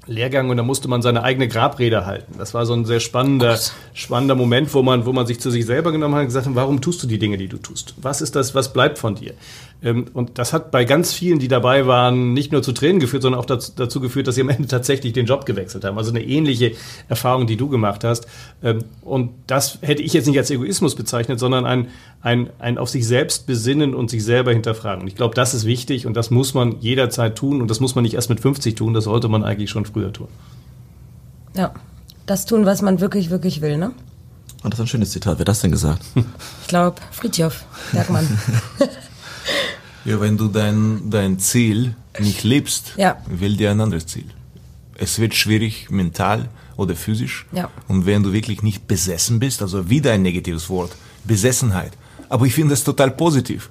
Lehrgang 0.10 0.50
und 0.50 0.58
da 0.58 0.64
musste 0.64 0.88
man 0.88 1.02
seine 1.02 1.24
eigene 1.24 1.48
Grabrede 1.48 2.06
halten. 2.06 2.36
Das 2.38 2.54
war 2.54 2.66
so 2.66 2.74
ein 2.74 2.86
sehr 2.86 3.00
spannender, 3.00 3.58
spannender 3.94 4.36
Moment, 4.36 4.74
wo 4.74 4.82
man, 4.82 5.06
wo 5.06 5.14
man 5.14 5.28
sich 5.28 5.40
zu 5.40 5.52
sich 5.52 5.66
selber 5.66 5.92
genommen 5.92 6.16
hat 6.16 6.22
und 6.22 6.28
gesagt 6.28 6.48
hat, 6.48 6.56
warum 6.56 6.82
tust 6.82 7.04
du 7.04 7.08
die 7.08 7.20
Dinge, 7.20 7.38
die 7.38 7.48
du 7.48 7.58
tust? 7.58 7.94
Was 8.02 8.22
ist 8.22 8.36
das, 8.36 8.56
was 8.56 8.74
bleibt 8.74 8.98
von 8.98 9.16
dir? 9.16 9.34
Ähm, 9.82 10.08
Und 10.14 10.38
das 10.38 10.52
hat 10.52 10.72
bei 10.72 10.84
ganz 10.84 11.14
vielen, 11.14 11.40
die 11.40 11.48
dabei 11.48 11.88
waren, 11.88 12.34
nicht 12.34 12.52
nur 12.52 12.62
zu 12.62 12.74
Tränen 12.74 13.00
geführt, 13.00 13.24
sondern 13.24 13.40
auch 13.40 13.46
dazu, 13.46 13.72
dazu 13.76 14.02
geführt, 14.02 14.28
dass 14.28 14.36
sie 14.36 14.42
am 14.42 14.50
Ende 14.50 14.68
tatsächlich 14.68 15.14
den 15.14 15.26
Job 15.26 15.46
gewechselt 15.46 15.86
haben. 15.86 15.98
Also 15.98 16.12
eine 16.12 16.22
ähnliche 16.24 16.74
Erfahrung, 17.08 17.48
die 17.48 17.56
du 17.56 17.70
gemacht 17.70 18.04
hast. 18.04 18.28
Ähm, 18.62 18.84
Und 19.02 19.32
das 19.48 19.78
hätte 19.82 20.02
ich 20.02 20.14
jetzt 20.14 20.28
nicht 20.28 20.38
als 20.38 20.52
Egoismus 20.52 20.96
bezeichnet, 20.96 21.40
sondern 21.40 21.66
ein, 21.66 21.88
ein, 22.22 22.50
ein 22.60 22.78
auf 22.78 22.90
sich 22.90 23.08
selbst 23.08 23.48
besinnen 23.48 23.96
und 23.96 24.10
sich 24.10 24.24
selber 24.24 24.52
hinterfragen. 24.52 25.04
Und 25.04 25.08
ich 25.08 25.16
glaube, 25.16 25.34
das 25.36 25.54
ist 25.54 25.66
wichtig 25.66 26.06
und 26.06 26.16
das 26.16 26.30
muss 26.30 26.54
man 26.54 26.80
jederzeit 26.82 27.38
tun 27.38 27.62
und 27.62 27.70
das 27.72 27.80
muss 27.80 27.96
man 27.96 28.04
nicht 28.04 28.16
erst 28.16 28.30
mit 28.30 28.40
50 28.42 28.76
tun, 28.76 28.94
das 28.94 29.06
sollte 29.06 29.30
man 29.30 29.44
eigentlich 29.44 29.70
schon 29.70 29.86
früher 29.86 30.12
tun. 30.12 30.28
Ja. 31.56 31.74
Das 32.26 32.46
tun, 32.46 32.66
was 32.68 32.84
man 32.84 33.00
wirklich, 33.00 33.32
wirklich 33.32 33.62
will, 33.62 33.78
ne? 33.78 33.92
Und 34.62 34.72
das 34.72 34.80
ist 34.80 34.84
ein 34.84 34.88
schönes 34.88 35.10
Zitat. 35.10 35.40
Wer 35.40 35.40
hat 35.40 35.48
das 35.48 35.62
denn 35.62 35.72
gesagt? 35.72 36.04
Ich 36.62 36.68
glaube, 36.68 36.98
Fritjof 37.12 37.64
Bergmann. 37.92 38.28
Ja, 40.06 40.20
wenn 40.22 40.38
du 40.38 40.48
dein, 40.48 41.10
dein 41.10 41.40
Ziel 41.40 41.96
nicht 42.20 42.44
lebst, 42.44 42.94
Ja. 42.98 43.18
wähl 43.28 43.58
dir 43.58 43.72
ein 43.72 43.82
anderes 43.82 44.08
Ziel. 44.08 44.26
Es 44.96 45.20
wird 45.20 45.34
schwierig, 45.36 45.90
mental 45.90 46.50
oder 46.78 46.96
physisch. 46.96 47.46
Ja. 47.52 47.70
Und 47.88 48.06
wenn 48.06 48.24
du 48.24 48.34
wirklich 48.34 48.62
nicht 48.64 48.88
besessen 48.88 49.40
bist, 49.40 49.62
also 49.62 49.90
wieder 49.90 50.12
ein 50.14 50.22
negatives 50.22 50.70
Wort, 50.70 50.96
Besessenheit. 51.26 51.92
Aber 52.30 52.46
ich 52.46 52.54
finde 52.54 52.72
das 52.72 52.84
total 52.84 53.12
positiv. 53.12 53.70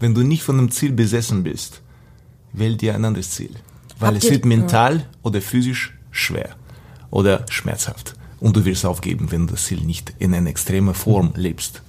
Wenn 0.00 0.14
du 0.14 0.22
nicht 0.22 0.42
von 0.42 0.58
einem 0.58 0.70
Ziel 0.70 0.92
besessen 0.92 1.42
bist, 1.42 1.80
wähl 2.52 2.76
dir 2.76 2.94
ein 2.94 3.04
anderes 3.04 3.30
Ziel. 3.30 3.50
Weil 3.98 4.14
Habt 4.14 4.24
es 4.24 4.30
wird 4.30 4.44
mental 4.44 5.06
oder 5.22 5.40
physisch 5.40 5.94
schwer 6.10 6.56
oder 7.10 7.46
schmerzhaft. 7.50 8.14
Und 8.40 8.56
du 8.56 8.64
wirst 8.64 8.84
aufgeben, 8.84 9.30
wenn 9.30 9.46
du 9.46 9.52
das 9.52 9.66
Ziel 9.66 9.80
nicht 9.80 10.12
in 10.18 10.34
einer 10.34 10.50
extremen 10.50 10.94
Form 10.94 11.32
lebst. 11.36 11.82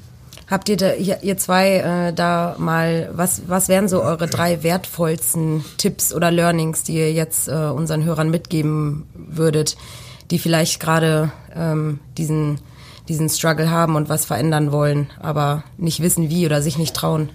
Habt 0.50 0.70
ihr, 0.70 0.78
da, 0.78 0.94
ihr, 0.94 1.38
zwei 1.38 1.78
äh, 1.78 2.14
da 2.14 2.56
mal, 2.58 3.10
was, 3.14 3.44
was 3.48 3.70
wären 3.70 3.88
so 3.88 4.04
eure 4.04 4.28
drei 4.28 4.62
wertvollsten 4.62 5.64
Tipps 5.78 6.14
oder 6.14 6.32
Learnings, 6.32 6.84
die 6.84 6.96
ihr 6.96 7.14
jetzt 7.14 7.48
äh, 7.48 7.52
unseren 7.52 8.04
Hörern 8.04 8.30
mitgeben 8.30 9.08
würdet, 9.14 9.78
die 10.32 10.40
vielleicht 10.40 10.80
gerade 10.80 11.32
ähm, 11.56 12.00
diesen, 12.18 12.60
diesen 13.08 13.30
Struggle 13.30 13.72
haben 13.72 13.96
und 13.96 14.10
was 14.10 14.26
verändern 14.26 14.72
wollen, 14.72 15.10
aber 15.20 15.64
nicht 15.78 16.02
wissen 16.02 16.30
wie 16.30 16.46
oder 16.46 16.62
sich 16.62 16.78
nicht 16.78 16.96
trauen? 16.96 17.30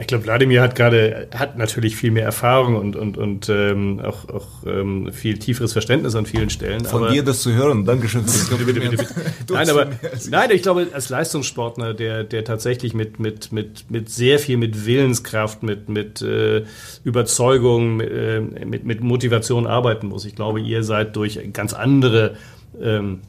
Ich 0.00 0.06
glaube, 0.06 0.24
Wladimir 0.24 0.62
hat 0.62 0.76
gerade, 0.76 1.26
hat 1.34 1.58
natürlich 1.58 1.96
viel 1.96 2.12
mehr 2.12 2.24
Erfahrung 2.24 2.76
und, 2.76 2.94
und, 2.94 3.18
und 3.18 3.48
ähm, 3.48 4.00
auch, 4.00 4.28
auch 4.28 4.46
ähm, 4.64 5.12
viel 5.12 5.38
tieferes 5.38 5.72
Verständnis 5.72 6.14
an 6.14 6.24
vielen 6.24 6.50
Stellen. 6.50 6.84
Von 6.84 7.02
aber, 7.02 7.12
dir 7.12 7.24
das 7.24 7.42
zu 7.42 7.52
hören, 7.52 7.84
Dankeschön 7.84 8.24
bitte, 8.24 8.64
bitte, 8.64 8.80
bitte, 8.80 8.96
bitte. 8.96 9.14
Nein, 9.52 9.68
aber 9.68 9.88
nein, 10.30 10.50
ich 10.52 10.62
glaube, 10.62 10.86
als 10.92 11.08
Leistungssportler, 11.08 11.94
der, 11.94 12.22
der 12.22 12.44
tatsächlich 12.44 12.94
mit, 12.94 13.18
mit, 13.18 13.50
mit, 13.50 13.90
mit 13.90 14.08
sehr 14.08 14.38
viel 14.38 14.56
mit 14.56 14.86
Willenskraft, 14.86 15.64
mit, 15.64 15.88
mit 15.88 16.22
äh, 16.22 16.64
Überzeugung, 17.02 17.96
mit, 17.96 18.10
äh, 18.10 18.40
mit, 18.40 18.84
mit 18.84 19.00
Motivation 19.00 19.66
arbeiten 19.66 20.06
muss. 20.06 20.24
Ich 20.24 20.36
glaube, 20.36 20.60
ihr 20.60 20.84
seid 20.84 21.16
durch 21.16 21.40
ganz 21.52 21.72
andere 21.74 22.36
ähm, 22.80 23.20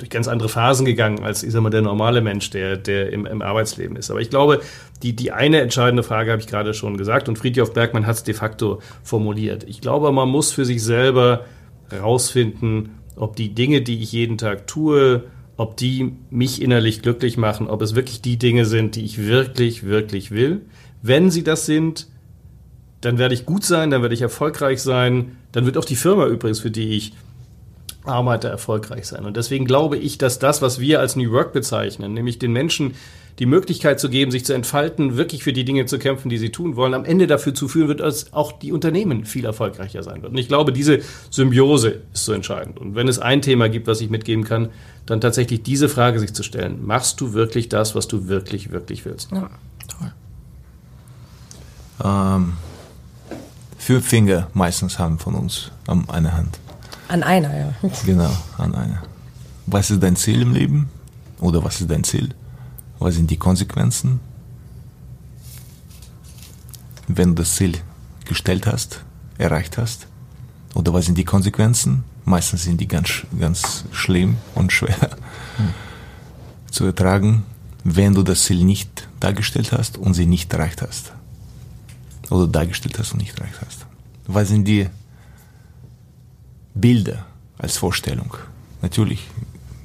durch 0.00 0.10
ganz 0.10 0.28
andere 0.28 0.48
Phasen 0.48 0.86
gegangen 0.86 1.22
als, 1.22 1.42
ich 1.42 1.52
sag 1.52 1.60
mal, 1.60 1.70
der 1.70 1.82
normale 1.82 2.20
Mensch, 2.20 2.50
der, 2.50 2.76
der 2.76 3.12
im, 3.12 3.26
im 3.26 3.42
Arbeitsleben 3.42 3.96
ist. 3.96 4.10
Aber 4.10 4.20
ich 4.20 4.30
glaube, 4.30 4.60
die, 5.02 5.16
die 5.16 5.32
eine 5.32 5.60
entscheidende 5.60 6.02
Frage 6.02 6.32
habe 6.32 6.40
ich 6.40 6.48
gerade 6.48 6.74
schon 6.74 6.96
gesagt 6.96 7.28
und 7.28 7.38
Friedhof 7.38 7.72
Bergmann 7.72 8.06
hat 8.06 8.16
es 8.16 8.24
de 8.24 8.34
facto 8.34 8.80
formuliert. 9.02 9.64
Ich 9.64 9.80
glaube, 9.80 10.12
man 10.12 10.28
muss 10.28 10.52
für 10.52 10.64
sich 10.64 10.82
selber 10.82 11.44
rausfinden, 11.92 12.90
ob 13.16 13.36
die 13.36 13.54
Dinge, 13.54 13.82
die 13.82 14.02
ich 14.02 14.12
jeden 14.12 14.38
Tag 14.38 14.66
tue, 14.66 15.24
ob 15.56 15.76
die 15.76 16.12
mich 16.30 16.62
innerlich 16.62 17.02
glücklich 17.02 17.36
machen, 17.36 17.68
ob 17.68 17.82
es 17.82 17.94
wirklich 17.94 18.22
die 18.22 18.38
Dinge 18.38 18.64
sind, 18.64 18.96
die 18.96 19.04
ich 19.04 19.18
wirklich, 19.26 19.84
wirklich 19.84 20.30
will. 20.30 20.62
Wenn 21.02 21.30
sie 21.30 21.44
das 21.44 21.66
sind, 21.66 22.08
dann 23.00 23.18
werde 23.18 23.34
ich 23.34 23.46
gut 23.46 23.64
sein, 23.64 23.90
dann 23.90 24.02
werde 24.02 24.14
ich 24.14 24.22
erfolgreich 24.22 24.82
sein, 24.82 25.36
dann 25.52 25.66
wird 25.66 25.78
auch 25.78 25.84
die 25.84 25.96
Firma 25.96 26.26
übrigens, 26.26 26.60
für 26.60 26.70
die 26.70 26.96
ich 26.96 27.12
arbeite, 28.04 28.48
erfolgreich 28.48 29.06
sein. 29.06 29.24
Und 29.24 29.36
deswegen 29.36 29.64
glaube 29.64 29.96
ich, 29.96 30.18
dass 30.18 30.38
das, 30.38 30.62
was 30.62 30.80
wir 30.80 31.00
als 31.00 31.16
New 31.16 31.30
Work 31.32 31.52
bezeichnen, 31.52 32.14
nämlich 32.14 32.38
den 32.38 32.52
Menschen 32.52 32.94
die 33.38 33.46
Möglichkeit 33.46 33.98
zu 33.98 34.10
geben, 34.10 34.30
sich 34.30 34.44
zu 34.44 34.52
entfalten, 34.52 35.16
wirklich 35.16 35.42
für 35.42 35.54
die 35.54 35.64
Dinge 35.64 35.86
zu 35.86 35.98
kämpfen, 35.98 36.28
die 36.28 36.36
sie 36.36 36.50
tun 36.50 36.76
wollen, 36.76 36.92
am 36.92 37.06
Ende 37.06 37.26
dafür 37.26 37.54
zu 37.54 37.68
führen 37.68 37.88
wird, 37.88 38.00
dass 38.00 38.32
auch 38.34 38.52
die 38.52 38.70
Unternehmen 38.70 39.24
viel 39.24 39.46
erfolgreicher 39.46 40.02
sein 40.02 40.22
wird. 40.22 40.32
Und 40.32 40.38
ich 40.38 40.48
glaube, 40.48 40.72
diese 40.72 41.00
Symbiose 41.30 42.02
ist 42.12 42.26
so 42.26 42.32
entscheidend. 42.32 42.78
Und 42.78 42.94
wenn 42.94 43.08
es 43.08 43.18
ein 43.18 43.40
Thema 43.40 43.68
gibt, 43.70 43.86
was 43.86 44.00
ich 44.02 44.10
mitgeben 44.10 44.44
kann, 44.44 44.68
dann 45.06 45.22
tatsächlich 45.22 45.62
diese 45.62 45.88
Frage 45.88 46.20
sich 46.20 46.34
zu 46.34 46.42
stellen. 46.42 46.84
Machst 46.84 47.20
du 47.20 47.32
wirklich 47.32 47.70
das, 47.70 47.94
was 47.94 48.08
du 48.08 48.28
wirklich, 48.28 48.72
wirklich 48.72 49.06
willst? 49.06 49.30
Ja. 49.32 49.50
Ähm, 52.02 52.54
fünf 53.78 54.06
Finger 54.06 54.48
meistens 54.52 54.98
haben 54.98 55.18
von 55.18 55.34
uns 55.34 55.70
an 55.86 56.08
einer 56.08 56.36
Hand. 56.36 56.58
An 57.10 57.24
einer, 57.24 57.52
ja. 57.58 57.74
Genau, 58.06 58.30
an 58.56 58.72
einer. 58.72 59.02
Was 59.66 59.90
ist 59.90 60.00
dein 60.00 60.14
Ziel 60.14 60.42
im 60.42 60.52
Leben? 60.52 60.88
Oder 61.40 61.64
was 61.64 61.80
ist 61.80 61.90
dein 61.90 62.04
Ziel? 62.04 62.36
Was 63.00 63.16
sind 63.16 63.28
die 63.32 63.36
Konsequenzen? 63.36 64.20
Wenn 67.08 67.30
du 67.30 67.42
das 67.42 67.56
Ziel 67.56 67.78
gestellt 68.26 68.64
hast, 68.68 69.02
erreicht 69.38 69.76
hast? 69.76 70.06
Oder 70.74 70.94
was 70.94 71.06
sind 71.06 71.18
die 71.18 71.24
Konsequenzen? 71.24 72.04
Meistens 72.24 72.62
sind 72.62 72.80
die 72.80 72.86
ganz, 72.86 73.26
ganz 73.40 73.86
schlimm 73.90 74.36
und 74.54 74.72
schwer 74.72 75.10
zu 76.70 76.84
ertragen, 76.84 77.42
wenn 77.82 78.14
du 78.14 78.22
das 78.22 78.44
Ziel 78.44 78.62
nicht 78.64 79.08
dargestellt 79.18 79.72
hast 79.72 79.98
und 79.98 80.14
sie 80.14 80.26
nicht 80.26 80.52
erreicht 80.52 80.80
hast. 80.80 81.12
Oder 82.30 82.46
dargestellt 82.46 83.00
hast 83.00 83.14
und 83.14 83.18
nicht 83.18 83.36
erreicht 83.36 83.60
hast. 83.66 83.86
Was 84.28 84.46
sind 84.46 84.64
die 84.66 84.88
Bilder 86.74 87.26
als 87.58 87.76
Vorstellung? 87.76 88.36
Natürlich, 88.82 89.28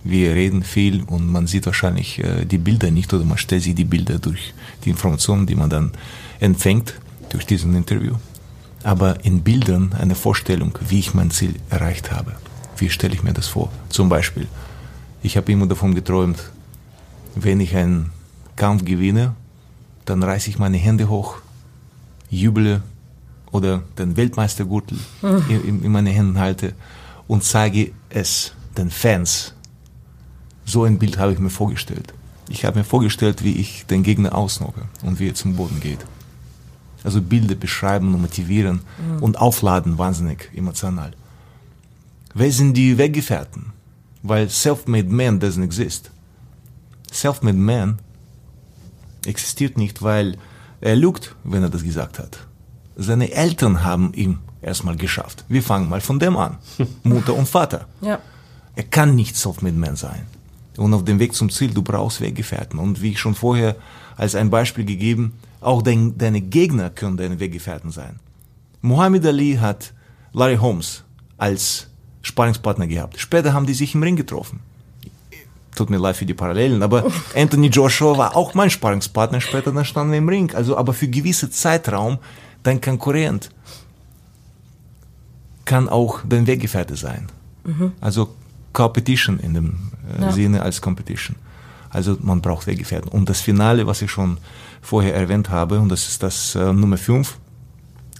wir 0.03 0.35
reden 0.35 0.63
viel 0.63 1.03
und 1.03 1.27
man 1.31 1.47
sieht 1.47 1.65
wahrscheinlich 1.65 2.23
äh, 2.23 2.45
die 2.45 2.57
Bilder 2.57 2.91
nicht 2.91 3.13
oder 3.13 3.25
man 3.25 3.37
stellt 3.37 3.63
sich 3.63 3.75
die 3.75 3.85
Bilder 3.85 4.19
durch 4.19 4.53
die 4.83 4.91
Informationen, 4.91 5.47
die 5.47 5.55
man 5.55 5.69
dann 5.69 5.91
empfängt 6.39 6.95
durch 7.29 7.45
diesen 7.45 7.75
Interview. 7.75 8.15
Aber 8.83 9.25
in 9.25 9.41
Bildern 9.41 9.93
eine 9.93 10.15
Vorstellung, 10.15 10.77
wie 10.87 10.99
ich 10.99 11.13
mein 11.13 11.31
Ziel 11.31 11.55
erreicht 11.69 12.11
habe. 12.11 12.33
Wie 12.77 12.89
stelle 12.89 13.15
ich 13.15 13.23
mir 13.23 13.33
das 13.33 13.47
vor? 13.47 13.71
Zum 13.89 14.09
Beispiel, 14.09 14.47
ich 15.23 15.37
habe 15.37 15.51
immer 15.51 15.65
davon 15.65 15.95
geträumt, 15.95 16.51
wenn 17.35 17.59
ich 17.59 17.75
einen 17.75 18.11
Kampf 18.55 18.85
gewinne, 18.85 19.35
dann 20.05 20.21
reiße 20.21 20.49
ich 20.49 20.59
meine 20.59 20.77
Hände 20.77 21.09
hoch, 21.09 21.37
jubele 22.29 22.83
oder 23.55 23.83
den 23.97 24.17
Weltmeistergürtel 24.17 24.99
in, 25.49 25.81
in 25.83 25.91
meine 25.91 26.09
Händen 26.09 26.37
halte 26.39 26.73
und 27.27 27.43
zeige 27.43 27.91
es 28.09 28.51
den 28.77 28.91
Fans. 28.91 29.53
So 30.65 30.83
ein 30.83 30.99
Bild 30.99 31.17
habe 31.17 31.31
ich 31.31 31.39
mir 31.39 31.49
vorgestellt. 31.49 32.13
Ich 32.49 32.65
habe 32.65 32.79
mir 32.79 32.83
vorgestellt, 32.83 33.43
wie 33.43 33.53
ich 33.53 33.85
den 33.85 34.03
Gegner 34.03 34.35
ausnocke 34.35 34.81
und 35.03 35.19
wie 35.19 35.29
er 35.29 35.35
zum 35.35 35.55
Boden 35.55 35.79
geht. 35.79 36.05
Also 37.03 37.21
Bilder 37.21 37.55
beschreiben 37.55 38.13
und 38.13 38.21
motivieren 38.21 38.81
und 39.21 39.37
aufladen, 39.37 39.97
wahnsinnig 39.97 40.49
emotional. 40.53 41.11
Wer 42.33 42.51
sind 42.51 42.73
die 42.75 42.97
Weggefährten? 42.97 43.73
Weil 44.21 44.49
self-made 44.49 45.07
man 45.07 45.39
doesn't 45.39 45.63
exist. 45.63 46.11
Self-made 47.13 47.57
man 47.57 47.99
existiert 49.25 49.77
nicht, 49.77 50.01
weil 50.01 50.37
er 50.81 50.95
lügt, 50.95 51.35
wenn 51.43 51.63
er 51.63 51.69
das 51.69 51.83
gesagt 51.83 52.19
hat. 52.19 52.39
Seine 52.95 53.31
Eltern 53.31 53.83
haben 53.83 54.13
ihn 54.13 54.39
erstmal 54.61 54.95
geschafft. 54.95 55.45
Wir 55.47 55.61
fangen 55.61 55.89
mal 55.89 56.01
von 56.01 56.19
dem 56.19 56.37
an. 56.37 56.57
Mutter 57.03 57.33
und 57.33 57.47
Vater. 57.47 57.87
Ja. 58.01 58.19
Er 58.75 58.83
kann 58.83 59.15
nicht 59.15 59.35
self-made 59.35 59.75
man 59.75 59.95
sein. 59.95 60.25
Und 60.77 60.93
auf 60.93 61.05
dem 61.05 61.19
Weg 61.19 61.33
zum 61.33 61.49
Ziel, 61.49 61.73
du 61.73 61.81
brauchst 61.81 62.21
Weggefährten. 62.21 62.79
Und 62.79 63.01
wie 63.01 63.11
ich 63.11 63.19
schon 63.19 63.35
vorher 63.35 63.75
als 64.17 64.35
ein 64.35 64.49
Beispiel 64.49 64.85
gegeben, 64.85 65.33
auch 65.61 65.81
dein, 65.81 66.17
deine 66.17 66.41
Gegner 66.41 66.89
können 66.89 67.17
deine 67.17 67.39
Weggefährten 67.39 67.91
sein. 67.91 68.19
Muhammad 68.81 69.25
Ali 69.25 69.55
hat 69.55 69.93
Larry 70.33 70.57
Holmes 70.57 71.03
als 71.37 71.87
Sparringspartner 72.21 72.87
gehabt. 72.87 73.19
Später 73.19 73.53
haben 73.53 73.65
die 73.65 73.73
sich 73.73 73.95
im 73.95 74.03
Ring 74.03 74.15
getroffen. 74.15 74.59
Tut 75.75 75.89
mir 75.89 75.97
leid 75.97 76.15
für 76.15 76.25
die 76.25 76.33
Parallelen, 76.33 76.83
aber 76.83 77.05
Anthony 77.35 77.67
Joshua 77.67 78.17
war 78.17 78.35
auch 78.35 78.53
mein 78.53 78.69
Sparringspartner, 78.69 79.41
später 79.41 79.71
dann 79.71 79.85
standen 79.85 80.11
wir 80.11 80.19
im 80.19 80.29
Ring. 80.29 80.53
Also, 80.53 80.77
aber 80.77 80.93
für 80.93 81.07
gewisse 81.07 81.49
Zeitraum 81.49 82.19
dein 82.65 82.81
Konkurrent 82.81 83.49
kann 85.63 85.87
auch 85.89 86.19
dein 86.27 86.45
Weggefährte 86.45 86.95
sein. 86.95 87.27
Also 88.01 88.35
Competition 88.73 89.39
in 89.39 89.53
dem 89.55 89.91
äh, 90.17 90.21
Ja. 90.21 90.31
Sinne 90.31 90.61
als 90.61 90.81
Competition. 90.81 91.35
Also 91.89 92.17
man 92.21 92.41
braucht 92.41 92.67
Weggefährten. 92.67 93.09
Und 93.09 93.29
das 93.29 93.41
Finale, 93.41 93.87
was 93.87 94.01
ich 94.01 94.11
schon 94.11 94.37
vorher 94.81 95.15
erwähnt 95.15 95.49
habe, 95.49 95.79
und 95.79 95.89
das 95.89 96.07
ist 96.07 96.21
das 96.21 96.53
äh, 96.55 96.73
Nummer 96.73 96.97
5, 96.97 97.37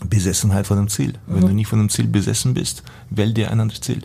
Besessenheit 0.09 0.65
von 0.65 0.77
dem 0.77 0.87
Ziel. 0.87 1.13
Wenn 1.27 1.41
du 1.41 1.53
nicht 1.53 1.67
von 1.67 1.79
dem 1.79 1.89
Ziel 1.89 2.07
besessen 2.07 2.53
bist, 2.53 2.83
wähl 3.09 3.33
dir 3.33 3.51
ein 3.51 3.59
anderes 3.59 3.81
Ziel. 3.81 4.01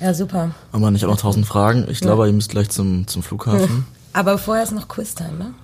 Ja, 0.00 0.14
super. 0.14 0.54
Aber 0.70 0.92
ich 0.92 1.02
habe 1.02 1.12
noch 1.12 1.20
tausend 1.20 1.46
Fragen. 1.46 1.86
Ich 1.88 2.00
glaube, 2.00 2.26
ihr 2.28 2.32
müsst 2.32 2.50
gleich 2.50 2.70
zum, 2.70 3.06
zum 3.08 3.22
Flughafen. 3.22 3.84
Aber 4.12 4.38
vorher 4.38 4.62
ist 4.64 4.72
noch 4.72 4.86
Quiztime, 4.88 5.32
ne? 5.32 5.54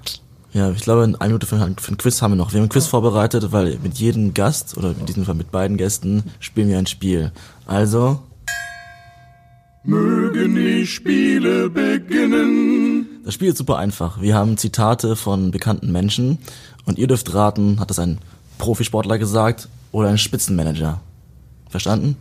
Ja, 0.55 0.71
ich 0.71 0.83
glaube, 0.83 1.03
in 1.03 1.17
einer 1.17 1.31
Minute 1.31 1.47
für, 1.49 1.59
für 1.59 1.93
ein 1.93 1.99
Quiz 1.99 2.23
haben 2.23 2.31
wir 2.31 2.37
noch. 2.37 2.53
Wir 2.53 2.61
haben 2.61 2.67
ein 2.67 2.71
Quiz 2.71 2.87
vorbereitet, 2.87 3.51
weil 3.51 3.77
mit 3.83 3.99
jedem 3.99 4.35
Gast, 4.35 4.77
oder 4.77 4.95
in 4.97 5.05
diesem 5.05 5.25
Fall 5.25 5.35
mit 5.35 5.51
beiden 5.51 5.77
Gästen, 5.77 6.23
spielen 6.39 6.69
wir 6.69 6.79
ein 6.79 6.87
Spiel. 6.87 7.33
Also, 7.67 8.23
Mögen 9.83 10.55
die 10.55 10.87
Spiele 10.87 11.69
beginnen. 11.69 13.21
das 13.25 13.35
Spiel 13.35 13.49
ist 13.49 13.59
super 13.59 13.79
einfach. 13.79 14.21
Wir 14.21 14.37
haben 14.37 14.57
Zitate 14.57 15.17
von 15.17 15.51
bekannten 15.51 15.91
Menschen 15.91 16.39
und 16.85 16.99
ihr 16.99 17.09
dürft 17.09 17.35
raten, 17.35 17.81
hat 17.81 17.91
das 17.91 17.99
ein 17.99 18.19
Profisportler 18.59 19.19
gesagt 19.19 19.69
oder 19.91 20.09
ein 20.09 20.19
Spitzenmanager? 20.19 21.01
Verstanden? 21.69 22.17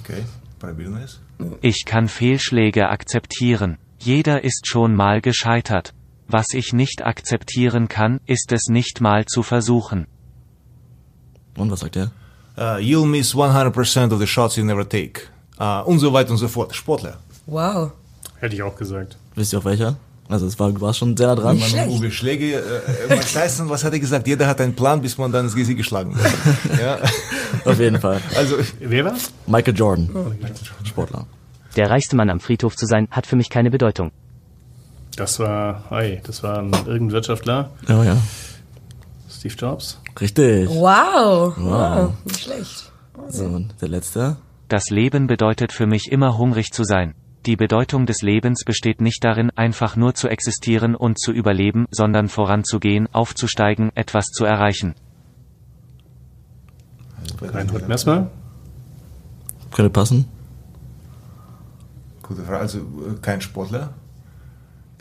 Okay, 0.00 0.22
probieren 0.60 0.94
wir 0.94 1.04
es. 1.04 1.18
Ich 1.60 1.84
kann 1.86 2.06
Fehlschläge 2.06 2.88
akzeptieren. 2.88 3.78
Jeder 3.98 4.44
ist 4.44 4.68
schon 4.68 4.94
mal 4.94 5.20
gescheitert. 5.20 5.92
Was 6.32 6.54
ich 6.54 6.72
nicht 6.72 7.04
akzeptieren 7.04 7.88
kann, 7.88 8.18
ist 8.24 8.52
es 8.52 8.68
nicht 8.68 9.02
mal 9.02 9.26
zu 9.26 9.42
versuchen. 9.42 10.06
Und 11.58 11.70
was 11.70 11.80
sagt 11.80 11.94
er? 11.96 12.10
Uh, 12.56 12.78
you'll 12.80 13.04
miss 13.04 13.34
100% 13.34 14.12
of 14.14 14.18
the 14.18 14.26
shots 14.26 14.56
you 14.56 14.64
never 14.64 14.88
take. 14.88 15.24
Uh, 15.60 15.82
und 15.84 15.98
so 15.98 16.10
weiter 16.14 16.30
und 16.30 16.38
so 16.38 16.48
fort. 16.48 16.74
Sportler. 16.74 17.18
Wow. 17.44 17.92
Hätte 18.40 18.54
ich 18.54 18.62
auch 18.62 18.74
gesagt. 18.76 19.18
Wisst 19.34 19.52
ihr 19.52 19.58
auch 19.58 19.66
welcher? 19.66 19.96
Also 20.30 20.46
es 20.46 20.58
war, 20.58 20.80
warst 20.80 21.00
schon 21.00 21.14
sehr 21.18 21.26
nah 21.26 21.34
dran. 21.34 21.56
Nicht 21.56 21.68
schlecht. 21.68 21.90
Uwe 21.90 22.10
Schläge, 22.10 22.54
äh, 22.54 22.58
äh, 22.58 23.08
Mike 23.10 23.26
Tyson, 23.34 23.68
was 23.68 23.84
hat 23.84 23.92
er 23.92 24.00
gesagt? 24.00 24.26
Jeder 24.26 24.46
hat 24.46 24.58
einen 24.62 24.74
Plan, 24.74 25.02
bis 25.02 25.18
man 25.18 25.32
dann 25.32 25.44
ins 25.44 25.54
Gesicht 25.54 25.76
geschlagen 25.76 26.16
wird. 26.16 26.32
ja, 26.80 26.98
Auf 27.70 27.78
jeden 27.78 28.00
Fall. 28.00 28.22
also 28.34 28.56
Wer 28.80 29.04
war's? 29.04 29.30
Michael 29.46 29.76
Jordan. 29.76 30.08
Sportler. 30.84 31.26
Der 31.76 31.90
reichste 31.90 32.16
Mann 32.16 32.30
am 32.30 32.40
Friedhof 32.40 32.74
zu 32.74 32.86
sein, 32.86 33.06
hat 33.10 33.26
für 33.26 33.36
mich 33.36 33.50
keine 33.50 33.70
Bedeutung. 33.70 34.12
Das 35.16 35.38
war, 35.38 35.84
hey, 35.90 36.20
das 36.26 36.42
war 36.42 36.58
ein 36.58 36.72
irgendein 36.72 37.12
Wirtschaftler, 37.12 37.70
Ja, 37.88 38.02
ja. 38.04 38.16
Steve 39.28 39.54
Jobs. 39.54 40.00
Richtig. 40.20 40.68
Wow. 40.68 41.54
wow. 41.56 42.12
Nicht 42.24 42.40
schlecht. 42.40 42.92
So, 43.28 43.44
und 43.44 43.74
der 43.80 43.88
letzte. 43.88 44.36
Das 44.68 44.88
Leben 44.88 45.26
bedeutet 45.26 45.72
für 45.72 45.86
mich 45.86 46.10
immer 46.10 46.38
hungrig 46.38 46.72
zu 46.72 46.84
sein. 46.84 47.14
Die 47.44 47.56
Bedeutung 47.56 48.06
des 48.06 48.22
Lebens 48.22 48.62
besteht 48.64 49.00
nicht 49.00 49.24
darin, 49.24 49.50
einfach 49.50 49.96
nur 49.96 50.14
zu 50.14 50.28
existieren 50.28 50.94
und 50.94 51.18
zu 51.18 51.32
überleben, 51.32 51.86
sondern 51.90 52.28
voranzugehen, 52.28 53.08
aufzusteigen, 53.12 53.90
etwas 53.96 54.26
zu 54.26 54.44
erreichen. 54.44 54.94
Reinhold 57.40 57.88
Messmer. 57.88 58.30
Könnte 59.72 59.90
passen. 59.90 60.28
Gute 62.22 62.42
Frage. 62.42 62.58
Also 62.58 62.78
äh, 62.78 63.18
kein 63.20 63.40
Sportler. 63.40 63.94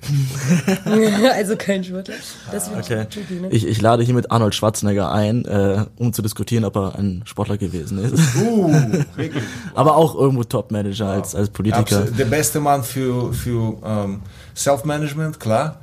also 1.36 1.56
kein 1.56 1.84
Sportler. 1.84 2.16
Das 2.52 2.70
wird 2.70 2.80
Okay. 2.86 3.06
tricky, 3.10 3.34
ne? 3.36 3.50
Ich, 3.52 3.66
ich 3.68 3.82
lade 3.82 4.04
hiermit 4.04 4.32
Arnold 4.32 4.56
Schwarzenegger 4.56 5.12
ein, 5.12 5.46
äh, 5.46 5.86
um 5.98 6.12
zu 6.14 6.22
diskutieren, 6.22 6.66
ob 6.66 6.76
er 6.76 6.96
ein 6.98 7.22
Sportler 7.26 7.58
gewesen 7.58 8.00
ist. 8.00 8.14
Uh, 8.36 8.72
wirklich. 9.16 9.44
Aber 9.76 9.96
auch 9.96 10.16
irgendwo 10.16 10.44
Top-Manager 10.44 11.08
als, 11.08 11.36
als 11.36 11.50
Politiker. 11.50 11.80
Absolut. 11.82 12.18
Der 12.20 12.26
beste 12.26 12.60
Mann 12.60 12.84
für, 12.84 13.32
für 13.34 13.78
ähm, 13.86 14.22
Self-Management, 14.56 15.40
klar. 15.40 15.78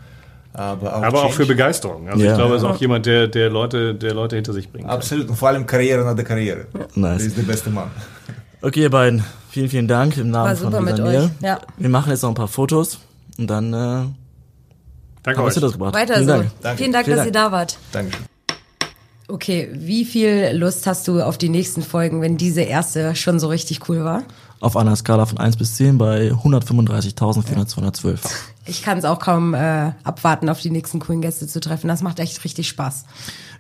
Aber 0.52 0.96
auch, 0.96 1.02
Aber 1.02 1.22
auch 1.24 1.32
für. 1.32 1.46
Begeisterung. 1.46 2.08
Also 2.08 2.24
Ja. 2.24 2.32
ich 2.32 2.36
glaube, 2.36 2.54
er 2.54 2.56
ist 2.56 2.64
auch 2.64 2.76
jemand, 2.80 3.06
der, 3.06 3.28
der 3.28 3.48
Leute, 3.50 3.94
der 3.94 4.12
Leute 4.14 4.34
hinter 4.36 4.52
sich 4.52 4.68
bringt. 4.70 4.88
Absolut. 4.88 5.28
Und 5.28 5.36
vor 5.36 5.48
allem 5.48 5.66
Karriere 5.66 6.04
nach 6.04 6.16
der 6.16 6.24
Karriere. 6.24 6.66
Nice. 6.94 7.18
Der 7.18 7.26
ist 7.28 7.36
der 7.36 7.42
beste 7.42 7.70
Mann. 7.70 7.90
Okay, 8.60 8.82
ihr 8.82 8.90
beiden, 8.90 9.22
vielen, 9.50 9.68
vielen 9.68 9.86
Dank 9.86 10.16
im 10.16 10.30
Namen 10.30 10.48
War 10.48 10.56
von 10.56 10.72
super 10.72 10.80
mit 10.80 10.98
Lisa 10.98 11.08
Mir. 11.10 11.18
euch. 11.24 11.30
Ja. 11.40 11.60
Wir 11.76 11.88
machen 11.88 12.10
jetzt 12.10 12.22
noch 12.22 12.30
ein 12.30 12.34
paar 12.34 12.48
Fotos 12.48 12.98
und 13.38 13.46
dann 13.48 13.72
äh, 13.72 13.76
Danke 13.76 14.14
haben 15.26 15.36
wir 15.36 15.42
euch. 15.44 15.56
es 15.56 15.60
das 15.60 15.72
gebracht. 15.72 15.94
Weiter 15.94 16.14
vielen 16.14 16.26
so. 16.26 16.32
Dank. 16.34 16.50
Danke. 16.62 16.78
Vielen 16.78 16.92
Dank, 16.92 17.04
Vielen 17.06 17.16
dass 17.16 17.24
Dank. 17.26 17.36
ihr 17.36 17.40
da 17.40 17.52
wart. 17.52 17.78
Dankeschön. 17.92 18.24
Okay, 19.30 19.68
wie 19.74 20.06
viel 20.06 20.52
Lust 20.54 20.86
hast 20.86 21.06
du 21.06 21.20
auf 21.20 21.36
die 21.36 21.50
nächsten 21.50 21.82
Folgen, 21.82 22.22
wenn 22.22 22.38
diese 22.38 22.62
erste 22.62 23.14
schon 23.14 23.38
so 23.38 23.48
richtig 23.48 23.86
cool 23.88 24.02
war? 24.02 24.22
Auf 24.60 24.74
einer 24.74 24.96
Skala 24.96 25.26
von 25.26 25.36
1 25.38 25.58
bis 25.58 25.76
10 25.76 25.98
bei 25.98 26.30
135.412. 26.32 28.18
Ich 28.64 28.82
kann 28.82 28.96
es 28.98 29.04
auch 29.04 29.18
kaum 29.18 29.52
äh, 29.54 29.92
abwarten, 30.02 30.48
auf 30.48 30.60
die 30.60 30.70
nächsten 30.70 30.98
coolen 30.98 31.20
Gäste 31.20 31.46
zu 31.46 31.60
treffen. 31.60 31.88
Das 31.88 32.00
macht 32.02 32.20
echt 32.20 32.42
richtig 32.42 32.68
Spaß. 32.68 33.04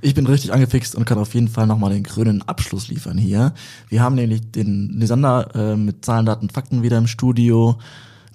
Ich 0.00 0.14
bin 0.14 0.26
richtig 0.26 0.52
angefixt 0.54 0.94
und 0.94 1.04
kann 1.04 1.18
auf 1.18 1.34
jeden 1.34 1.48
Fall 1.48 1.66
nochmal 1.66 1.92
den 1.92 2.02
grünen 2.02 2.42
Abschluss 2.48 2.88
liefern 2.88 3.18
hier. 3.18 3.52
Wir 3.88 4.02
haben 4.02 4.14
nämlich 4.14 4.50
den 4.50 4.98
Lisander 4.98 5.54
äh, 5.54 5.76
mit 5.76 6.04
Zahlen, 6.04 6.24
Daten, 6.24 6.48
Fakten 6.50 6.82
wieder 6.82 6.96
im 6.98 7.06
Studio. 7.06 7.78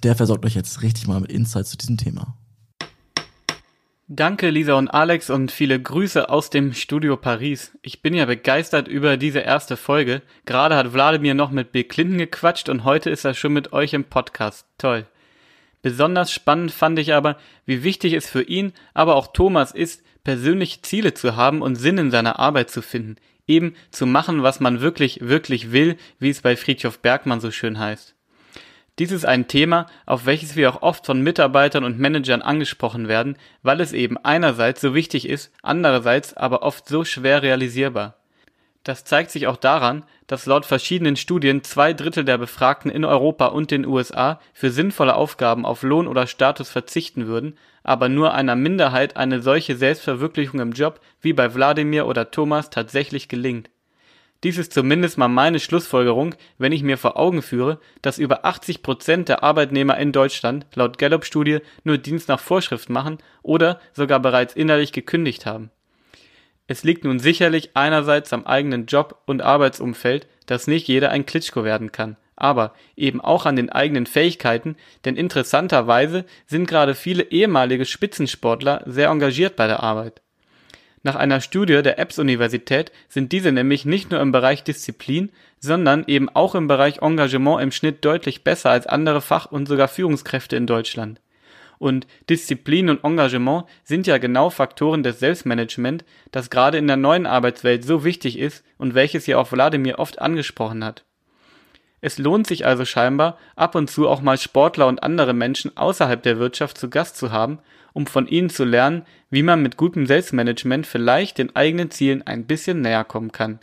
Der 0.04 0.14
versorgt 0.14 0.44
euch 0.44 0.54
jetzt 0.54 0.82
richtig 0.82 1.06
mal 1.06 1.18
mit 1.18 1.32
Insights 1.32 1.70
zu 1.70 1.78
diesem 1.78 1.96
Thema. 1.96 2.36
Danke 4.06 4.50
Lisa 4.50 4.74
und 4.74 4.88
Alex 4.88 5.30
und 5.30 5.50
viele 5.50 5.80
Grüße 5.80 6.28
aus 6.28 6.50
dem 6.50 6.74
Studio 6.74 7.16
Paris. 7.16 7.72
Ich 7.80 8.02
bin 8.02 8.12
ja 8.12 8.26
begeistert 8.26 8.86
über 8.86 9.16
diese 9.16 9.38
erste 9.38 9.78
Folge. 9.78 10.20
Gerade 10.44 10.76
hat 10.76 10.92
Wladimir 10.92 11.32
noch 11.32 11.50
mit 11.50 11.72
Bill 11.72 11.84
Clinton 11.84 12.18
gequatscht 12.18 12.68
und 12.68 12.84
heute 12.84 13.08
ist 13.08 13.24
er 13.24 13.32
schon 13.32 13.54
mit 13.54 13.72
euch 13.72 13.94
im 13.94 14.04
Podcast. 14.04 14.66
Toll. 14.76 15.06
Besonders 15.80 16.30
spannend 16.30 16.70
fand 16.70 16.98
ich 16.98 17.14
aber, 17.14 17.38
wie 17.64 17.82
wichtig 17.82 18.12
es 18.12 18.28
für 18.28 18.42
ihn, 18.42 18.74
aber 18.92 19.16
auch 19.16 19.28
Thomas 19.28 19.72
ist, 19.72 20.02
persönliche 20.22 20.82
Ziele 20.82 21.14
zu 21.14 21.34
haben 21.34 21.62
und 21.62 21.76
Sinn 21.76 21.96
in 21.96 22.10
seiner 22.10 22.38
Arbeit 22.38 22.68
zu 22.68 22.82
finden. 22.82 23.16
Eben 23.46 23.74
zu 23.90 24.04
machen, 24.04 24.42
was 24.42 24.60
man 24.60 24.82
wirklich, 24.82 25.20
wirklich 25.22 25.72
will, 25.72 25.96
wie 26.18 26.28
es 26.28 26.42
bei 26.42 26.56
Friedhof 26.56 26.98
Bergmann 26.98 27.40
so 27.40 27.50
schön 27.50 27.78
heißt. 27.78 28.13
Dies 29.00 29.10
ist 29.10 29.26
ein 29.26 29.48
Thema, 29.48 29.86
auf 30.06 30.24
welches 30.24 30.54
wir 30.54 30.70
auch 30.70 30.82
oft 30.82 31.04
von 31.04 31.20
Mitarbeitern 31.20 31.82
und 31.82 31.98
Managern 31.98 32.42
angesprochen 32.42 33.08
werden, 33.08 33.36
weil 33.62 33.80
es 33.80 33.92
eben 33.92 34.16
einerseits 34.18 34.80
so 34.80 34.94
wichtig 34.94 35.28
ist, 35.28 35.52
andererseits 35.62 36.34
aber 36.34 36.62
oft 36.62 36.88
so 36.88 37.04
schwer 37.04 37.42
realisierbar. 37.42 38.14
Das 38.84 39.02
zeigt 39.02 39.30
sich 39.30 39.46
auch 39.46 39.56
daran, 39.56 40.04
dass 40.26 40.46
laut 40.46 40.66
verschiedenen 40.66 41.16
Studien 41.16 41.64
zwei 41.64 41.94
Drittel 41.94 42.24
der 42.24 42.38
Befragten 42.38 42.90
in 42.90 43.04
Europa 43.04 43.46
und 43.46 43.70
den 43.70 43.86
USA 43.86 44.40
für 44.52 44.70
sinnvolle 44.70 45.16
Aufgaben 45.16 45.64
auf 45.64 45.82
Lohn 45.82 46.06
oder 46.06 46.26
Status 46.26 46.70
verzichten 46.70 47.26
würden, 47.26 47.58
aber 47.82 48.08
nur 48.08 48.34
einer 48.34 48.56
Minderheit 48.56 49.16
eine 49.16 49.40
solche 49.40 49.74
Selbstverwirklichung 49.74 50.60
im 50.60 50.72
Job 50.72 51.00
wie 51.20 51.32
bei 51.32 51.52
Wladimir 51.54 52.06
oder 52.06 52.30
Thomas 52.30 52.70
tatsächlich 52.70 53.28
gelingt. 53.28 53.70
Dies 54.42 54.58
ist 54.58 54.74
zumindest 54.74 55.16
mal 55.16 55.28
meine 55.28 55.58
Schlussfolgerung, 55.58 56.34
wenn 56.58 56.72
ich 56.72 56.82
mir 56.82 56.98
vor 56.98 57.16
Augen 57.16 57.40
führe, 57.40 57.80
dass 58.02 58.18
über 58.18 58.44
80 58.44 58.82
Prozent 58.82 59.28
der 59.28 59.42
Arbeitnehmer 59.42 59.96
in 59.96 60.12
Deutschland 60.12 60.66
laut 60.74 60.98
Gallup-Studie 60.98 61.60
nur 61.82 61.96
Dienst 61.96 62.28
nach 62.28 62.40
Vorschrift 62.40 62.90
machen 62.90 63.18
oder 63.42 63.80
sogar 63.94 64.20
bereits 64.20 64.54
innerlich 64.54 64.92
gekündigt 64.92 65.46
haben. 65.46 65.70
Es 66.66 66.82
liegt 66.82 67.04
nun 67.04 67.18
sicherlich 67.18 67.70
einerseits 67.74 68.32
am 68.32 68.46
eigenen 68.46 68.86
Job 68.86 69.20
und 69.26 69.42
Arbeitsumfeld, 69.42 70.26
dass 70.46 70.66
nicht 70.66 70.88
jeder 70.88 71.10
ein 71.10 71.26
Klitschko 71.26 71.64
werden 71.64 71.92
kann, 71.92 72.16
aber 72.36 72.74
eben 72.96 73.20
auch 73.20 73.44
an 73.44 73.56
den 73.56 73.70
eigenen 73.70 74.06
Fähigkeiten, 74.06 74.76
denn 75.04 75.16
interessanterweise 75.16 76.24
sind 76.46 76.66
gerade 76.66 76.94
viele 76.94 77.24
ehemalige 77.24 77.84
Spitzensportler 77.84 78.82
sehr 78.86 79.08
engagiert 79.08 79.56
bei 79.56 79.66
der 79.66 79.82
Arbeit. 79.82 80.22
Nach 81.04 81.16
einer 81.16 81.42
Studie 81.42 81.82
der 81.82 81.98
EBS-Universität 81.98 82.90
sind 83.10 83.30
diese 83.30 83.52
nämlich 83.52 83.84
nicht 83.84 84.10
nur 84.10 84.20
im 84.20 84.32
Bereich 84.32 84.64
Disziplin, 84.64 85.30
sondern 85.60 86.04
eben 86.06 86.30
auch 86.30 86.54
im 86.54 86.66
Bereich 86.66 87.02
Engagement 87.02 87.62
im 87.62 87.72
Schnitt 87.72 88.02
deutlich 88.06 88.42
besser 88.42 88.70
als 88.70 88.86
andere 88.86 89.20
Fach- 89.20 89.52
und 89.52 89.68
sogar 89.68 89.88
Führungskräfte 89.88 90.56
in 90.56 90.66
Deutschland. 90.66 91.20
Und 91.78 92.06
Disziplin 92.30 92.88
und 92.88 93.04
Engagement 93.04 93.66
sind 93.82 94.06
ja 94.06 94.16
genau 94.16 94.48
Faktoren 94.48 95.02
des 95.02 95.18
Selbstmanagement, 95.18 96.06
das 96.32 96.48
gerade 96.48 96.78
in 96.78 96.86
der 96.86 96.96
neuen 96.96 97.26
Arbeitswelt 97.26 97.84
so 97.84 98.02
wichtig 98.02 98.38
ist 98.38 98.64
und 98.78 98.94
welches 98.94 99.26
ja 99.26 99.36
auch 99.36 99.52
Wladimir 99.52 99.98
oft 99.98 100.22
angesprochen 100.22 100.82
hat. 100.82 101.04
Es 102.00 102.16
lohnt 102.16 102.46
sich 102.46 102.64
also 102.64 102.86
scheinbar, 102.86 103.38
ab 103.56 103.74
und 103.74 103.90
zu 103.90 104.08
auch 104.08 104.22
mal 104.22 104.38
Sportler 104.38 104.86
und 104.86 105.02
andere 105.02 105.34
Menschen 105.34 105.76
außerhalb 105.76 106.22
der 106.22 106.38
Wirtschaft 106.38 106.78
zu 106.78 106.88
Gast 106.88 107.18
zu 107.18 107.30
haben, 107.30 107.58
um 107.94 108.06
von 108.06 108.28
ihnen 108.28 108.50
zu 108.50 108.64
lernen, 108.64 109.06
wie 109.30 109.42
man 109.42 109.62
mit 109.62 109.78
gutem 109.78 110.04
Selbstmanagement 110.06 110.86
vielleicht 110.86 111.38
den 111.38 111.56
eigenen 111.56 111.90
Zielen 111.90 112.26
ein 112.26 112.44
bisschen 112.44 112.82
näher 112.82 113.04
kommen 113.04 113.32
kann. 113.32 113.60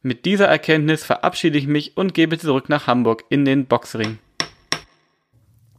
Mit 0.00 0.24
dieser 0.24 0.46
Erkenntnis 0.46 1.04
verabschiede 1.04 1.58
ich 1.58 1.66
mich 1.66 1.96
und 1.96 2.14
gebe 2.14 2.38
zurück 2.38 2.70
nach 2.70 2.86
Hamburg 2.86 3.24
in 3.28 3.44
den 3.44 3.66
Boxring. 3.66 4.18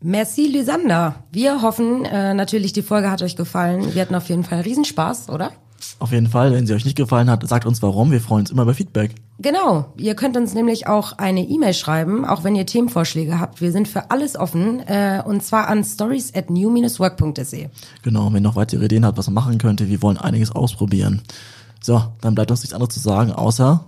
Merci, 0.01 0.47
Lysander. 0.47 1.23
Wir 1.31 1.61
hoffen 1.63 2.05
äh, 2.05 2.33
natürlich, 2.33 2.73
die 2.73 2.83
Folge 2.83 3.09
hat 3.09 3.23
euch 3.23 3.35
gefallen. 3.35 3.95
Wir 3.95 4.01
hatten 4.01 4.13
auf 4.13 4.29
jeden 4.29 4.43
Fall 4.43 4.61
Riesenspaß, 4.61 5.29
oder? 5.29 5.51
Auf 5.99 6.11
jeden 6.11 6.27
Fall, 6.27 6.51
wenn 6.53 6.65
sie 6.67 6.73
euch 6.73 6.85
nicht 6.85 6.97
gefallen 6.97 7.29
hat, 7.29 7.47
sagt 7.47 7.65
uns 7.65 7.81
warum. 7.81 8.11
Wir 8.11 8.19
freuen 8.21 8.41
uns 8.41 8.51
immer 8.51 8.63
über 8.63 8.73
Feedback. 8.73 9.15
Genau. 9.39 9.93
Ihr 9.97 10.15
könnt 10.15 10.35
uns 10.37 10.53
nämlich 10.53 10.87
auch 10.87 11.13
eine 11.13 11.41
E-Mail 11.41 11.73
schreiben, 11.73 12.25
auch 12.25 12.43
wenn 12.43 12.55
ihr 12.55 12.65
Themenvorschläge 12.65 13.39
habt. 13.39 13.61
Wir 13.61 13.71
sind 13.71 13.87
für 13.87 14.09
alles 14.11 14.35
offen, 14.35 14.79
äh, 14.87 15.21
und 15.25 15.43
zwar 15.43 15.67
an 15.67 15.83
stories 15.83 16.33
at 16.33 16.49
new-work.de. 16.49 17.67
Genau, 18.01 18.27
wenn 18.27 18.35
ihr 18.35 18.41
noch 18.41 18.55
weitere 18.55 18.85
Ideen 18.85 19.05
habt, 19.05 19.17
was 19.17 19.27
man 19.27 19.33
machen 19.35 19.57
könnte, 19.57 19.89
wir 19.89 20.01
wollen 20.01 20.17
einiges 20.17 20.51
ausprobieren. 20.51 21.21
So, 21.81 22.01
dann 22.21 22.33
bleibt 22.35 22.51
uns 22.51 22.61
nichts 22.61 22.73
anderes 22.73 22.93
zu 22.93 22.99
sagen, 22.99 23.31
außer 23.31 23.83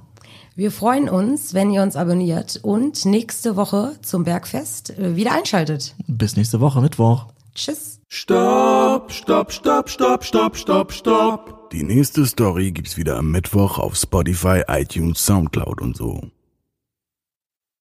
Wir 0.56 0.72
freuen 0.72 1.10
uns, 1.10 1.54
wenn 1.54 1.72
ihr 1.72 1.82
uns 1.82 1.96
abonniert 1.96 2.60
und 2.64 3.06
nächste 3.06 3.56
Woche 3.56 3.94
zum 4.02 4.24
Bergfest 4.24 4.92
äh, 4.98 5.16
wieder 5.16 5.34
einschaltet. 5.34 5.96
bis 6.08 6.36
nächste 6.36 6.60
Woche, 6.60 6.82
Mittwoch. 6.82 7.28
Tschüss. 7.56 8.00
Stopp, 8.10 9.12
stopp, 9.12 9.52
stopp, 9.52 9.90
stopp, 9.90 10.24
stopp, 10.24 10.56
stopp, 10.58 10.92
stopp. 10.94 11.57
Die 11.74 11.84
nächste 11.84 12.26
Story 12.26 12.72
gibt's 12.72 12.96
wieder 12.96 13.18
am 13.18 13.30
Mittwoch 13.32 13.78
auf 13.78 13.96
Spotify, 13.96 14.64
iTunes, 14.68 15.26
Soundcloud 15.26 15.82
und 15.82 15.98
so. 15.98 16.22